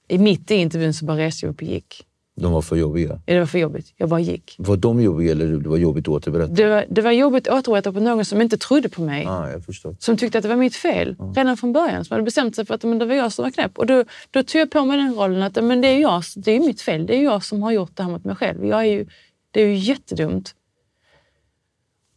I 0.09 0.17
mitt 0.17 0.51
i 0.51 0.55
intervjun 0.55 0.93
så 0.93 1.05
bara 1.05 1.17
reste 1.17 1.45
jag 1.45 1.53
upp 1.53 1.61
och 1.61 1.67
gick. 1.67 2.06
De 2.41 2.51
var 2.51 2.61
för 2.61 2.75
jobbiga. 2.75 3.21
Ja, 3.25 3.33
Det 3.33 3.39
var 3.39 3.45
för 3.45 3.59
jobbigt. 3.59 3.93
Jag 3.95 4.09
bara 4.09 4.19
gick. 4.19 4.55
Var 4.57 4.77
de 4.77 5.01
jobbiga 5.01 5.31
eller 5.31 5.47
det 5.47 5.69
var 5.69 5.77
jobbigt 5.77 6.03
att 6.03 6.13
återberätta? 6.13 6.53
Det 6.53 6.69
var, 6.69 6.85
det 6.89 7.01
var 7.01 7.11
jobbigt 7.11 7.47
att 7.47 7.53
återberätta 7.53 7.93
på 7.93 7.99
någon 7.99 8.25
som 8.25 8.41
inte 8.41 8.57
trodde 8.57 8.89
på 8.89 9.01
mig. 9.01 9.25
Ah, 9.27 9.49
jag 9.49 9.65
förstår. 9.65 9.95
Som 9.99 10.17
tyckte 10.17 10.37
att 10.37 10.41
det 10.41 10.47
var 10.47 10.55
mitt 10.55 10.75
fel 10.75 11.15
redan 11.35 11.57
från 11.57 11.73
början. 11.73 12.05
Som 12.05 12.13
hade 12.13 12.23
bestämt 12.23 12.55
sig 12.55 12.65
för 12.65 12.73
att 12.73 12.83
men 12.83 12.99
det 12.99 13.05
var 13.05 13.15
jag 13.15 13.31
som 13.33 13.43
var 13.43 13.51
knäpp. 13.51 13.77
Och 13.77 13.85
då, 13.85 14.03
då 14.31 14.43
tog 14.43 14.61
jag 14.61 14.71
på 14.71 14.85
mig 14.85 14.97
den 14.97 15.13
rollen 15.15 15.41
att 15.43 15.63
men 15.63 15.81
det 15.81 15.87
är 15.87 15.99
jag, 15.99 16.23
det 16.35 16.51
är 16.51 16.59
mitt 16.59 16.81
fel. 16.81 17.05
Det 17.05 17.15
är 17.15 17.23
jag 17.23 17.43
som 17.43 17.63
har 17.63 17.71
gjort 17.71 17.91
det 17.95 18.03
här 18.03 18.11
mot 18.11 18.25
mig 18.25 18.35
själv. 18.35 18.65
Jag 18.65 18.79
är 18.79 18.91
ju, 18.91 19.05
det 19.51 19.61
är 19.61 19.67
ju 19.67 19.75
jättedumt. 19.75 20.55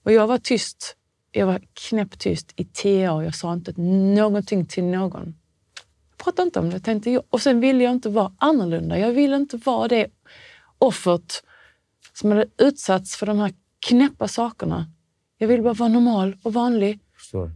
Och 0.04 0.12
jag 0.12 0.26
var 0.26 0.38
tyst. 0.38 0.96
Jag 1.32 1.46
var 1.46 1.60
knäpptyst 1.88 2.52
i 2.56 2.64
tio 2.64 3.10
år. 3.10 3.24
Jag 3.24 3.34
sa 3.34 3.52
inte 3.52 3.72
någonting 3.80 4.66
till 4.66 4.84
någon. 4.84 5.34
Jag 6.20 6.24
pratade 6.24 6.46
inte 6.46 6.58
om 6.58 6.70
det. 6.70 6.80
Tänkte 6.80 7.10
jag. 7.10 7.22
Och 7.30 7.40
sen 7.40 7.60
ville 7.60 7.84
jag 7.84 7.92
inte 7.92 8.08
vara 8.08 8.32
annorlunda. 8.38 8.98
Jag 8.98 9.12
ville 9.12 9.36
inte 9.36 9.56
vara 9.56 9.88
det 9.88 10.06
offret 10.78 11.42
som 12.12 12.30
hade 12.30 12.46
utsatts 12.58 13.16
för 13.16 13.26
de 13.26 13.38
här 13.38 13.52
knäppa 13.86 14.28
sakerna. 14.28 14.86
Jag 15.38 15.48
ville 15.48 15.62
bara 15.62 15.74
vara 15.74 15.88
normal 15.88 16.36
och 16.42 16.52
vanlig. 16.52 17.00
förstår. 17.16 17.50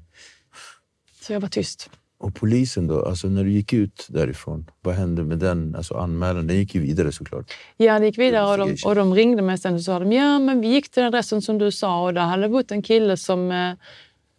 Så 1.20 1.32
jag 1.32 1.40
var 1.40 1.48
tyst. 1.48 1.90
Och 2.18 2.34
polisen 2.34 2.86
då? 2.86 3.04
Alltså 3.06 3.28
när 3.28 3.44
du 3.44 3.50
gick 3.50 3.72
ut 3.72 4.06
därifrån, 4.08 4.70
vad 4.82 4.94
hände 4.94 5.24
med 5.24 5.38
den 5.38 5.74
alltså 5.76 5.94
anmälan? 5.94 6.46
Den 6.46 6.56
gick 6.56 6.74
ju 6.74 6.80
vidare 6.80 7.12
såklart. 7.12 7.52
Ja, 7.76 7.98
det 7.98 8.06
gick 8.06 8.18
vidare 8.18 8.50
och 8.50 8.58
de, 8.58 8.76
och 8.84 8.94
de 8.94 9.14
ringde 9.14 9.42
mig 9.42 9.58
sen 9.58 9.74
och 9.74 9.82
sa 9.82 9.98
de, 9.98 10.12
ja 10.12 10.38
men 10.38 10.60
vi 10.60 10.68
gick 10.68 10.90
till 10.90 11.00
den 11.00 11.06
adressen 11.06 11.42
som 11.42 11.58
du 11.58 11.72
sa 11.72 12.04
och 12.04 12.14
där 12.14 12.22
hade 12.22 12.48
bott 12.48 12.70
en 12.70 12.82
kille 12.82 13.16
som, 13.16 13.50
eh, 13.50 13.72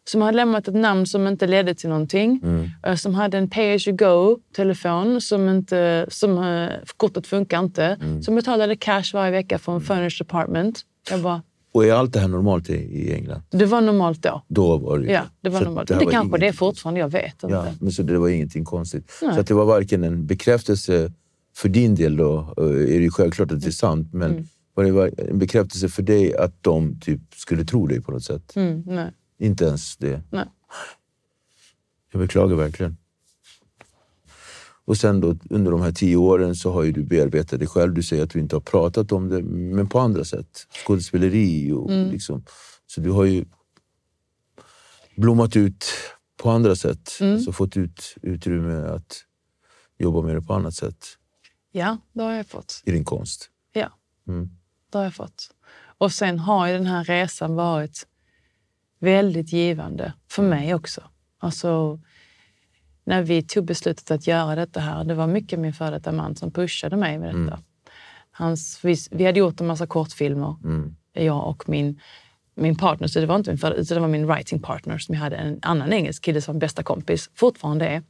som 0.07 0.21
hade 0.21 0.35
lämnat 0.35 0.67
ett 0.67 0.75
namn 0.75 1.05
som 1.07 1.27
inte 1.27 1.47
ledde 1.47 1.75
till 1.75 1.89
någonting. 1.89 2.41
Eh, 2.83 2.95
Som 2.95 3.15
hade 3.15 3.37
en 3.37 3.49
pay 3.49 3.75
as 3.75 3.87
you 3.87 3.97
go-telefon 3.97 5.21
som 5.21 5.49
inte, 5.49 6.05
som 6.09 6.37
eh, 6.43 6.69
kortet 6.97 7.27
funkar 7.27 7.59
inte. 7.59 7.97
Som 8.21 8.35
betalade 8.35 8.75
cash 8.75 9.03
varje 9.13 9.31
vecka 9.31 9.59
från 9.59 9.81
furnished 9.81 10.21
apartment. 10.27 10.81
Jag 11.09 11.21
bara, 11.21 11.41
Och 11.71 11.85
är 11.85 11.93
allt 11.93 12.13
det 12.13 12.19
här 12.19 12.27
normalt 12.27 12.69
i, 12.69 12.73
i 12.73 13.13
England? 13.13 13.41
det 13.49 13.65
var 13.65 13.81
normalt 13.81 14.21
då. 14.23 14.41
Då 14.47 14.77
var 14.77 14.99
det 14.99 15.11
Ja, 15.11 15.21
det 15.41 15.49
var 15.49 15.59
så 15.59 15.65
normalt. 15.65 15.87
Det, 15.87 15.95
var 15.95 16.11
kanske 16.11 16.37
det 16.37 16.47
är 16.47 16.51
fortfarande, 16.53 16.99
jag 16.99 17.09
vet 17.09 17.43
inte. 17.43 17.55
Ja, 17.55 17.65
men 17.79 17.91
så 17.91 18.03
det 18.03 18.17
var 18.19 18.29
ingenting 18.29 18.65
konstigt. 18.65 19.11
Nej. 19.21 19.33
Så 19.33 19.39
att 19.39 19.47
det 19.47 19.53
var 19.53 19.65
varken 19.65 20.03
en 20.03 20.25
bekräftelse 20.25 21.11
för 21.55 21.69
din 21.69 21.95
del 21.95 22.17
då, 22.17 22.53
eh, 22.57 22.95
är 22.95 22.99
det 22.99 23.09
självklart 23.09 23.51
att 23.51 23.61
det 23.61 23.67
är 23.67 23.71
sant, 23.71 24.13
men 24.13 24.31
Mm. 24.31 24.45
var 24.73 24.83
det 24.83 24.91
var 24.91 25.11
en 25.29 25.39
bekräftelse 25.39 25.89
för 25.89 26.03
dig 26.03 26.35
att 26.37 26.63
de 26.63 26.99
typ 26.99 27.21
skulle 27.35 27.65
tro 27.65 27.87
dig 27.87 28.01
på 28.01 28.11
något 28.11 28.23
sätt? 28.23 28.55
Mm, 28.55 28.83
nej, 28.85 29.11
Inte 29.37 29.65
ens 29.65 29.97
det. 29.97 30.21
nej. 30.31 30.45
Jag 32.11 32.19
beklagar 32.21 32.55
verkligen. 32.55 32.97
Och 34.87 34.97
sen 34.97 35.21
då, 35.21 35.35
under 35.49 35.71
de 35.71 35.81
här 35.81 35.91
tio 35.91 36.15
åren 36.17 36.55
så 36.55 36.71
har 36.71 36.83
ju 36.83 36.91
du 36.91 37.03
bearbetat 37.03 37.59
dig 37.59 37.67
själv. 37.67 37.93
Du 37.93 38.03
säger 38.03 38.23
att 38.23 38.29
du 38.29 38.39
inte 38.39 38.55
har 38.55 38.61
pratat 38.61 39.11
om 39.11 39.29
det, 39.29 39.41
men 39.43 39.89
på 39.89 39.99
andra 39.99 40.23
sätt. 40.25 40.67
Skådespeleri 40.85 41.71
och 41.71 41.89
liksom. 41.91 42.43
Så 42.87 43.01
du 43.01 43.11
har 43.11 43.25
ju 43.25 43.45
blommat 45.17 45.55
ut 45.55 45.85
på 46.37 46.49
andra 46.49 46.75
sätt. 46.75 47.11
Alltså 47.21 47.51
fått 47.51 47.77
ut 47.77 48.15
utrymme 48.21 48.73
att 48.87 49.23
jobba 49.97 50.21
med 50.21 50.35
det 50.35 50.41
på 50.41 50.53
annat 50.53 50.73
sätt 50.73 51.05
Ja, 51.71 51.97
det 52.13 52.23
har 52.23 52.31
jag 52.33 52.47
fått. 52.47 52.81
i 52.85 52.91
din 52.91 53.05
konst. 53.05 53.49
Ja, 53.73 53.89
Mm. 54.27 54.49
det 54.91 54.97
har 54.97 55.05
jag 55.05 55.13
fått. 55.15 55.51
Och 55.97 56.11
sen 56.11 56.39
har 56.39 56.67
ju 56.67 56.73
den 56.73 56.85
här 56.85 57.03
resan 57.03 57.55
varit 57.55 58.07
väldigt 58.99 59.53
givande 59.53 60.13
för 60.31 60.43
mig 60.43 60.73
också. 60.73 61.01
Alltså, 61.39 61.99
när 63.03 63.21
vi 63.21 63.43
tog 63.43 63.65
beslutet 63.65 64.11
att 64.11 64.27
göra 64.27 64.55
detta 64.55 64.79
här, 64.79 65.03
det 65.03 65.13
var 65.13 65.27
mycket 65.27 65.59
min 65.59 65.73
före 65.73 65.91
detta 65.91 66.11
man 66.11 66.35
som 66.35 66.51
pushade 66.51 66.97
mig 66.97 67.19
med 67.19 67.35
detta. 67.35 67.59
Hans, 68.31 68.79
vi, 68.83 68.95
vi 69.11 69.25
hade 69.25 69.39
gjort 69.39 69.61
en 69.61 69.67
massa 69.67 69.87
kortfilmer, 69.87 70.55
jag 71.13 71.47
och 71.47 71.69
min, 71.69 71.99
min 72.55 72.75
partner, 72.75 73.07
så 73.07 73.19
det 73.19 73.25
var 73.25 73.35
inte 73.35 73.51
min 73.51 73.57
före, 73.57 73.73
utan 73.73 73.95
det 73.95 74.01
var 74.01 74.07
min 74.07 74.27
writing 74.27 74.61
partner 74.61 74.97
som 74.97 75.15
jag 75.15 75.21
hade 75.21 75.35
en 75.35 75.59
annan 75.61 75.93
engelsk 75.93 76.23
kille 76.23 76.41
som 76.41 76.59
bästa 76.59 76.83
kompis, 76.83 77.29
fortfarande 77.35 77.87
är. 77.87 78.03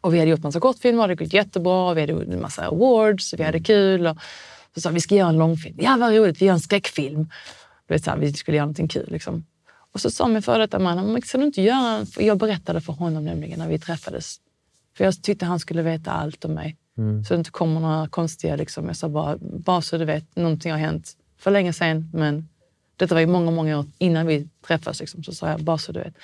Och 0.00 0.14
vi 0.14 0.18
hade 0.18 0.30
gjort 0.30 0.42
massa 0.42 0.60
kortfilmer, 0.60 1.08
det 1.08 1.20
gick 1.20 1.34
jättebra, 1.34 1.94
vi 1.94 2.00
hade 2.00 2.12
gjort 2.12 2.22
en 2.22 2.40
massa 2.40 2.66
awards, 2.66 3.34
vi 3.34 3.42
hade 3.42 3.60
kul. 3.60 4.06
Och 4.06 4.16
så 4.74 4.80
sa 4.80 4.88
vi, 4.88 4.94
vi 4.94 5.00
ska 5.00 5.14
göra 5.14 5.28
en 5.28 5.38
långfilm. 5.38 5.76
Ja, 5.80 5.96
vad 6.00 6.14
roligt, 6.14 6.42
vi 6.42 6.46
gör 6.46 6.52
en 6.52 6.60
skräckfilm. 6.60 7.30
Du 7.86 7.94
vet, 7.94 8.04
så 8.04 8.10
här, 8.10 8.18
vi 8.18 8.32
skulle 8.32 8.56
göra 8.56 8.66
någonting 8.66 8.88
kul. 8.88 9.08
Liksom. 9.10 9.44
Och 9.92 10.00
så 10.00 10.10
sa 10.10 10.28
min 10.28 10.42
före 10.42 10.58
detta 10.58 10.78
man, 10.78 11.22
ska 11.22 11.38
du 11.38 11.44
inte 11.44 11.62
göra 11.62 12.06
Jag 12.18 12.38
berättade 12.38 12.80
för 12.80 12.92
honom 12.92 13.24
nämligen 13.24 13.58
när 13.58 13.68
vi 13.68 13.78
träffades. 13.78 14.36
För 14.96 15.04
jag 15.04 15.22
tyckte 15.22 15.44
han 15.46 15.60
skulle 15.60 15.82
veta 15.82 16.10
allt 16.10 16.44
om 16.44 16.52
mig. 16.54 16.76
Så 17.28 17.34
det 17.34 17.38
inte 17.38 17.50
kommer 17.50 17.80
några 17.80 18.08
konstiga... 18.08 18.56
Liksom. 18.56 18.86
Jag 18.86 18.96
sa 18.96 19.08
bara, 19.08 19.36
bara 19.40 19.82
så 19.82 19.98
du 19.98 20.04
vet, 20.04 20.36
någonting 20.36 20.72
har 20.72 20.78
hänt 20.78 21.12
för 21.38 21.50
länge 21.50 21.72
sedan. 21.72 22.10
Men 22.12 22.48
detta 22.96 23.14
var 23.14 23.20
ju 23.20 23.26
många, 23.26 23.50
många 23.50 23.78
år 23.78 23.84
innan 23.98 24.26
vi 24.26 24.48
träffades. 24.66 25.00
Liksom. 25.00 25.24
Så 25.24 25.32
sa 25.34 25.50
jag, 25.50 25.60
bara 25.60 25.78
så 25.78 25.92
du 25.92 26.00
vet. 26.00 26.14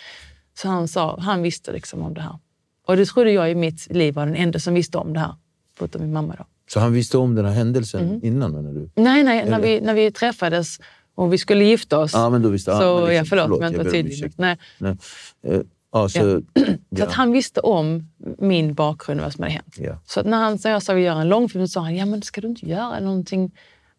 Så 0.59 0.69
han, 0.69 0.89
sa, 0.89 1.19
han 1.21 1.43
visste 1.43 1.73
liksom 1.73 2.03
om 2.03 2.15
det 2.15 2.21
här. 2.21 2.39
Och 2.87 2.97
det 2.97 3.07
trodde 3.07 3.31
jag 3.31 3.51
i 3.51 3.55
mitt 3.55 3.93
liv 3.93 4.15
var 4.15 4.27
den 4.27 4.37
enda 4.37 4.59
som 4.59 4.75
visste 4.75 4.99
om 4.99 5.13
det 5.13 5.21
här. 5.21 5.35
Förutom 5.79 6.03
min 6.03 6.13
mamma 6.13 6.35
då. 6.39 6.45
Så 6.69 6.81
han 6.81 6.93
visste 6.93 7.19
om 7.19 7.35
den 7.35 7.45
här 7.45 7.53
händelsen 7.53 8.09
Mm. 8.09 8.21
innan 8.23 8.53
menar 8.53 8.73
du? 8.73 8.91
Nej, 8.95 9.23
nej, 9.25 9.51
när 9.51 9.61
vi, 9.61 9.81
när 9.81 9.95
vi 9.95 10.13
träffades 10.13 10.79
och 11.17 11.33
vi 11.33 11.39
skulle 11.39 11.65
gifta 11.65 11.99
oss. 11.99 12.13
Ja, 12.15 12.31
men 12.31 12.43
då 12.43 12.49
visste 12.49 12.71
så, 12.71 12.77
men 13.01 13.09
liksom, 13.09 13.15
ja, 13.17 13.25
förlåt, 13.25 13.45
förlåt, 13.45 13.61
men 13.61 13.73
jag 13.73 13.79
var 13.79 13.85
om 13.85 13.93
tydlig. 13.93 14.33
Nej. 14.37 14.59
Nej. 14.79 14.97
Eh, 15.43 15.61
Ja, 15.93 16.09
så, 16.09 16.19
Så 16.55 16.75
ja. 16.89 17.05
att 17.07 17.13
han 17.13 17.33
visste 17.33 17.61
om 17.61 18.09
min 18.39 18.75
bakgrund 18.75 19.21
och 19.21 19.25
vad 19.25 19.33
som 19.33 19.43
hade 19.43 19.53
hänt. 19.55 19.75
Ja. 19.79 19.99
Så 20.07 20.23
när 20.23 20.37
han 20.39 20.59
när 20.65 20.71
jag 20.71 20.83
sa 20.83 20.95
att 20.95 21.01
göra 21.01 21.21
en 21.21 21.29
långfilm 21.29 21.67
så 21.67 21.73
sa 21.73 21.81
han, 21.81 21.97
ja 21.97 22.07
men 22.07 22.23
ska 22.23 22.41
du 22.41 22.49
inte 22.49 22.67
göra 22.69 23.01
någonting 23.01 23.51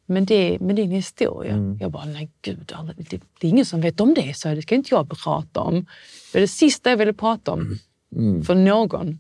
med, 0.06 0.24
det, 0.24 0.60
med 0.60 0.76
din 0.76 0.92
historia? 0.92 1.54
Mm. 1.54 1.78
Jag 1.82 1.92
bara, 1.92 2.06
nej 2.06 2.30
gud, 2.42 2.74
det, 2.98 3.20
det 3.40 3.48
är 3.48 3.50
ingen 3.50 3.66
som 3.66 3.82
vet 3.82 4.00
om 4.00 4.14
det, 4.14 4.38
så 4.38 4.48
det 4.48 4.62
ska 4.62 4.76
inte 4.76 4.96
jag 4.96 5.10
prata 5.24 5.60
om. 5.60 5.86
Det 6.34 6.40
är 6.40 6.42
det 6.42 6.48
sista 6.48 6.90
jag 6.90 6.98
ville 6.98 7.14
prata 7.14 7.52
om 7.52 7.78
Mm. 8.16 8.44
för 8.44 8.56
någon. 8.56 9.20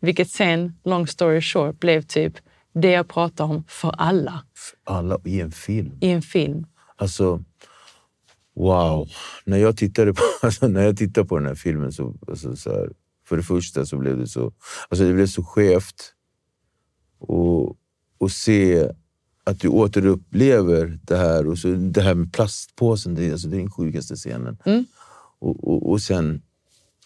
Vilket 0.00 0.30
sen, 0.30 0.74
long 0.84 1.06
story 1.06 1.40
short, 1.40 1.80
blev 1.80 2.02
typ 2.02 2.34
det 2.74 2.90
jag 2.90 3.08
pratar 3.08 3.44
om 3.44 3.64
för 3.68 3.94
alla 3.98 4.44
Alla 4.84 5.18
i 5.24 5.40
en 5.40 5.50
film. 5.52 5.92
i 6.00 6.10
en 6.10 6.22
film. 6.22 6.66
Alltså, 7.02 7.44
wow. 8.54 9.08
När 9.44 9.58
jag 9.58 9.76
tittade 9.76 10.14
på, 10.14 10.22
alltså, 10.42 10.68
när 10.68 10.82
jag 10.82 10.96
tittade 10.96 11.26
på 11.26 11.38
den 11.38 11.46
här 11.46 11.54
filmen 11.54 11.92
så, 11.92 12.14
alltså, 12.28 12.56
så 12.56 12.70
här, 12.70 12.92
för 13.28 13.36
det 13.36 13.42
första 13.42 13.86
så 13.86 13.98
blev 13.98 14.18
det 14.18 14.26
så, 14.26 14.52
alltså, 14.88 15.04
det 15.04 15.14
blev 15.14 15.26
så 15.26 15.44
skevt. 15.44 16.14
Och, 17.18 17.76
och 18.18 18.30
se 18.30 18.90
att 19.44 19.60
du 19.60 19.68
återupplever 19.68 20.98
det 21.02 21.16
här. 21.16 21.48
Och 21.48 21.58
så, 21.58 21.68
det 21.68 22.02
här 22.02 22.14
med 22.14 22.32
plastpåsen, 22.32 23.14
det, 23.14 23.32
alltså, 23.32 23.48
det 23.48 23.56
är 23.56 23.60
den 23.60 23.70
sjukaste 23.70 24.16
scenen. 24.16 24.58
Och, 25.38 25.68
och, 25.68 25.90
och 25.90 26.00
sen 26.00 26.42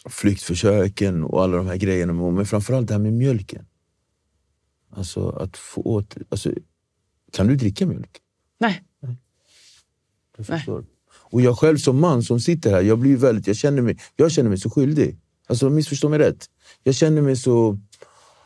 flyktförsöken 0.09 1.24
och 1.24 1.42
alla 1.42 1.57
de 1.57 1.66
här 1.66 1.76
grejerna. 1.76 2.12
Men 2.12 2.47
framförallt 2.47 2.88
det 2.88 2.94
här 2.94 3.01
med 3.01 3.12
mjölken. 3.12 3.66
Alltså 4.90 5.28
att 5.28 5.57
få 5.57 5.82
åter... 5.82 6.22
Alltså, 6.28 6.53
kan 7.32 7.47
du 7.47 7.57
dricka 7.57 7.86
mjölk? 7.86 8.20
Nej, 8.59 8.82
Jag 10.37 10.47
förstår. 10.47 10.84
Och 11.30 11.41
jag 11.41 11.59
själv 11.59 11.76
som 11.76 12.01
man 12.01 12.22
som 12.22 12.41
sitter 12.41 12.70
här, 12.70 12.82
jag 12.82 12.99
blir 12.99 13.16
väldigt, 13.16 13.47
jag 13.47 13.57
känner 13.57 13.82
mig, 13.82 13.99
jag 14.16 14.32
känner 14.32 14.49
mig 14.49 14.59
så 14.59 14.70
skyldig. 14.70 15.16
Alltså 15.49 15.70
missförstå 15.70 16.09
mig 16.09 16.18
rätt. 16.18 16.47
Jag 16.82 16.95
känner 16.95 17.22
mig 17.22 17.37
så... 17.37 17.78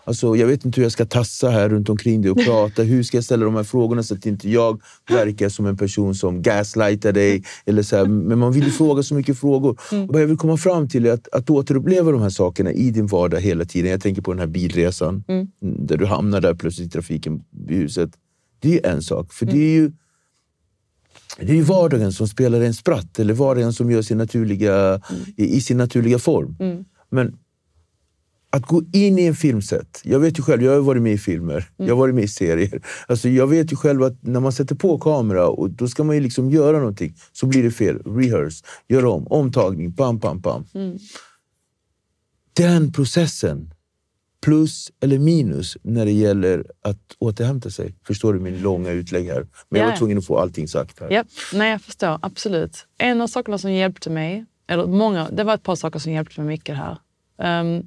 Alltså, 0.04 0.36
jag 0.36 0.46
vet 0.46 0.64
inte 0.64 0.80
hur 0.80 0.82
jag 0.82 0.92
ska 0.92 1.06
tassa 1.06 1.50
här 1.50 1.68
runt 1.68 1.88
omkring 1.88 2.22
dig 2.22 2.30
och 2.30 2.44
prata. 2.44 2.82
Hur 2.82 3.02
ska 3.02 3.16
jag 3.16 3.24
ställa 3.24 3.44
de 3.44 3.54
här 3.54 3.62
frågorna 3.64 4.02
så 4.02 4.14
att 4.14 4.26
inte 4.26 4.50
jag 4.50 4.82
verkar 5.10 5.48
som 5.48 5.66
en 5.66 5.76
person 5.76 6.14
som 6.14 6.42
gaslightar 6.42 7.12
dig? 7.12 7.44
Eller 7.66 7.82
så 7.82 7.96
här. 7.96 8.06
Men 8.06 8.38
man 8.38 8.52
vill 8.52 8.64
ju 8.64 8.70
fråga 8.70 9.02
så 9.02 9.14
mycket 9.14 9.38
frågor. 9.38 9.80
Mm. 9.92 10.06
Vad 10.06 10.22
jag 10.22 10.26
vill 10.26 10.36
komma 10.36 10.56
fram 10.56 10.88
till 10.88 11.06
är 11.06 11.12
att, 11.12 11.28
att 11.28 11.50
återuppleva 11.50 12.12
de 12.12 12.22
här 12.22 12.30
sakerna 12.30 12.72
i 12.72 12.90
din 12.90 13.06
vardag 13.06 13.40
hela 13.40 13.64
tiden. 13.64 13.90
Jag 13.90 14.00
tänker 14.00 14.22
på 14.22 14.32
den 14.32 14.40
här 14.40 14.46
bilresan, 14.46 15.24
Mm. 15.28 15.48
där 15.60 15.96
du 15.96 16.06
hamnar 16.06 16.40
där 16.40 16.54
plötsligt 16.54 16.86
i 16.86 16.90
trafiken 16.90 17.42
i 17.68 17.74
huset. 17.74 18.10
Det 18.60 18.86
är 18.86 18.92
en 18.92 19.02
sak. 19.02 19.32
För 19.32 19.46
det 19.46 19.58
är 19.58 19.72
ju 19.72 19.92
det 21.40 21.52
är 21.52 21.56
ju 21.56 21.62
vardagen 21.62 22.12
som 22.12 22.28
spelar 22.28 22.60
en 22.60 22.74
spratt, 22.74 23.18
eller 23.18 23.34
vardagen 23.34 23.72
som 23.72 23.90
gör 23.90 24.02
sin 24.02 24.18
naturliga, 24.18 25.00
i, 25.36 25.56
i 25.56 25.60
sin 25.60 25.76
naturliga 25.76 26.18
form. 26.18 26.56
Men 27.10 27.36
att 28.52 28.66
gå 28.66 28.82
in 28.92 29.18
i 29.18 29.26
en 29.26 29.34
filmset. 29.34 30.00
Jag 30.04 30.20
vet 30.20 30.38
ju 30.38 30.42
själv, 30.42 30.62
jag 30.62 30.72
har 30.72 30.80
varit 30.80 31.02
med 31.02 31.12
i 31.12 31.18
filmer, 31.18 31.68
jag 31.76 31.88
har 31.88 31.96
varit 31.96 32.14
med 32.14 32.24
i 32.24 32.28
serier. 32.28 32.82
Alltså 33.06 33.28
jag 33.28 33.46
vet 33.46 33.72
ju 33.72 33.76
själv 33.76 34.02
att 34.02 34.22
när 34.22 34.40
man 34.40 34.52
sätter 34.52 34.74
på 34.74 34.98
kamera 34.98 35.48
och 35.48 35.70
då 35.70 35.88
ska 35.88 36.04
man 36.04 36.16
ju 36.16 36.22
liksom 36.22 36.50
göra 36.50 36.78
någonting, 36.78 37.14
så 37.32 37.46
blir 37.46 37.62
det 37.62 37.70
fel. 37.70 37.98
Rehearse, 38.04 38.64
gör 38.88 39.04
om, 39.04 39.26
omtagning, 39.26 39.92
pam, 39.92 40.20
pam, 40.20 40.42
pam. 40.42 40.64
Den 42.52 42.92
processen, 42.92 43.74
plus 44.40 44.90
eller 45.00 45.18
minus 45.18 45.76
när 45.82 46.04
det 46.04 46.12
gäller 46.12 46.64
att 46.82 47.16
återhämta 47.18 47.70
sig. 47.70 47.94
Förstår 48.06 48.34
du 48.34 48.40
min 48.40 48.62
långa 48.62 48.90
utlägg 48.90 49.26
här? 49.26 49.46
Men 49.68 49.80
jag 49.80 49.88
var 49.88 49.96
tvungen 49.96 50.18
att 50.18 50.26
få 50.26 50.38
allting 50.38 50.68
sagt 50.68 51.00
här. 51.00 51.10
Ja, 51.10 51.24
nej, 51.54 51.70
jag 51.70 51.82
förstår. 51.82 52.18
Absolut. 52.22 52.86
En 52.98 53.20
av 53.20 53.26
sakerna 53.26 53.58
som 53.58 53.72
hjälpte 53.72 54.10
mig, 54.10 54.44
eller 54.68 54.86
många, 54.86 55.30
det 55.30 55.44
var 55.44 55.54
ett 55.54 55.62
par 55.62 55.74
saker 55.74 55.98
som 55.98 56.12
hjälpte 56.12 56.40
mig 56.40 56.48
mycket 56.48 56.76
här. 56.76 56.98
Ehm, 57.42 57.82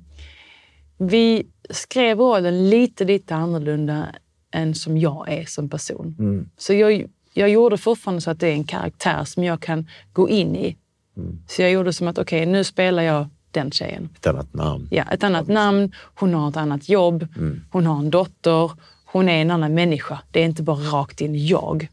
vi 0.98 1.48
skrev 1.70 2.18
rollen 2.18 2.70
lite, 2.70 3.06
lite 3.06 3.36
annorlunda 3.36 4.08
än 4.52 4.76
som 4.76 4.98
jag 4.98 5.34
är 5.34 5.46
som 5.46 5.70
person. 5.70 6.16
Mm. 6.20 6.50
Så 6.58 6.74
jag, 6.74 7.06
jag 7.34 7.50
gjorde 7.50 7.78
fortfarande 7.78 8.22
så 8.22 8.32
att 8.32 8.40
det 8.40 8.48
är 8.48 8.54
en 8.54 8.64
karaktär 8.64 9.24
som 9.24 9.44
jag 9.44 9.62
kan 9.62 9.88
gå 10.14 10.30
in 10.30 10.56
i. 10.56 10.78
Mm. 11.18 11.40
Så 11.48 11.62
jag 11.62 11.72
gjorde 11.72 11.94
som 11.94 12.08
att, 12.08 12.18
okej, 12.18 12.46
nu 12.46 12.64
spelar 12.64 13.04
jag 13.04 13.28
den 13.54 13.72
tjejen. 13.72 14.10
Ett 14.16 14.28
annat 14.28 14.54
namn. 14.54 14.88
Ja, 14.92 15.04
ett 15.04 15.24
annat 15.24 15.48
namn, 15.48 15.92
hon 16.16 16.34
har 16.34 16.50
ett 16.50 16.58
annat 16.58 16.90
jobb, 16.90 17.28
hon 17.72 17.86
har 17.86 18.00
en 18.00 18.10
dotter, 18.10 18.72
hon 19.06 19.30
är 19.30 19.42
en 19.42 19.52
annan 19.52 19.74
människa. 19.74 20.20
Det 20.32 20.40
är 20.40 20.46
inte 20.46 20.64
bara 20.64 20.78
rakt 20.78 21.22
in 21.22 21.48
jag. 21.48 21.88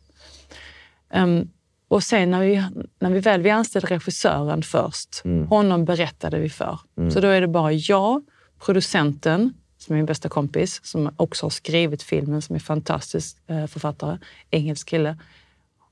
Ehm, 1.11 1.48
och 1.88 2.02
sen 2.02 2.30
när 2.30 2.40
vi, 2.40 2.64
när 2.98 3.11
vi 3.11 3.20
väl 3.20 3.42
vi 3.42 3.50
anställde 3.50 3.88
regissören 3.88 4.62
först, 4.62 5.22
honom 5.48 5.84
berättade 5.84 6.38
vi 6.38 6.50
för. 6.50 6.78
Så 7.11 7.20
då 7.20 7.28
är 7.28 7.40
det 7.40 7.48
bara 7.48 7.72
jag, 7.72 8.22
producenten, 8.64 9.52
som 9.78 9.92
är 9.94 9.96
min 9.96 10.06
bästa 10.06 10.28
kompis, 10.28 10.80
som 10.84 11.11
också 11.16 11.46
har 11.46 11.50
skrivit 11.50 12.02
filmen, 12.02 12.42
som 12.42 12.56
är 12.56 12.61
fantastisk 12.61 13.36
eh, 13.46 13.66
författare, 13.66 14.18
engelsk 14.50 14.88
kille. 14.88 15.16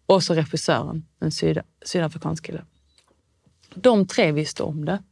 Och 0.06 0.22
så 0.22 0.34
regissören, 0.34 1.06
en 1.20 1.32
syd, 1.32 1.58
sydafrikansk 1.84 2.46
kille. 2.46 2.62
De 3.74 4.06
tre 4.06 4.32
visste 4.32 4.62
om 4.62 4.84
det. 4.84 5.02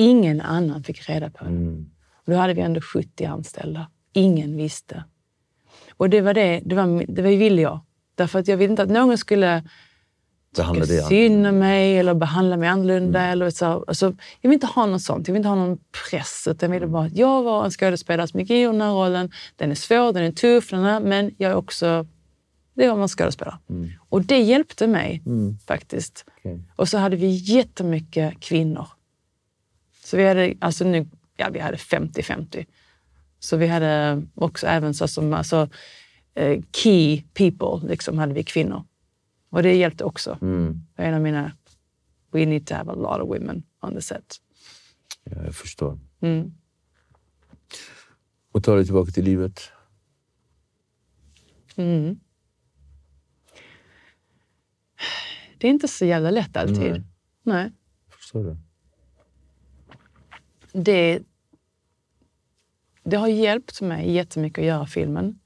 Ingen 0.00 0.40
annan 0.40 0.82
fick 0.84 1.08
reda 1.08 1.30
på 1.30 1.44
det. 1.44 1.50
Och 2.14 2.32
då 2.32 2.36
hade 2.36 2.54
vi 2.54 2.60
ändå 2.60 2.80
70 2.80 3.24
anställda. 3.24 3.90
Ingen 4.12 4.56
visste. 4.56 5.04
Och 5.96 6.10
det 6.10 6.20
var 6.20 6.34
det, 6.34 6.60
det, 6.64 6.74
var, 6.74 7.04
det 7.08 7.22
var, 7.22 7.30
ville 7.30 7.62
jag. 7.62 7.80
Därför 8.14 8.38
att 8.38 8.48
jag 8.48 8.56
ville 8.56 8.70
inte 8.70 8.82
att 8.82 8.90
någon 8.90 9.18
skulle 9.18 9.64
Behandla 10.56 10.86
tycka 10.86 11.02
synd 11.02 11.46
om 11.46 11.58
mig 11.58 11.98
eller 11.98 12.14
behandla 12.14 12.56
mig 12.56 12.68
annorlunda. 12.68 13.22
Eller 13.22 13.50
så. 13.50 13.84
Alltså, 13.88 14.06
jag 14.40 14.50
vill 14.50 14.52
inte 14.52 14.66
ha 14.66 14.86
något 14.86 15.02
sånt. 15.02 15.28
Jag 15.28 15.32
vill 15.32 15.38
inte 15.40 15.48
ha 15.48 15.56
någon 15.56 15.78
press. 16.10 16.48
Utan 16.50 16.70
jag 16.70 16.80
ville 16.80 16.86
bara 16.86 17.06
att 17.06 17.16
jag 17.16 17.42
var 17.42 17.64
en 17.64 17.70
skådespelare 17.70 18.28
som 18.28 18.40
gick 18.40 18.50
i 18.50 18.62
den 18.62 18.80
här 18.80 18.92
rollen. 18.92 19.30
Den 19.56 19.70
är 19.70 19.74
svår, 19.74 20.12
den 20.12 20.24
är 20.24 20.32
tuff, 20.32 20.70
den 20.70 20.84
är, 20.84 21.00
men 21.00 21.34
jag 21.38 21.50
är 21.50 21.56
också... 21.56 22.06
Det 22.74 22.88
var 22.88 22.96
man 22.96 23.08
skådespelare. 23.08 23.58
Och 24.08 24.22
det 24.22 24.38
hjälpte 24.38 24.86
mig 24.86 25.22
faktiskt. 25.66 26.24
Okej. 26.38 26.62
Och 26.76 26.88
så 26.88 26.98
hade 26.98 27.16
vi 27.16 27.26
jättemycket 27.26 28.40
kvinnor. 28.40 28.86
Så 30.10 30.16
vi 30.16 30.24
hade, 30.24 30.54
alltså 30.60 30.84
nu, 30.84 31.08
ja, 31.36 31.48
vi 31.52 31.58
hade 31.58 31.76
50-50. 31.76 32.66
Så 33.38 33.56
vi 33.56 33.66
hade 33.66 34.22
också 34.34 34.66
även 34.66 34.94
så 34.94 35.08
som 35.08 35.32
alltså, 35.32 35.68
eh, 36.34 36.62
key 36.72 37.22
people, 37.34 37.88
liksom, 37.88 38.18
hade 38.18 38.34
vi 38.34 38.44
kvinnor. 38.44 38.84
Och 39.50 39.62
det 39.62 39.76
hjälpte 39.76 40.04
också. 40.04 40.38
Mm. 40.42 40.82
En 40.96 41.14
av 41.14 41.20
mina, 41.20 41.52
we 42.30 42.46
need 42.46 42.66
to 42.66 42.74
have 42.74 42.92
a 42.92 42.94
lot 42.94 43.20
of 43.20 43.28
women 43.28 43.62
on 43.82 43.94
the 43.94 44.02
set. 44.02 44.36
Ja, 45.24 45.44
jag 45.44 45.54
förstår. 45.54 45.98
Mm. 46.20 46.54
Och 48.52 48.64
ta 48.64 48.74
dig 48.74 48.84
tillbaka 48.84 49.12
till 49.12 49.24
livet. 49.24 49.72
Mm. 51.76 52.20
Det 55.58 55.66
är 55.66 55.70
inte 55.70 55.88
så 55.88 56.04
jävla 56.04 56.30
lätt 56.30 56.56
alltid. 56.56 56.90
Nej. 56.90 57.02
Nej. 57.42 57.72
Förstår 58.08 58.44
du? 58.44 58.56
Det, 60.72 61.22
det 63.04 63.16
har 63.16 63.28
hjälpt 63.28 63.80
mig 63.80 64.10
jättemycket 64.10 64.58
att 64.58 64.66
göra 64.66 64.86
filmen. 64.86 65.40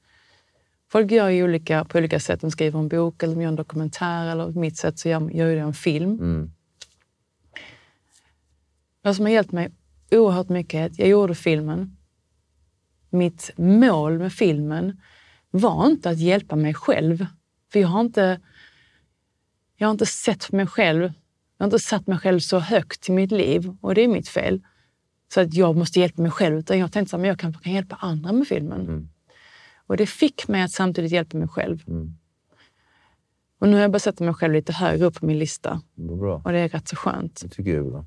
Folk 0.95 1.11
gör 1.11 1.29
ju 1.29 1.45
olika, 1.45 1.85
på 1.85 1.99
olika 1.99 2.21
sätt. 2.21 2.41
De 2.41 2.51
skriver 2.51 2.79
en 2.79 2.89
bok 2.89 3.23
eller 3.23 3.35
de 3.35 3.43
gör 3.43 3.49
en 3.49 3.57
dokumentär. 3.57 4.27
Eller 4.27 4.53
på 4.53 4.59
mitt 4.59 4.77
sätt 4.77 4.99
så 4.99 5.09
gör, 5.09 5.31
gör 5.31 5.49
jag 5.49 5.67
en 5.67 5.75
film. 5.75 6.11
Mm. 6.11 6.51
Vad 9.03 9.17
som 9.17 9.25
har 9.25 9.33
hjälpt 9.33 9.53
mig 9.53 9.71
oerhört 10.11 10.49
mycket 10.49 10.75
är 10.75 10.87
att 10.87 10.99
jag 10.99 11.09
gjorde 11.09 11.35
filmen. 11.35 11.97
Mitt 13.11 13.51
mål 13.57 14.19
med 14.19 14.33
filmen 14.33 15.01
var 15.51 15.87
inte 15.87 16.11
att 16.11 16.19
hjälpa 16.19 16.57
mig 16.57 16.75
själv. 16.75 17.27
För 17.73 17.81
jag 17.81 17.89
har 17.89 18.01
inte, 18.01 18.41
jag 19.77 19.87
har 19.87 19.93
inte 19.93 20.07
sett 20.07 20.53
mig 20.53 20.67
själv. 20.67 21.03
Jag 21.59 21.65
har 21.65 21.67
inte 21.67 21.79
satt 21.79 22.07
mig 22.07 22.19
själv 22.19 22.41
så 22.41 22.59
högt 22.59 23.09
i 23.09 23.13
mitt 23.13 23.33
liv. 23.33 23.77
Och 23.81 23.95
det 23.95 24.01
är 24.01 24.09
mitt 24.09 24.29
fel. 24.29 24.63
Så 25.29 25.41
att 25.41 25.55
jag 25.55 25.77
måste 25.77 26.01
hjälpa 26.01 26.23
mig 26.23 26.31
själv. 26.31 26.59
Utan 26.59 26.79
jag 26.79 26.93
tänkte 26.93 27.17
att 27.17 27.27
jag 27.27 27.39
kan, 27.39 27.53
kan 27.53 27.73
hjälpa 27.73 27.97
andra 28.01 28.33
med 28.33 28.49
filmen. 28.49 29.09
Och 29.87 29.97
det 29.97 30.07
fick 30.07 30.49
mig 30.49 30.63
att 30.63 30.71
samtidigt 30.71 31.13
hjälpa 31.13 31.37
mig 31.39 31.49
själv. 31.49 31.85
Och 33.59 33.69
nu 33.69 33.75
har 33.75 33.81
jag 33.81 33.91
börjat 33.91 34.03
sätta 34.03 34.25
mig 34.25 34.35
själv 34.35 34.55
lite 34.55 34.73
högre 34.73 35.05
upp 35.05 35.21
på 35.21 35.27
min 35.27 35.39
lista. 35.39 35.81
Bra. 35.95 36.43
Och 36.45 36.53
det 36.53 36.59
är 36.59 36.69
rätt 36.69 36.89
så 36.89 36.97
skönt. 36.97 37.41
Det 37.43 37.49
tycker 37.49 37.71
jag 37.71 37.87
är 37.87 37.91
bra. 37.91 38.05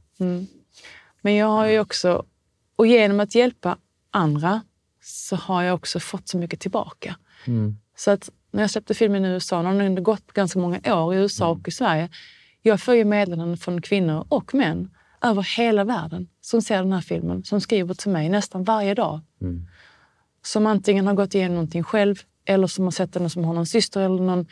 Men 1.21 1.35
jag 1.35 1.47
har 1.47 1.67
ju 1.67 1.79
också, 1.79 2.25
och 2.75 2.87
genom 2.87 3.19
att 3.19 3.35
hjälpa 3.35 3.77
andra 4.11 4.61
så 5.01 5.35
har 5.35 5.63
jag 5.63 5.75
också 5.75 5.99
fått 5.99 6.27
så 6.27 6.37
mycket 6.37 6.59
tillbaka. 6.59 7.15
Så 7.97 8.11
att 8.11 8.29
när 8.51 8.63
jag 8.63 8.71
släppte 8.71 8.93
filmen 8.93 9.25
i 9.25 9.27
USA, 9.27 9.61
när 9.61 9.83
den 9.83 9.97
har 9.97 10.03
gått 10.03 10.33
ganska 10.33 10.59
många 10.59 10.95
år 10.95 11.15
i 11.15 11.17
USA 11.17 11.49
och 11.49 11.67
i 11.67 11.71
Sverige, 11.71 12.09
jag 12.61 12.81
får 12.81 12.95
ju 12.95 13.05
meddelanden 13.05 13.57
från 13.57 13.81
kvinnor 13.81 14.25
och 14.29 14.53
män 14.53 14.89
över 15.21 15.57
hela 15.57 15.83
världen 15.83 16.27
som 16.41 16.61
ser 16.61 16.77
den 16.77 16.93
här 16.93 17.01
filmen, 17.01 17.43
som 17.43 17.61
skriver 17.61 17.93
till 17.93 18.11
mig 18.11 18.29
nästan 18.29 18.63
varje 18.63 18.93
dag. 18.93 19.19
Som 20.43 20.65
antingen 20.67 21.07
har 21.07 21.13
gått 21.13 21.35
igenom 21.35 21.55
någonting 21.55 21.83
själv 21.83 22.15
eller 22.45 22.67
som 22.67 22.83
har 22.83 22.91
sett 22.91 23.13
den 23.13 23.29
som 23.29 23.43
har 23.43 23.53
någon 23.53 23.65
syster 23.65 24.01
eller 24.01 24.23
någon, 24.23 24.45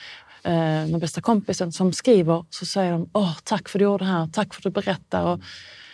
eh, 0.44 0.90
någon 0.92 1.00
bästa 1.00 1.22
kompisen 1.22 1.72
som 1.72 1.94
skriver. 1.94 2.46
Så 2.50 2.66
säger 2.66 2.92
de 2.92 3.10
Åh, 3.14 3.38
tack 3.44 3.70
för 3.70 3.80
att 3.80 3.80
du 3.80 3.84
gjorde 3.84 4.06
det 4.06 4.12
här, 4.12 4.28
tack 4.28 4.54
för 4.54 4.60
att 4.60 4.64
du 4.64 4.70
berättar. 4.70 5.24
Och 5.24 5.40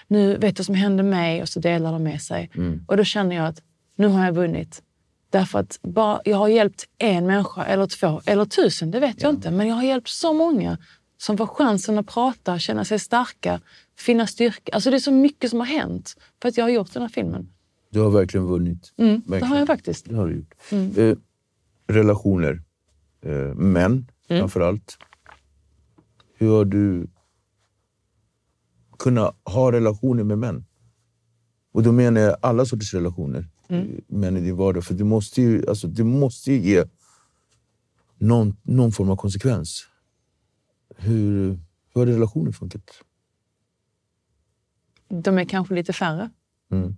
nu 0.07 0.37
vet 0.37 0.55
du 0.55 0.59
vad 0.59 0.65
som 0.65 0.75
hände 0.75 1.03
mig 1.03 1.41
och 1.41 1.49
så 1.49 1.59
delar 1.59 1.91
de 1.91 2.03
med 2.03 2.21
sig. 2.21 2.49
Och 2.87 2.97
då 2.97 3.03
känner 3.03 3.35
jag 3.35 3.45
att 3.45 3.61
nu 3.95 4.07
har 4.07 4.25
jag 4.25 4.33
vunnit. 4.33 4.81
Därför 5.29 5.59
att 5.59 5.79
bara, 5.81 6.21
jag 6.25 6.37
har 6.37 6.47
hjälpt 6.47 6.85
en 6.97 7.27
människa 7.27 7.65
eller 7.65 7.87
två 7.87 8.21
eller 8.25 8.45
tusen, 8.45 8.91
det 8.91 8.99
vet 8.99 9.21
jag 9.21 9.29
inte. 9.29 9.51
Men 9.51 9.67
jag 9.67 9.75
har 9.75 9.83
hjälpt 9.83 10.09
så 10.09 10.33
många 10.33 10.77
som 11.17 11.37
får 11.37 11.47
chansen 11.47 11.99
att 11.99 12.07
prata, 12.07 12.59
känna 12.59 12.85
sig 12.85 12.99
starka, 12.99 13.59
finna 14.01 14.27
styrka. 14.27 14.71
Alltså 14.73 14.89
det 14.89 14.97
är 14.97 14.99
så 14.99 15.11
mycket 15.11 15.49
som 15.49 15.59
har 15.59 15.67
hänt 15.67 16.15
för 16.41 16.49
att 16.49 16.57
jag 16.57 16.65
har 16.65 16.69
gjort 16.69 16.93
den 16.93 17.01
här 17.01 17.09
filmen. 17.09 17.49
Du 17.89 17.99
har 17.99 18.09
verkligen 18.09 18.45
vunnit. 18.47 18.93
Mm, 18.97 19.13
det 19.25 19.29
Verkligen. 19.31 19.51
har 19.51 19.57
jag 19.57 19.67
faktiskt. 19.67 20.05
Det 20.09 20.15
har 20.15 20.27
du 20.27 20.35
gjort. 20.35 20.97
Eh, 20.97 21.15
relationer. 21.95 22.63
Eh, 23.21 23.31
män, 23.55 24.07
framför 24.27 24.61
allt. 24.61 24.97
Hur 26.37 26.49
har 26.49 26.65
du 26.65 27.07
kunnat 28.99 29.35
ha 29.43 29.71
relationer 29.71 30.23
med 30.23 30.37
män? 30.37 30.65
Och 31.71 31.83
då 31.83 31.91
menar 31.91 32.21
jag 32.21 32.37
alla 32.41 32.65
sorters 32.65 32.93
relationer. 32.93 33.47
eh, 33.67 33.83
Män 34.07 34.37
i 34.37 34.41
din 34.41 34.55
vardag. 34.55 34.83
För 34.83 34.93
det 34.93 35.03
måste 35.03 35.41
ju, 35.41 35.67
alltså, 35.69 35.87
det 35.87 36.03
måste 36.03 36.51
ju 36.51 36.59
ge 36.61 36.83
någon, 38.17 38.57
någon 38.63 38.91
form 38.91 39.09
av 39.09 39.15
konsekvens. 39.15 39.87
Hur, 40.97 41.47
hur 41.93 42.01
har 42.01 42.05
relationer 42.05 42.51
funkat? 42.51 42.83
De 45.11 45.37
är 45.37 45.45
kanske 45.45 45.73
lite 45.73 45.93
färre. 45.93 46.29
Mm. 46.71 46.97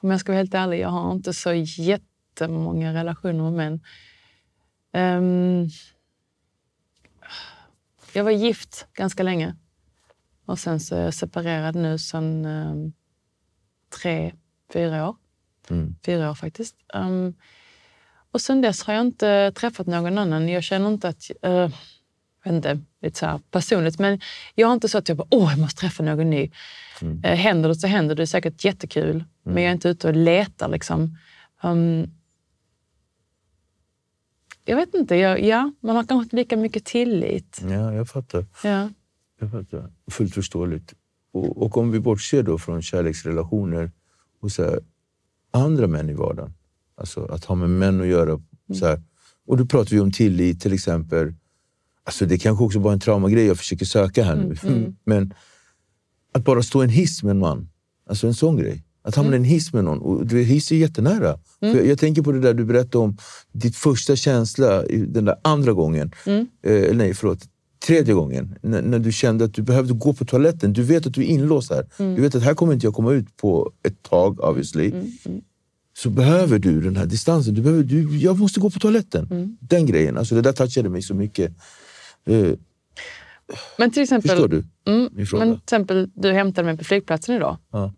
Om 0.00 0.10
jag 0.10 0.20
ska 0.20 0.32
vara 0.32 0.38
helt 0.40 0.54
ärlig, 0.54 0.80
jag 0.80 0.88
har 0.88 1.12
inte 1.12 1.32
så 1.32 1.52
jättemånga 1.52 2.94
relationer 2.94 3.44
med 3.44 3.52
män. 3.52 3.80
Ehm, 4.92 5.68
jag 8.12 8.24
var 8.24 8.30
gift 8.30 8.86
ganska 8.92 9.22
länge. 9.22 9.56
Och 10.44 10.58
sen 10.58 10.80
så 10.80 10.96
är 10.96 11.04
jag 11.04 11.14
separerad 11.14 11.74
nu 11.74 11.98
sedan 11.98 12.44
eh, 12.44 12.92
tre, 14.02 14.34
fyra 14.72 15.08
år. 15.08 15.16
Mm. 15.70 15.96
Fyra 16.04 16.30
år 16.30 16.34
faktiskt. 16.34 16.76
Um, 16.94 17.34
och 18.30 18.40
sen 18.40 18.60
dess 18.60 18.82
har 18.82 18.94
jag 18.94 19.00
inte 19.00 19.52
träffat 19.52 19.86
någon 19.86 20.18
annan. 20.18 20.48
Jag 20.48 20.62
känner 20.62 20.88
inte 20.88 21.08
att... 21.08 21.30
Uh, 21.46 21.70
jag 22.44 22.52
vet 22.52 22.52
inte, 22.52 22.80
lite 23.06 23.18
så 23.18 23.40
personligt. 23.50 23.98
Men 23.98 24.20
jag 24.54 24.66
har 24.66 24.74
inte 24.74 24.88
så 24.88 24.98
att 24.98 25.08
jag 25.08 25.18
bara, 25.18 25.28
åh, 25.30 25.50
jag 25.50 25.60
måste 25.60 25.80
träffa 25.80 26.02
någon 26.02 26.30
ny. 26.30 26.50
Mm. 27.02 27.16
Uh, 27.16 27.30
händer 27.30 27.68
det 27.68 27.74
så 27.74 27.86
händer 27.86 28.14
det. 28.14 28.20
Det 28.20 28.24
är 28.24 28.26
säkert 28.26 28.64
jättekul. 28.64 29.24
Men 29.42 29.62
jag 29.62 29.70
är 29.70 29.72
inte 29.72 29.88
ute 29.88 30.08
och 30.08 30.16
letar 30.16 30.68
liksom. 30.68 31.16
Um, 31.62 32.10
jag 34.64 34.76
vet 34.76 34.94
inte. 34.94 35.16
Jag, 35.16 35.42
ja, 35.42 35.72
man 35.80 35.96
har 35.96 36.04
kanske 36.04 36.24
inte 36.24 36.36
lika 36.36 36.56
mycket 36.56 36.84
tillit. 36.84 37.60
Ja, 37.62 37.92
jag 37.92 38.08
fattar. 38.08 38.46
Ja. 38.64 38.90
Jag 39.40 39.50
fattar. 39.50 39.92
Fullt 40.10 40.34
förståeligt. 40.34 40.94
Och, 41.32 41.62
och 41.62 41.76
om 41.76 41.90
vi 41.90 42.00
bortser 42.00 42.42
då 42.42 42.58
från 42.58 42.82
kärleksrelationer 42.82 43.92
och 44.40 44.52
så 44.52 44.64
här, 44.64 44.80
andra 45.50 45.86
män 45.86 46.10
i 46.10 46.14
vardagen. 46.14 46.54
Alltså 46.96 47.24
att 47.24 47.44
ha 47.44 47.54
med 47.54 47.70
män 47.70 48.00
att 48.00 48.06
göra. 48.06 48.40
Så 48.78 48.86
här. 48.86 49.02
Och 49.46 49.56
då 49.56 49.66
pratar 49.66 49.90
vi 49.90 50.00
om 50.00 50.12
tillit 50.12 50.60
till 50.60 50.72
exempel. 50.72 51.34
Alltså 52.06 52.26
det 52.26 52.38
kanske 52.38 52.64
också 52.64 52.80
bara 52.80 52.90
är 52.90 52.94
en 52.94 53.00
traumagrej 53.00 53.46
jag 53.46 53.58
försöker 53.58 53.84
söka 53.86 54.24
här 54.24 54.36
nu. 54.36 54.54
Men 55.04 55.34
att 56.32 56.44
bara 56.44 56.62
stå 56.62 56.82
i 56.82 56.84
en 56.84 56.90
hiss 56.90 57.22
med 57.22 57.30
en 57.30 57.38
man. 57.38 57.68
Alltså 58.08 58.26
en 58.26 58.34
sån 58.34 58.56
grej. 58.56 58.82
Att 59.02 59.14
hamna 59.14 59.32
i 59.32 59.36
en 59.36 59.44
hiss 59.44 59.72
med 59.72 59.84
någon. 59.84 59.98
Och 59.98 60.30
hiss 60.30 60.72
är 60.72 60.76
jättenära. 60.76 61.38
För 61.60 61.66
jag, 61.76 61.86
jag 61.86 61.98
tänker 61.98 62.22
på 62.22 62.32
det 62.32 62.40
där 62.40 62.54
du 62.54 62.64
berättade 62.64 62.98
om. 62.98 63.16
Ditt 63.52 63.76
första 63.76 64.16
känsla 64.16 64.86
i 64.86 64.98
den 64.98 65.24
där 65.24 65.36
andra 65.44 65.72
gången. 65.72 66.12
Eh, 66.62 66.96
nej, 66.96 67.14
förlåt. 67.14 67.38
Tredje 67.86 68.14
gången. 68.14 68.54
När, 68.62 68.82
när 68.82 68.98
du 68.98 69.12
kände 69.12 69.44
att 69.44 69.54
du 69.54 69.62
behövde 69.62 69.94
gå 69.94 70.12
på 70.12 70.24
toaletten. 70.24 70.72
Du 70.72 70.82
vet 70.82 71.06
att 71.06 71.14
du 71.14 71.20
är 71.20 71.26
inlåst 71.26 71.70
här. 71.70 71.86
Du 72.16 72.22
vet 72.22 72.34
att 72.34 72.42
här 72.42 72.54
kommer 72.54 72.72
inte 72.72 72.86
jag 72.86 72.94
komma 72.94 73.12
ut 73.12 73.36
på 73.36 73.72
ett 73.82 74.02
tag, 74.02 74.40
obviously. 74.40 74.92
Så 75.98 76.10
behöver 76.10 76.58
du 76.58 76.80
den 76.80 76.96
här 76.96 77.06
distansen. 77.06 77.54
Du 77.54 77.62
behöver, 77.62 77.82
du, 77.82 78.18
jag 78.18 78.38
måste 78.38 78.60
gå 78.60 78.70
på 78.70 78.78
toaletten. 78.78 79.56
Den 79.60 79.86
grejen. 79.86 80.18
Alltså 80.18 80.34
det 80.34 80.40
där 80.40 80.52
touchade 80.52 80.88
mig 80.88 81.02
så 81.02 81.14
mycket. 81.14 81.52
Eh, 82.26 82.52
Men 83.78 83.90
till 83.90 84.02
exempel, 84.02 84.30
förstår 84.30 84.48
du 84.48 84.64
Mm, 84.86 85.08
min 85.12 85.26
fråga? 85.26 85.44
men 85.44 85.54
till 85.56 85.62
exempel, 85.64 86.10
du 86.14 86.32
hämtade 86.32 86.66
mig 86.66 86.78
på 86.78 86.84
flygplatsen 86.84 87.34
idag. 87.36 87.56
Ja. 87.70 87.92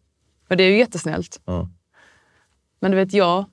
Och 0.49 0.57
det 0.57 0.65
är 0.65 0.71
ju 0.71 0.79
jättesnällt. 0.79 1.41
Ja, 1.45 1.69
Men 2.81 2.91
du 2.91 2.97
vet, 2.97 3.13
jag 3.13 3.45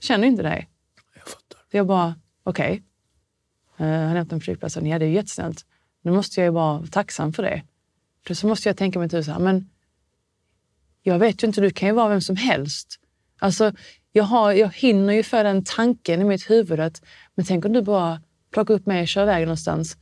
känner 0.00 0.26
inte 0.28 0.42
dig. 0.42 0.68
jag 1.14 1.28
fattar. 1.28 1.58
Så 1.70 1.76
jag 1.76 1.86
bara, 1.86 2.14
okej. 2.42 2.82
Eh, 3.76 3.86
han 3.86 4.16
hämtade 4.16 4.34
mig 4.34 4.40
på 4.40 4.44
flygplatsen. 4.44 4.86
Ja, 4.86 4.98
det 4.98 5.04
är 5.04 5.08
ju 5.08 5.14
jättesnällt. 5.14 5.66
Nu 6.02 6.10
måste 6.12 6.40
jag 6.40 6.44
ju 6.46 6.50
vara 6.52 6.86
tacksam 6.86 7.32
för 7.32 7.42
det. 7.42 7.62
För 8.26 8.34
så 8.34 8.46
måste 8.46 8.68
jag 8.68 8.76
tänka 8.76 8.98
mig 8.98 9.08
till 9.08 9.24
så 9.24 9.30
här, 9.32 9.38
men 9.38 9.70
jag 11.02 11.18
vet 11.18 11.42
ju 11.42 11.46
inte, 11.46 11.60
du 11.60 11.70
kan 11.70 11.88
ju 11.88 11.94
vara 11.94 12.08
vem 12.08 12.20
som 12.20 12.36
helst. 12.36 13.00
Alltså, 13.38 13.72
jag, 14.12 14.24
har, 14.24 14.52
jag 14.52 14.74
hinner 14.74 15.12
ju 15.14 15.22
för 15.22 15.44
den 15.44 15.64
tanken 15.64 16.20
i 16.20 16.24
mitt 16.24 16.50
huvud 16.50 16.80
att, 16.80 17.02
men 17.34 17.46
tänk 17.46 17.64
om 17.64 17.72
du 17.72 17.82
bara 17.82 18.22
plockar 18.52 18.74
upp 18.74 18.86
mig 18.86 19.02
och 19.02 19.08
kör 19.08 19.22
iväg 19.22 19.42
någonstans 19.44 19.96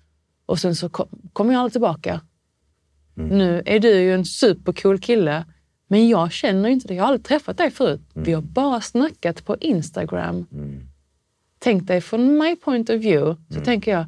och 0.47 0.59
sen 0.59 0.77
så 0.77 0.89
kom, 0.89 1.09
kommer 1.33 1.53
jag 1.53 1.61
aldrig 1.61 1.73
tillbaka. 1.73 2.21
Nu 3.15 3.63
är 3.67 3.81
du 3.81 4.01
ju 4.01 4.15
en 4.15 4.25
supercool 4.25 4.99
kille, 4.99 5.45
men 5.89 6.09
jag 6.09 6.33
känner 6.33 6.69
inte 6.69 6.89
dig. 6.89 6.97
Jag 6.97 7.05
har 7.05 7.09
aldrig 7.09 7.25
träffat 7.25 7.57
dig 7.57 7.71
förut. 7.71 8.01
Vi 8.15 8.33
har 8.33 8.43
bara 8.43 8.81
snackat 8.81 9.45
på 9.45 9.57
Instagram. 9.57 10.47
Tänk 11.59 11.87
dig 11.87 12.01
från 12.01 12.39
my 12.39 12.57
point 12.57 12.91
of 12.91 12.97
view, 12.97 13.43
så 13.55 13.61
tänker 13.65 13.91
jag, 13.91 14.07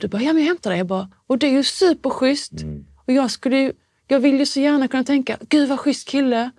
du 0.00 0.08
bara, 0.08 0.22
ja 0.22 0.32
men 0.32 0.42
jag 0.42 0.48
hämtar 0.48 0.70
dig. 0.70 0.78
Jag 0.78 0.86
bara, 0.86 1.10
och 1.26 1.38
det 1.38 1.46
är 1.46 1.50
ju 1.52 1.62
superschysst. 1.62 2.52
Och 3.06 3.12
jag, 3.12 3.30
skulle 3.30 3.56
ju, 3.58 3.72
jag 4.08 4.20
vill 4.20 4.38
ju 4.38 4.46
så 4.46 4.60
gärna 4.60 4.88
kunna 4.88 5.04
tänka, 5.04 5.36
gud 5.48 5.68
vad 5.68 5.78
schysst 5.80 6.08
kille. 6.08 6.50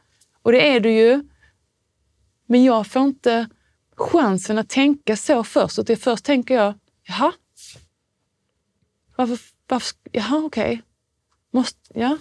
Och 0.41 0.51
det 0.51 0.75
är 0.75 0.79
du 0.79 0.91
ju. 0.91 1.23
Men 2.45 2.63
jag 2.63 2.87
får 2.87 3.01
inte 3.01 3.47
chansen 3.95 4.57
att 4.57 4.69
tänka 4.69 5.15
så 5.15 5.43
först. 5.43 5.79
Och 5.79 5.85
det 5.85 5.95
först 5.95 6.25
tänker 6.25 6.55
jag, 6.55 6.73
jaha? 7.07 7.31
Varför, 9.15 9.37
varför 9.67 9.95
jaha 10.11 10.37
okej. 10.45 10.81
Måste, 11.51 11.79
ja. 11.93 12.17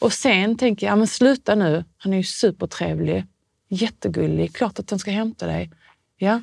Och 0.00 0.12
sen 0.12 0.56
tänker 0.56 0.86
jag, 0.86 0.92
ja, 0.92 0.96
men 0.96 1.06
sluta 1.06 1.54
nu. 1.54 1.84
Han 1.96 2.12
är 2.12 2.16
ju 2.16 2.22
supertrevlig. 2.22 3.24
Jättegullig. 3.68 4.54
Klart 4.54 4.78
att 4.78 4.90
han 4.90 4.98
ska 4.98 5.10
hämta 5.10 5.46
dig. 5.46 5.70
Ja. 6.16 6.40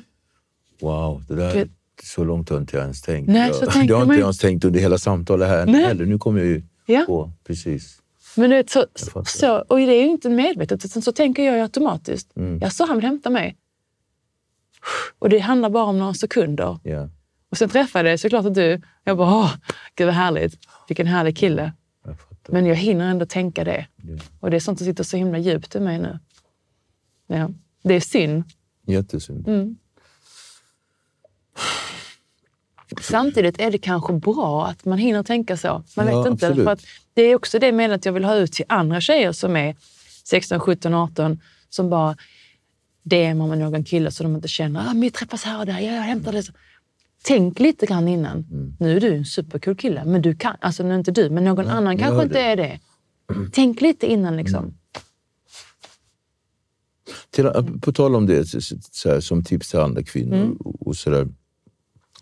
Wow, 0.80 1.24
det 1.28 1.34
där, 1.34 1.54
Vet- 1.54 1.68
så 2.02 2.24
långt 2.24 2.48
har 2.48 2.58
inte 2.58 2.76
jag 2.76 2.82
ens 2.82 3.02
tänkt. 3.02 3.28
Nej, 3.28 3.46
jag, 3.48 3.56
så 3.56 3.64
det 3.64 3.70
har 3.72 3.80
inte 3.82 3.94
man 3.94 4.08
jag 4.08 4.18
ens 4.20 4.38
tänkt 4.38 4.64
under 4.64 4.80
hela 4.80 4.98
samtalet 4.98 5.48
här 5.48 5.66
Nej. 5.66 5.82
heller. 5.84 6.06
Nu 6.06 6.18
kommer 6.18 6.40
jag 6.40 6.48
ju 6.48 6.62
Ja. 6.86 7.04
på. 7.06 7.32
Precis. 7.44 7.96
Men 8.36 8.50
du 8.50 8.56
vet, 8.56 8.70
så, 8.70 8.86
så, 9.26 9.58
och 9.58 9.76
det 9.78 9.82
är 9.92 10.02
ju 10.02 10.08
inte 10.10 10.28
medvetet, 10.30 10.84
utan 10.84 11.02
så 11.02 11.12
tänker 11.12 11.42
jag 11.42 11.60
automatiskt. 11.60 12.36
Mm. 12.36 12.58
Jag 12.58 12.72
så 12.72 12.86
han 12.86 12.96
vill 12.96 13.04
hämta 13.06 13.30
mig. 13.30 13.56
Och 15.18 15.28
det 15.28 15.38
handlar 15.38 15.70
bara 15.70 15.84
om 15.84 15.98
några 15.98 16.14
sekunder. 16.14 16.78
Ja, 16.82 17.08
Och 17.50 17.56
sen 17.56 17.68
träffade 17.68 18.10
jag 18.10 18.20
såklart 18.20 18.46
att 18.46 18.54
du. 18.54 18.80
Jag 19.04 19.16
bara, 19.16 19.34
åh, 19.36 19.54
gud 19.94 20.06
vad 20.06 20.14
härligt. 20.14 20.54
Vilken 20.88 21.06
härlig 21.06 21.36
kille. 21.36 21.72
jag. 22.04 22.16
Men 22.48 22.66
jag 22.66 22.74
hinner 22.76 23.10
ändå 23.10 23.26
tänka 23.26 23.64
det. 23.64 23.86
Ja. 23.96 24.18
Och 24.40 24.50
det 24.50 24.56
är 24.56 24.60
sånt 24.60 24.78
som 24.78 24.84
sitter 24.86 25.04
så 25.04 25.16
himla 25.16 25.38
djupt 25.38 25.74
i 25.76 25.80
mig 25.80 25.98
nu. 25.98 26.18
Ja. 27.26 27.50
Det 27.82 27.94
är 27.94 28.00
synd. 28.00 28.44
Jättesynd. 28.86 29.48
Mm. 29.48 29.76
Samtidigt 33.00 33.60
är 33.60 33.70
det 33.70 33.78
kanske 33.78 34.12
bra 34.12 34.66
att 34.66 34.84
man 34.84 34.98
hinner 34.98 35.22
tänka 35.22 35.56
så. 35.56 35.84
Man 35.96 36.06
Ja, 36.06 36.22
vet 36.22 36.30
inte. 36.32 36.46
absolut. 36.46 36.64
För 36.64 36.72
att 36.72 36.80
det 37.14 37.22
är 37.22 37.34
också 37.36 37.58
det 37.58 37.72
medlet 37.72 38.04
jag 38.04 38.12
vill 38.12 38.24
ha 38.24 38.34
ut 38.34 38.52
till 38.52 38.64
andra 38.68 39.00
tjejer 39.00 39.32
som 39.32 39.56
är 39.56 39.76
16, 40.24 40.60
17, 40.60 40.94
18 40.94 41.40
som 41.68 41.90
bara 41.90 42.16
DMar 43.02 43.46
med 43.46 43.58
någon 43.58 43.84
kille 43.84 44.10
så 44.10 44.22
de 44.22 44.34
inte 44.34 44.48
känner 44.48 44.80
att 44.80 44.88
ah, 44.88 44.92
vi 45.00 45.10
träffas 45.10 45.44
här 45.44 45.58
och 45.58 45.66
där, 45.66 45.78
ja, 45.78 45.92
jag 45.92 46.02
hämtar 46.02 46.32
det. 46.32 46.52
Tänk 47.22 47.60
lite 47.60 47.86
grann 47.86 48.08
innan. 48.08 48.46
Mm. 48.50 48.76
Nu 48.80 48.96
är 48.96 49.00
du 49.00 49.14
en 49.14 49.24
supercool 49.24 49.76
kille, 49.76 50.04
men 50.04 50.22
du 50.22 50.34
kan, 50.34 50.56
alltså 50.60 50.82
nu 50.82 50.94
inte 50.94 51.10
du, 51.10 51.30
men 51.30 51.44
någon 51.44 51.68
annan 51.68 51.92
jag 51.92 52.00
kanske 52.00 52.22
inte 52.22 52.40
är 52.40 52.56
det. 52.56 52.80
Tänk 53.52 53.80
lite 53.80 54.06
innan 54.06 54.36
liksom. 54.36 54.74
Till, 57.30 57.50
på 57.80 57.92
tal 57.92 58.16
om 58.16 58.26
det, 58.26 58.46
så, 58.46 58.76
så 58.90 59.10
här, 59.10 59.20
som 59.20 59.44
tips 59.44 59.70
till 59.70 59.78
andra 59.78 60.02
kvinnor 60.02 60.36
Mm. 60.36 60.52
och, 60.52 60.86
och 60.86 60.96
sådär. 60.96 61.28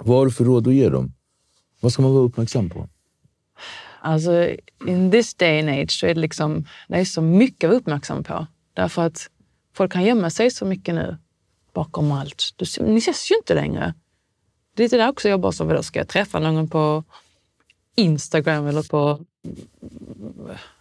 Vad 0.00 0.18
har 0.18 0.24
du 0.24 0.32
för 0.32 0.44
råd 0.44 0.68
att 0.68 0.74
ge 0.74 0.88
dem? 0.88 1.12
Vad 1.80 1.92
ska 1.92 2.02
man 2.02 2.14
vara 2.14 2.24
uppmärksam 2.24 2.70
på? 2.70 2.88
Alltså, 4.00 4.48
in 4.86 5.10
this 5.10 5.34
day 5.34 5.60
and 5.60 5.68
age 5.68 5.90
så 6.00 6.06
är 6.06 6.14
det 6.14 6.20
liksom, 6.20 6.64
det 6.88 6.96
är 6.96 7.04
så 7.04 7.22
mycket 7.22 7.64
att 7.64 7.70
vara 7.70 7.80
uppmärksam 7.80 8.24
på. 8.24 8.46
Därför 8.74 9.02
att 9.02 9.30
folk 9.78 9.92
kan 9.92 10.04
gömma 10.04 10.30
sig 10.30 10.50
så 10.50 10.64
mycket 10.64 10.94
nu 10.94 11.16
bakom 11.72 12.12
allt. 12.12 12.54
Du, 12.56 12.84
ni 12.84 12.98
ses 12.98 13.30
ju 13.30 13.36
inte 13.36 13.54
längre. 13.54 13.94
Det 14.74 14.82
är 14.82 14.84
lite 14.84 14.96
där 14.96 15.08
också 15.08 15.28
jag 15.28 15.40
bara 15.40 15.52
så, 15.52 15.82
ska 15.82 15.98
jag 15.98 16.08
träffa 16.08 16.38
någon 16.38 16.68
på 16.68 17.04
Instagram 17.94 18.66
eller 18.66 18.82
på 18.82 19.20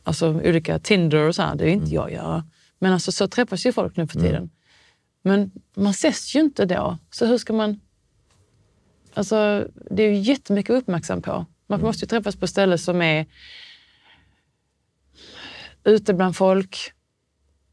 alltså, 0.03 0.29
olika 0.29 0.79
Tinder 0.79 1.27
och 1.27 1.35
så 1.35 1.41
här? 1.41 1.55
Det 1.55 1.69
är 1.69 1.69
inte 1.69 1.93
jag 1.93 2.11
göra. 2.11 2.43
Men 2.79 2.93
alltså, 2.93 3.11
så 3.11 3.27
träffas 3.27 3.65
ju 3.65 3.71
folk 3.71 3.97
nu 3.97 4.07
för 4.07 4.19
tiden. 4.19 4.49
Men 5.21 5.51
man 5.75 5.91
ses 5.91 6.35
ju 6.35 6.39
inte 6.39 6.65
då. 6.65 6.97
Så 7.11 7.25
hur 7.25 7.37
ska 7.37 7.53
man... 7.53 7.79
Alltså, 9.13 9.67
det 9.91 10.03
är 10.03 10.09
ju 10.09 10.17
jättemycket 10.17 10.75
att 10.75 10.81
uppmärksam 10.81 11.21
på. 11.21 11.45
Man 11.67 11.81
måste 11.81 12.05
ju 12.05 12.09
träffas 12.09 12.35
på 12.35 12.47
ställen 12.47 12.77
som 12.77 13.01
är 13.01 13.25
ute 15.83 16.13
bland 16.13 16.35
folk. 16.35 16.93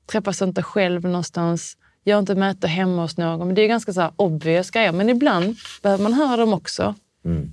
Träffas 0.07 0.43
inte 0.43 0.63
själv 0.63 1.03
någonstans. 1.03 1.77
Gör 2.05 2.19
inte 2.19 2.35
möte 2.35 2.67
hemma 2.67 3.03
hos 3.03 3.17
någon. 3.17 3.47
Men 3.47 3.55
det 3.55 3.63
är 3.63 3.69
ganska 3.69 3.93
så 3.93 4.01
här 4.01 4.13
obvious 4.17 4.71
grejer. 4.71 4.93
Men 4.93 5.09
ibland 5.09 5.57
behöver 5.83 6.03
man 6.03 6.13
höra 6.13 6.37
dem 6.37 6.53
också. 6.53 6.95
Mm. 7.25 7.51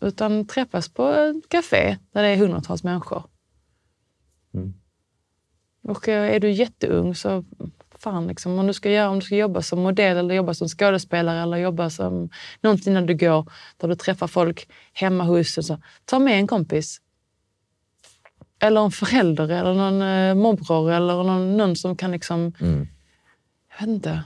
Utan 0.00 0.46
träffas 0.46 0.88
på 0.88 1.08
ett 1.08 1.48
café 1.48 1.98
där 2.12 2.22
det 2.22 2.28
är 2.28 2.36
hundratals 2.36 2.84
människor. 2.84 3.22
Mm. 4.54 4.74
Och 5.82 6.08
eh, 6.08 6.34
är 6.34 6.40
du 6.40 6.50
jätteung 6.50 7.14
så 7.14 7.44
fan, 7.98 8.26
liksom, 8.26 8.58
om, 8.58 8.66
du 8.66 8.72
ska 8.72 8.90
göra, 8.90 9.10
om 9.10 9.18
du 9.18 9.26
ska 9.26 9.36
jobba 9.36 9.62
som 9.62 9.80
modell 9.80 10.16
eller 10.16 10.34
jobba 10.34 10.54
som 10.54 10.68
skådespelare 10.68 11.42
eller 11.42 11.56
jobba 11.56 11.90
som 11.90 12.30
någonting 12.60 12.94
när 12.94 13.02
du 13.02 13.14
går 13.14 13.52
där 13.76 13.88
du 13.88 13.94
träffar 13.94 14.26
folk 14.26 14.68
hemma 14.92 15.24
hos. 15.24 15.66
Så, 15.66 15.78
ta 16.04 16.18
med 16.18 16.38
en 16.38 16.46
kompis. 16.46 17.00
Eller 18.66 18.84
en 18.84 18.90
förälder 18.90 19.48
eller 19.48 19.74
någon 19.74 20.02
eh, 20.02 20.34
morbror 20.34 20.92
eller 20.92 21.22
någon, 21.22 21.56
någon 21.56 21.76
som 21.76 21.96
kan 21.96 22.10
liksom... 22.10 22.52
Mm. 22.60 22.88
Jag 23.70 23.86
vet 23.86 23.94
inte. 23.94 24.22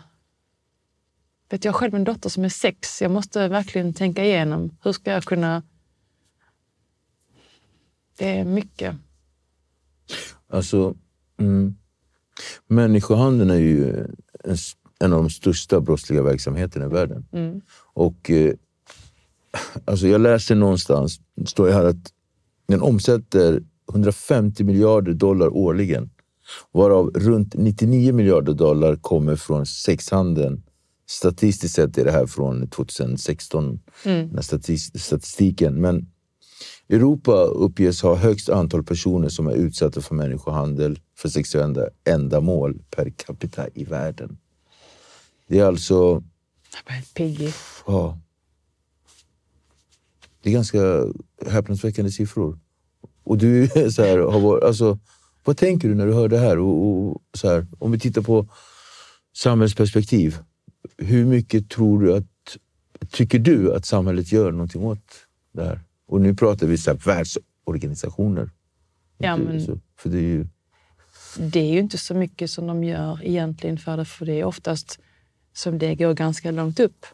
Vet 1.51 1.65
jag 1.65 1.75
själv 1.75 1.95
en 1.95 2.05
dotter 2.05 2.29
som 2.29 2.45
är 2.45 2.49
sex. 2.49 3.03
Jag 3.03 3.11
måste 3.11 3.49
verkligen 3.49 3.95
tänka 3.95 4.25
igenom. 4.25 4.77
Hur 4.83 4.93
ska 4.93 5.11
jag 5.11 5.25
kunna... 5.25 5.63
Det 8.19 8.39
är 8.39 8.45
mycket. 8.45 8.97
Alltså, 10.49 10.95
mm. 11.39 11.75
Människohandeln 12.67 13.51
är 13.51 13.55
ju 13.55 14.07
en, 14.45 14.57
en 15.01 15.13
av 15.13 15.19
de 15.23 15.31
största 15.31 15.81
brottsliga 15.81 16.23
verksamheterna 16.23 16.85
i 16.85 16.89
världen. 16.89 17.27
Mm. 17.33 17.61
Och 17.77 18.31
eh, 18.31 18.55
alltså 19.85 20.07
jag 20.07 20.21
läste 20.21 20.55
någonstans, 20.55 21.21
står 21.47 21.67
det 21.67 21.73
här 21.73 21.85
att 21.85 22.13
den 22.67 22.83
omsätter 22.83 23.63
150 23.93 24.65
miljarder 24.65 25.13
dollar 25.13 25.49
årligen. 25.49 26.11
Varav 26.73 27.11
runt 27.15 27.55
99 27.55 28.13
miljarder 28.13 28.53
dollar 28.53 28.97
kommer 28.97 29.37
från 29.37 29.67
sexhandeln. 29.67 30.63
Statistiskt 31.09 31.75
sett 31.75 31.99
är 31.99 32.05
det 32.05 32.13
här 32.13 32.27
från 32.27 32.69
2016, 32.69 33.81
den 34.05 34.43
statis- 34.43 34.99
statistiken. 34.99 35.81
Men 35.81 36.07
Europa 36.89 37.33
uppges 37.45 38.03
ha 38.03 38.15
högst 38.15 38.49
antal 38.49 38.85
personer 38.85 39.29
som 39.29 39.47
är 39.47 39.53
utsatta 39.55 40.01
för 40.01 40.15
människohandel 40.15 40.99
för 41.17 41.29
sexuella 41.29 41.89
ändamål 42.05 42.83
per 42.91 43.11
capita 43.11 43.69
i 43.75 43.85
världen. 43.85 44.39
Det 45.49 45.59
är 45.59 45.65
alltså... 45.65 46.23
Jag 46.87 47.05
blir 47.15 47.29
helt. 47.39 47.57
Ja, 47.87 48.19
det 50.43 50.51
är 50.51 50.55
ganska 50.55 51.05
häpnadsväckande 51.47 52.11
siffror. 52.11 52.59
Och 53.31 53.39
du 53.39 53.69
så 53.91 54.03
här, 54.03 54.19
har 54.19 54.41
varit, 54.41 54.65
alltså, 54.65 54.99
vad 55.45 55.57
tänker 55.57 55.89
du 55.89 55.95
när 55.95 56.07
du 56.07 56.15
hör 56.15 56.29
det 56.29 56.39
här? 56.39 56.59
Och, 56.59 56.87
och, 56.87 57.23
så 57.35 57.49
här? 57.49 57.67
Om 57.79 57.93
vi 57.93 57.99
tittar 57.99 58.23
på 58.23 58.47
samhällsperspektiv. 59.37 60.39
Hur 60.99 61.25
mycket 61.25 61.71
tror 61.71 62.03
du 62.03 62.15
att, 62.17 62.27
tycker 63.11 63.39
du 63.39 63.75
att 63.75 63.87
samhället 63.87 64.33
gör 64.33 64.53
någonting 64.53 64.85
åt 64.85 65.05
det 65.53 65.65
här? 65.65 65.81
Och 66.07 66.21
nu 66.21 66.35
pratar 66.35 66.67
vi 66.67 66.79
så 66.79 66.91
här, 66.91 66.99
världsorganisationer. 66.99 68.51
Ja, 69.19 69.37
men- 69.37 69.61
så, 69.67 69.79
för 69.99 70.11
det 70.11 70.19
är 70.19 70.23
ju, 70.23 70.47
Det 71.39 71.61
är 71.61 71.73
ju 71.73 71.79
inte 71.79 71.99
så 71.99 72.15
mycket 72.15 72.51
som 72.51 72.67
de 72.67 72.85
gör 72.85 73.21
egentligen 73.25 73.79
för 73.79 73.97
det, 73.97 74.05
för 74.05 74.27
det 74.27 74.41
är 74.41 74.45
oftast 74.45 74.99
som 75.55 75.79
det 75.79 75.95
går 75.95 76.15
ganska 76.15 76.51
långt 76.51 76.81
upp, 76.81 77.07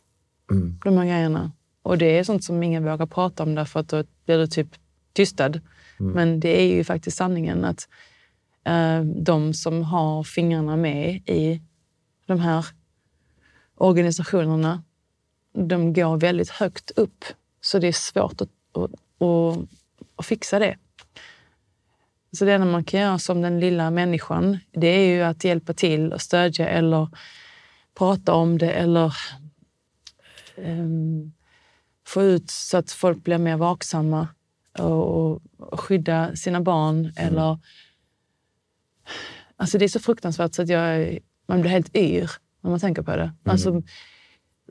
Mm. 0.50 0.78
de 0.84 0.96
här 0.98 1.04
grejerna. 1.06 1.52
Och 1.82 1.98
det 1.98 2.18
är 2.18 2.24
sånt 2.24 2.44
som 2.44 2.62
ingen 2.62 2.84
vågar 2.84 3.06
prata 3.06 3.42
om 3.42 3.54
därför 3.54 3.80
att 3.80 3.88
då 3.88 4.04
blir 4.26 4.38
du 4.38 4.46
typ 4.46 4.68
tystad. 5.12 5.60
Mm. 6.00 6.12
Men 6.12 6.40
det 6.40 6.62
är 6.62 6.66
ju 6.66 6.84
faktiskt 6.84 7.16
sanningen 7.16 7.64
att 7.64 7.88
eh, 8.64 9.00
de 9.00 9.54
som 9.54 9.82
har 9.82 10.24
fingrarna 10.24 10.76
med 10.76 11.14
i 11.26 11.62
de 12.26 12.40
här 12.40 12.66
organisationerna, 13.74 14.82
de 15.52 15.92
går 15.92 16.16
väldigt 16.16 16.50
högt 16.50 16.90
upp. 16.90 17.24
Så 17.60 17.78
det 17.78 17.88
är 17.88 17.92
svårt 17.92 18.40
att, 18.40 18.48
att, 18.72 18.90
att, 19.22 19.68
att 20.16 20.26
fixa 20.26 20.58
det. 20.58 20.76
Så 22.32 22.44
det 22.44 22.52
enda 22.52 22.66
man 22.66 22.84
kan 22.84 23.00
göra 23.00 23.18
som 23.18 23.42
den 23.42 23.60
lilla 23.60 23.90
människan, 23.90 24.58
det 24.72 24.86
är 24.86 25.14
ju 25.14 25.22
att 25.22 25.44
hjälpa 25.44 25.72
till 25.72 26.12
och 26.12 26.20
stödja 26.20 26.68
eller 26.68 27.08
prata 27.94 28.34
om 28.34 28.58
det 28.58 28.70
eller 28.72 29.14
um, 30.56 31.32
få 32.06 32.22
ut 32.22 32.50
så 32.50 32.76
att 32.76 32.90
folk 32.90 33.24
blir 33.24 33.38
mer 33.38 33.56
vaksamma 33.56 34.28
och, 34.80 35.42
och 35.58 35.80
skydda 35.80 36.36
sina 36.36 36.60
barn. 36.60 37.12
Eller, 37.16 37.58
alltså 39.56 39.78
det 39.78 39.84
är 39.84 39.88
så 39.88 40.00
fruktansvärt 40.00 40.54
så 40.54 40.62
att 40.62 40.68
jag, 40.68 41.18
man 41.48 41.60
blir 41.60 41.70
helt 41.70 41.96
yr 41.96 42.30
när 42.60 42.70
man 42.70 42.80
tänker 42.80 43.02
på 43.02 43.16
det. 43.16 43.32
Alltså, 43.44 43.82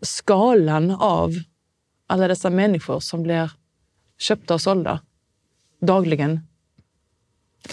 skalan 0.02 0.92
av 0.92 1.32
alla 2.08 2.28
dessa 2.28 2.50
människor 2.50 3.00
som 3.00 3.24
blir 3.24 3.52
köpta 4.18 4.54
och 4.54 4.62
sålda 4.62 5.02
dagligen. 5.82 6.40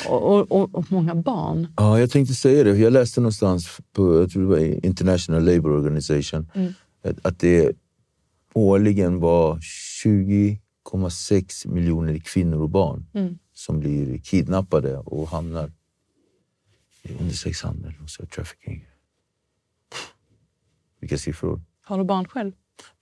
Och, 0.08 0.52
och, 0.52 0.74
och, 0.74 0.92
många 0.92 1.14
barn. 1.14 1.74
Ja, 1.76 1.98
jag 1.98 2.10
tänkte 2.10 2.34
säga 2.34 2.64
det. 2.64 2.76
Jag 2.78 2.92
läste 2.92 3.20
någonstans 3.20 3.80
på 3.92 4.20
jag 4.20 4.30
tror 4.30 4.42
det 4.42 4.48
var 4.48 4.86
International 4.86 5.44
Labour 5.44 5.72
Organization 5.72 6.50
att, 7.04 7.26
att 7.26 7.38
det 7.38 7.72
årligen 8.54 9.20
var 9.20 9.58
20,6 10.84 11.68
miljoner 11.68 12.18
kvinnor 12.18 12.60
och 12.60 12.70
barn 12.70 13.06
som 13.52 13.80
blir 13.80 14.18
kidnappade 14.18 14.98
och 14.98 15.28
hamnar 15.28 15.72
under 17.20 17.34
sexhandel 17.34 17.94
och 18.20 18.30
trafficking. 18.30 18.86
Vilka 21.00 21.18
siffror. 21.18 21.62
Har 21.84 21.98
du 21.98 22.04
barn 22.04 22.28
själv? 22.28 22.52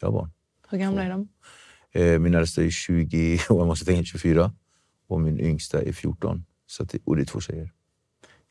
Jag 0.01 0.09
har 0.09 0.13
barn. 0.13 0.31
Hur 0.69 0.79
gamla 0.79 1.03
är 1.05 1.11
de? 1.11 1.29
Eh, 1.93 2.19
Min 2.19 2.35
äldsta 2.35 2.63
är 2.63 2.71
20 2.71 3.39
och 3.51 3.61
jag 3.61 3.67
måste 3.67 3.85
tänka 3.87 4.05
24 4.05 4.53
och 5.07 5.21
min 5.21 5.41
yngsta 5.41 5.83
är 5.83 5.93
14. 5.93 6.45
Så 6.67 6.85
det, 6.85 6.99
och 7.05 7.17
det 7.17 7.23
är 7.23 7.27
två 7.27 7.41
tjejer. 7.41 7.73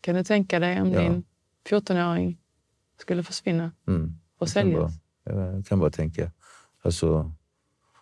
Kan 0.01 0.15
du 0.15 0.23
tänka 0.23 0.59
dig 0.59 0.81
om 0.81 0.91
Ja. 0.91 1.01
din 1.01 1.23
14-åring 1.69 2.37
skulle 2.99 3.23
försvinna 3.23 3.71
Mm. 3.87 4.19
och 4.37 4.47
Jag 4.47 4.53
kan, 4.53 4.73
bara, 4.73 4.89
säljas? 4.89 5.01
jag 5.23 5.65
kan 5.65 5.79
bara 5.79 5.89
tänka. 5.91 6.31
Alltså, 6.81 7.31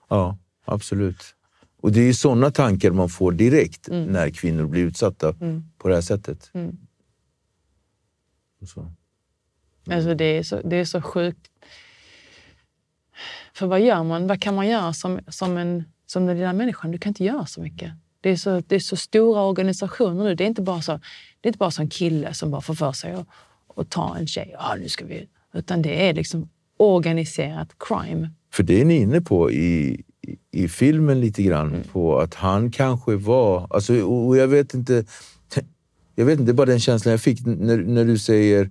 ja, 0.09 0.37
absolut. 0.67 1.35
Och 1.81 1.91
det 1.91 2.01
är 2.01 2.13
sådana 2.13 2.51
tankar 2.51 2.91
man 2.91 3.09
får 3.09 3.31
direkt 3.31 3.87
när 3.89 4.29
kvinnor 4.29 4.67
blir 4.67 4.81
utsatta 4.81 5.33
på 5.77 5.87
det 5.87 5.93
här 5.93 6.01
sättet. 6.01 6.51
Mm. 6.53 6.77
Så. 8.65 8.91
Alltså 9.91 10.13
det, 10.13 10.25
är 10.25 10.43
så, 10.43 10.61
det 10.61 10.75
är 10.75 10.85
så 10.85 11.01
sjukt. 11.01 11.51
För 13.53 13.67
vad 13.67 13.81
gör 13.81 14.03
man? 14.03 14.27
Vad 14.27 14.41
kan 14.41 14.55
man 14.55 14.67
göra 14.67 14.93
som, 14.93 15.19
som, 15.27 15.57
en, 15.57 15.83
som 16.05 16.25
den 16.25 16.37
lilla 16.37 16.53
människan? 16.53 16.91
Du 16.91 16.97
kan 16.97 17.09
inte 17.09 17.23
göra 17.23 17.45
så 17.45 17.61
mycket. 17.61 17.91
Det 18.21 18.29
är 18.29 18.35
så, 18.35 18.63
det 18.67 18.75
är 18.75 18.79
så 18.79 18.95
stora 18.95 19.41
organisationer 19.41 20.23
nu. 20.23 20.35
Det 20.35 20.43
är 20.43 20.47
inte 20.47 20.61
bara 20.61 20.81
så, 20.81 20.91
det 21.41 21.47
är 21.47 21.49
inte 21.49 21.57
bara 21.57 21.71
så 21.71 21.81
en 21.81 21.89
kille 21.89 22.33
som 22.33 22.51
bara 22.51 22.61
får 22.61 22.73
för 22.73 22.91
sig 22.91 23.13
att, 23.13 23.27
att 23.75 23.89
ta 23.89 24.17
en 24.17 24.27
tjej. 24.27 24.49
Ja, 24.53 24.75
nu 24.79 24.89
ska 24.89 25.05
vi... 25.05 25.27
Utan 25.53 25.81
det 25.81 26.09
är 26.09 26.13
liksom 26.13 26.49
organiserat 26.77 27.69
crime. 27.79 28.29
För 28.53 28.63
det 28.63 28.81
är 28.81 28.85
ni 28.85 28.95
inne 28.95 29.21
på 29.21 29.51
i, 29.51 30.03
i, 30.63 30.67
filmen 30.67 31.19
lite 31.21 31.43
grann. 31.43 31.67
Mm. 31.67 31.83
På 31.93 32.19
att 32.19 32.33
han 32.33 32.71
kanske 32.71 33.15
var... 33.15 33.67
Alltså, 33.69 34.01
och 34.01 34.37
jag 34.37 34.47
vet 34.47 34.73
inte... 34.73 35.05
Jag 36.15 36.25
vet 36.25 36.39
inte, 36.39 36.43
det 36.51 36.51
är 36.51 36.57
bara 36.57 36.65
den 36.65 36.79
känslan 36.79 37.11
jag 37.11 37.21
fick 37.21 37.45
när, 37.45 37.77
när 37.77 38.05
du 38.05 38.17
säger 38.17 38.69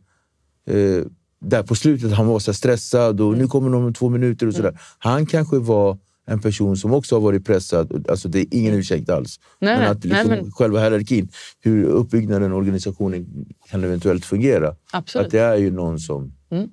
eh, 0.68 1.02
där 1.40 1.62
på 1.62 1.74
slutet, 1.74 2.12
han 2.12 2.26
var 2.26 2.38
så 2.38 2.52
stressad 2.54 3.20
och 3.20 3.28
Mm. 3.28 3.38
nu 3.38 3.46
kommer 3.48 3.70
de 3.70 3.84
om 3.84 3.94
två 3.94 4.08
minuter 4.08 4.46
och 4.46 4.54
sådär. 4.54 4.78
Han 4.98 5.26
kanske 5.26 5.58
var 5.58 5.98
en 6.26 6.40
person 6.40 6.76
som 6.76 6.92
också 6.92 7.14
har 7.14 7.20
varit 7.20 7.46
pressad. 7.46 8.06
Alltså 8.10 8.28
det 8.28 8.38
är 8.40 8.46
ingen 8.50 8.74
ursäkt 8.74 9.10
alls. 9.10 9.40
Nej, 9.60 9.78
men 9.78 9.90
att 9.90 10.04
liksom 10.04 10.28
nej, 10.30 10.42
men- 10.42 10.52
själva 10.52 10.80
hierarkin, 10.80 11.28
hur 11.60 11.84
uppbyggnaden 11.84 12.52
och 12.52 12.58
organisationen 12.58 13.26
kan 13.70 13.84
eventuellt 13.84 14.24
fungera. 14.24 14.74
Absolut. 14.92 15.26
Att 15.26 15.32
det 15.32 15.38
är 15.40 15.56
ju 15.56 15.70
någon 15.70 15.98
som, 15.98 16.32
Mm. 16.50 16.68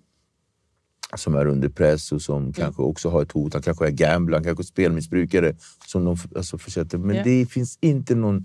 Som 1.16 1.36
är 1.36 1.45
under 1.47 1.70
press 1.70 2.11
och 2.11 2.22
som 2.22 2.53
kanske 2.53 2.82
också 2.82 3.09
har 3.09 3.22
ett 3.22 3.32
hot. 3.32 3.53
Han 3.53 3.61
kanske 3.61 3.88
är 3.88 3.91
gambler, 3.91 4.38
han 4.38 4.43
kanske 4.43 4.61
är 4.61 4.66
spelmissbrukare. 4.66 5.55
Som 5.88 6.05
de 6.05 6.18
alltså, 6.36 6.57
försätter. 6.57 6.97
Men 6.97 7.16
Ja. 7.16 7.24
det 7.24 7.45
finns 7.45 7.78
inte 7.82 8.16
någon 8.16 8.43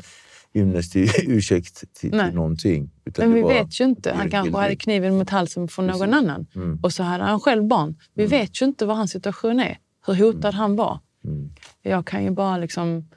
ymnestig 0.55 1.11
ursäkt 1.23 1.95
till, 1.95 2.11
Nej. 2.11 2.27
till 2.27 2.35
någonting. 2.35 2.91
Men 3.19 3.35
vi 3.35 3.43
vet 3.43 3.81
ju 3.81 3.85
inte. 3.85 4.12
Han 4.12 4.31
kanske 4.31 4.57
hade 4.57 4.77
kniven 4.77 5.19
mot 5.19 5.31
halsen 5.31 5.69
för 5.69 5.83
någon 5.83 6.14
annan. 6.14 6.47
Mm. 6.55 6.79
Och 6.83 6.93
så 6.93 7.03
hade 7.03 7.25
han 7.25 7.41
själv 7.41 7.64
barn. 7.66 7.97
Vi 8.14 8.27
vet 8.27 8.62
ju 8.62 8.66
inte 8.66 8.87
vad 8.87 8.97
hans 8.97 9.11
situation 9.11 9.61
är. 9.61 9.79
Hur 10.07 10.14
hotad 10.14 10.55
han 10.55 10.77
var. 10.77 11.01
Mm. 11.25 11.51
Jag 11.83 12.07
kan 12.07 12.25
ju 12.25 12.31
bara 12.31 12.57
liksom... 12.59 13.09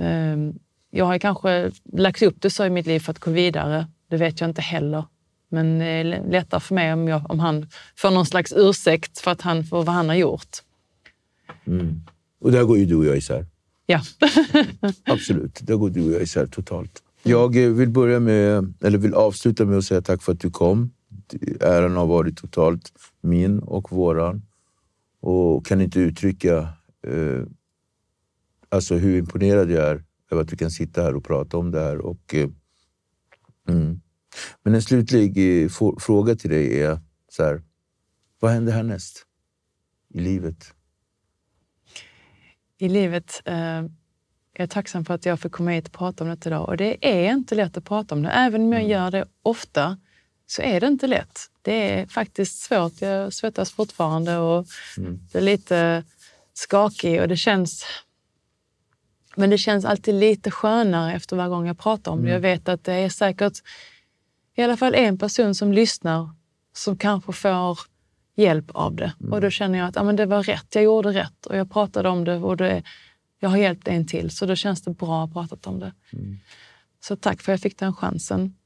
ehm, 0.00 0.54
jag 0.90 1.04
har 1.04 1.18
kanske 1.18 1.70
lagt 1.92 2.22
upp 2.22 2.36
det 2.40 2.50
så 2.50 2.64
i 2.64 2.70
mitt 2.70 2.86
liv 2.86 3.00
för 3.00 3.12
att 3.12 3.18
gå 3.18 3.30
vidare. 3.30 3.86
Det 4.10 4.16
vet 4.16 4.40
jag 4.40 4.50
inte 4.50 4.62
heller. 4.62 5.04
Men 5.54 5.78
det 5.78 5.84
är 5.84 6.04
lättare 6.30 6.60
för 6.60 6.74
mig 6.74 6.92
om, 6.92 7.08
jag, 7.08 7.30
om 7.30 7.40
han 7.40 7.66
får 7.96 8.10
någon 8.10 8.26
slags 8.26 8.52
ursäkt 8.56 9.18
för, 9.18 9.30
att 9.30 9.40
han, 9.40 9.64
för 9.64 9.76
vad 9.76 9.94
han 9.94 10.08
har 10.08 10.16
gjort. 10.16 10.58
Och 12.40 12.52
där 12.52 12.64
går 12.64 12.78
ju 12.78 12.84
du 12.84 12.96
och 12.96 13.04
jag 13.04 13.16
isär. 13.16 13.46
Ja. 13.86 14.00
Absolut, 15.04 15.60
där 15.62 15.74
går 15.74 15.90
du 15.90 16.06
och 16.06 16.12
jag 16.12 16.22
isär 16.22 16.46
totalt. 16.46 17.02
Jag 17.22 17.56
eh, 17.56 17.70
vill 17.70 17.90
börja 17.90 18.20
med, 18.20 18.74
eller 18.80 18.98
vill 18.98 19.14
avsluta 19.14 19.64
med 19.64 19.78
att 19.78 19.84
säga 19.84 20.02
tack 20.02 20.22
för 20.22 20.32
att 20.32 20.40
du 20.40 20.50
kom. 20.50 20.92
Äran 21.60 21.96
har 21.96 22.06
varit 22.06 22.36
totalt 22.36 22.92
min 23.20 23.58
och 23.58 23.92
våran. 23.92 24.42
Och 25.20 25.66
kan 25.66 25.80
inte 25.80 26.00
uttrycka 26.00 26.58
eh, 27.06 27.42
alltså 28.68 28.94
hur 28.94 29.18
imponerad 29.18 29.70
jag 29.70 29.84
är 29.84 30.04
över 30.30 30.42
att 30.42 30.52
vi 30.52 30.56
kan 30.56 30.70
sitta 30.70 31.02
här 31.02 31.14
och 31.14 31.24
prata 31.24 31.56
om 31.56 31.70
det 31.70 31.80
här. 31.80 31.98
Och, 31.98 32.34
eh, 32.34 32.48
mm. 33.68 34.00
Men 34.64 34.74
en 34.74 34.82
slutlig 34.82 35.62
eh, 35.62 35.68
fråga 36.00 36.34
till 36.34 36.50
dig 36.50 36.80
är 36.80 37.00
så 37.28 37.44
här, 37.44 37.62
vad 38.40 38.50
händer 38.50 38.72
härnäst 38.72 39.26
i 40.08 40.20
livet? 40.20 40.74
i 42.78 42.88
livet. 42.88 43.42
Eh, 43.44 43.82
jag 44.56 44.64
är 44.64 44.66
tacksam 44.66 45.04
för 45.04 45.14
att 45.14 45.26
jag 45.26 45.40
får 45.40 45.48
komma 45.48 45.70
hit 45.70 45.86
och 45.86 45.92
prata 45.92 46.24
om 46.24 46.30
det 46.30 46.46
idag. 46.46 46.68
Och 46.68 46.76
det 46.76 47.08
är 47.08 47.32
inte 47.32 47.54
lätt 47.54 47.76
att 47.76 47.84
prata 47.84 48.14
om 48.14 48.22
det. 48.22 48.30
Även 48.30 48.62
om 48.62 48.72
jag 48.72 48.88
gör 48.88 49.10
det 49.10 49.24
ofta 49.42 49.98
så 50.46 50.62
är 50.62 50.80
det 50.80 50.86
inte 50.86 51.06
lätt. 51.06 51.40
Det 51.62 51.92
är 51.92 52.06
faktiskt 52.06 52.58
svårt. 52.58 53.00
Jag 53.00 53.32
svettas 53.32 53.70
fortfarande 53.70 54.38
och 54.38 54.66
det 55.32 55.38
är 55.38 55.42
lite 55.42 56.04
skakig 56.52 57.20
och 57.20 57.28
det 57.28 57.36
känns... 57.36 57.84
Men 59.36 59.50
det 59.50 59.58
känns 59.58 59.84
alltid 59.84 60.14
lite 60.14 60.50
skönare 60.50 61.14
efter 61.14 61.36
varje 61.36 61.50
gång 61.50 61.66
jag 61.66 61.78
pratar 61.78 62.12
om 62.12 62.24
det. 62.24 62.30
Jag 62.30 62.40
vet 62.40 62.68
att 62.68 62.84
det 62.84 62.92
är 62.92 63.08
säkert 63.08 63.62
i 64.54 64.62
alla 64.62 64.76
fall 64.76 64.94
en 64.94 65.18
person 65.18 65.54
som 65.54 65.72
lyssnar 65.72 66.30
som 66.72 66.96
kanske 66.96 67.32
får 67.32 67.78
hjälp 68.36 68.70
av 68.70 68.94
det. 68.94 69.12
Och 69.30 69.40
då 69.40 69.50
känner 69.50 69.78
jag 69.78 69.88
att 69.88 69.96
ja, 69.96 70.02
men 70.02 70.16
det 70.16 70.26
var 70.26 70.42
rätt, 70.42 70.74
jag 70.74 70.84
gjorde 70.84 71.08
rätt 71.08 71.46
och 71.46 71.56
jag 71.56 71.70
pratade 71.70 72.08
om 72.08 72.24
det 72.24 72.36
och 72.36 72.56
det, 72.56 72.82
jag 73.40 73.48
har 73.48 73.56
hjälpt 73.56 73.88
en 73.88 74.06
till. 74.06 74.30
Så 74.30 74.46
då 74.46 74.56
känns 74.56 74.82
det 74.82 74.90
bra 74.90 75.24
att 75.24 75.32
ha 75.32 75.42
pratat 75.42 75.66
om 75.66 75.80
det. 75.80 75.92
Så 77.00 77.16
tack 77.16 77.42
för 77.42 77.52
att 77.52 77.54
jag 77.54 77.62
fick 77.62 77.78
den 77.78 77.94
chansen. 77.94 78.56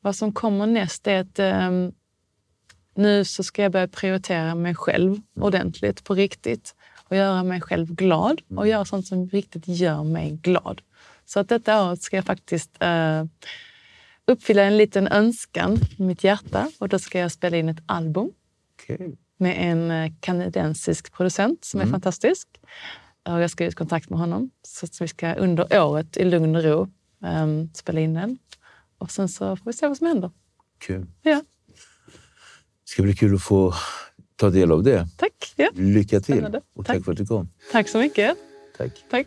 Vad 0.00 0.16
som 0.16 0.32
kommer 0.32 0.66
näst 0.66 1.06
är 1.06 1.20
att 1.20 1.68
um, 1.68 1.92
nu 2.94 3.24
så 3.24 3.42
ska 3.42 3.62
jag 3.62 3.72
börja 3.72 3.88
prioritera 3.88 4.54
mig 4.54 4.74
själv 4.74 5.20
ordentligt, 5.34 6.04
på 6.04 6.14
riktigt. 6.14 6.74
Och 7.08 7.16
göra 7.16 7.42
mig 7.42 7.60
själv 7.60 7.94
glad 7.94 8.40
och 8.56 8.68
göra 8.68 8.84
sånt 8.84 9.06
som 9.06 9.28
riktigt 9.28 9.68
gör 9.68 10.04
mig 10.04 10.30
glad. 10.42 10.82
Så 11.24 11.40
att 11.40 11.48
detta 11.48 11.84
året 11.84 12.02
ska 12.02 12.16
jag 12.16 12.24
faktiskt 12.24 12.70
uh, 12.82 13.24
uppfylla 14.26 14.62
en 14.62 14.76
liten 14.76 15.08
önskan 15.08 15.78
i 15.98 16.02
mitt 16.02 16.24
hjärta. 16.24 16.70
Och 16.78 16.88
då 16.88 16.98
ska 16.98 17.18
jag 17.18 17.32
spela 17.32 17.56
in 17.56 17.68
ett 17.68 17.82
album 17.86 18.30
Okay. 18.90 19.12
med 19.36 19.56
en 19.72 19.90
eh, 19.90 20.12
kanadensisk 20.20 21.12
producent 21.12 21.64
som 21.64 21.80
är 21.80 21.86
fantastisk. 21.86 22.48
Och 23.28 23.40
jag 23.42 23.50
ska 23.50 23.64
ut 23.64 23.74
kontakt 23.74 24.10
med 24.10 24.18
honom. 24.18 24.50
Så 24.62 24.86
att 24.86 25.00
vi 25.00 25.08
ska 25.08 25.34
under 25.34 25.80
året 25.84 26.16
i 26.16 26.24
lugn 26.24 26.56
och 26.56 26.62
ro 26.62 26.88
um, 27.42 27.70
spela 27.74 28.00
in 28.00 28.14
den. 28.14 28.38
Och 28.98 29.10
sen 29.10 29.28
så 29.28 29.56
får 29.56 29.64
vi 29.64 29.72
se 29.72 29.88
vad 29.88 29.96
som 29.96 30.06
händer. 30.06 30.30
Kul. 30.78 31.06
Ja, 31.22 31.42
Det 32.84 32.90
ska 32.90 33.02
bli 33.02 33.14
kul 33.16 33.34
att 33.34 33.42
få 33.42 33.74
ta 34.36 34.50
del 34.50 34.72
av 34.72 34.82
det. 34.82 35.08
tack. 35.16 35.52
Ja. 35.56 35.70
Lycka 35.74 36.20
till 36.20 36.34
Spännande. 36.34 36.60
och 36.74 36.86
tack 36.86 36.96
Tack. 36.96 37.04
för 37.04 37.12
att 37.12 37.18
du 37.18 37.26
kom. 37.26 37.48
Tack 37.72 37.88
så 37.88 37.98
mycket. 37.98 38.36
Tack. 38.78 39.04
Tack. 39.10 39.26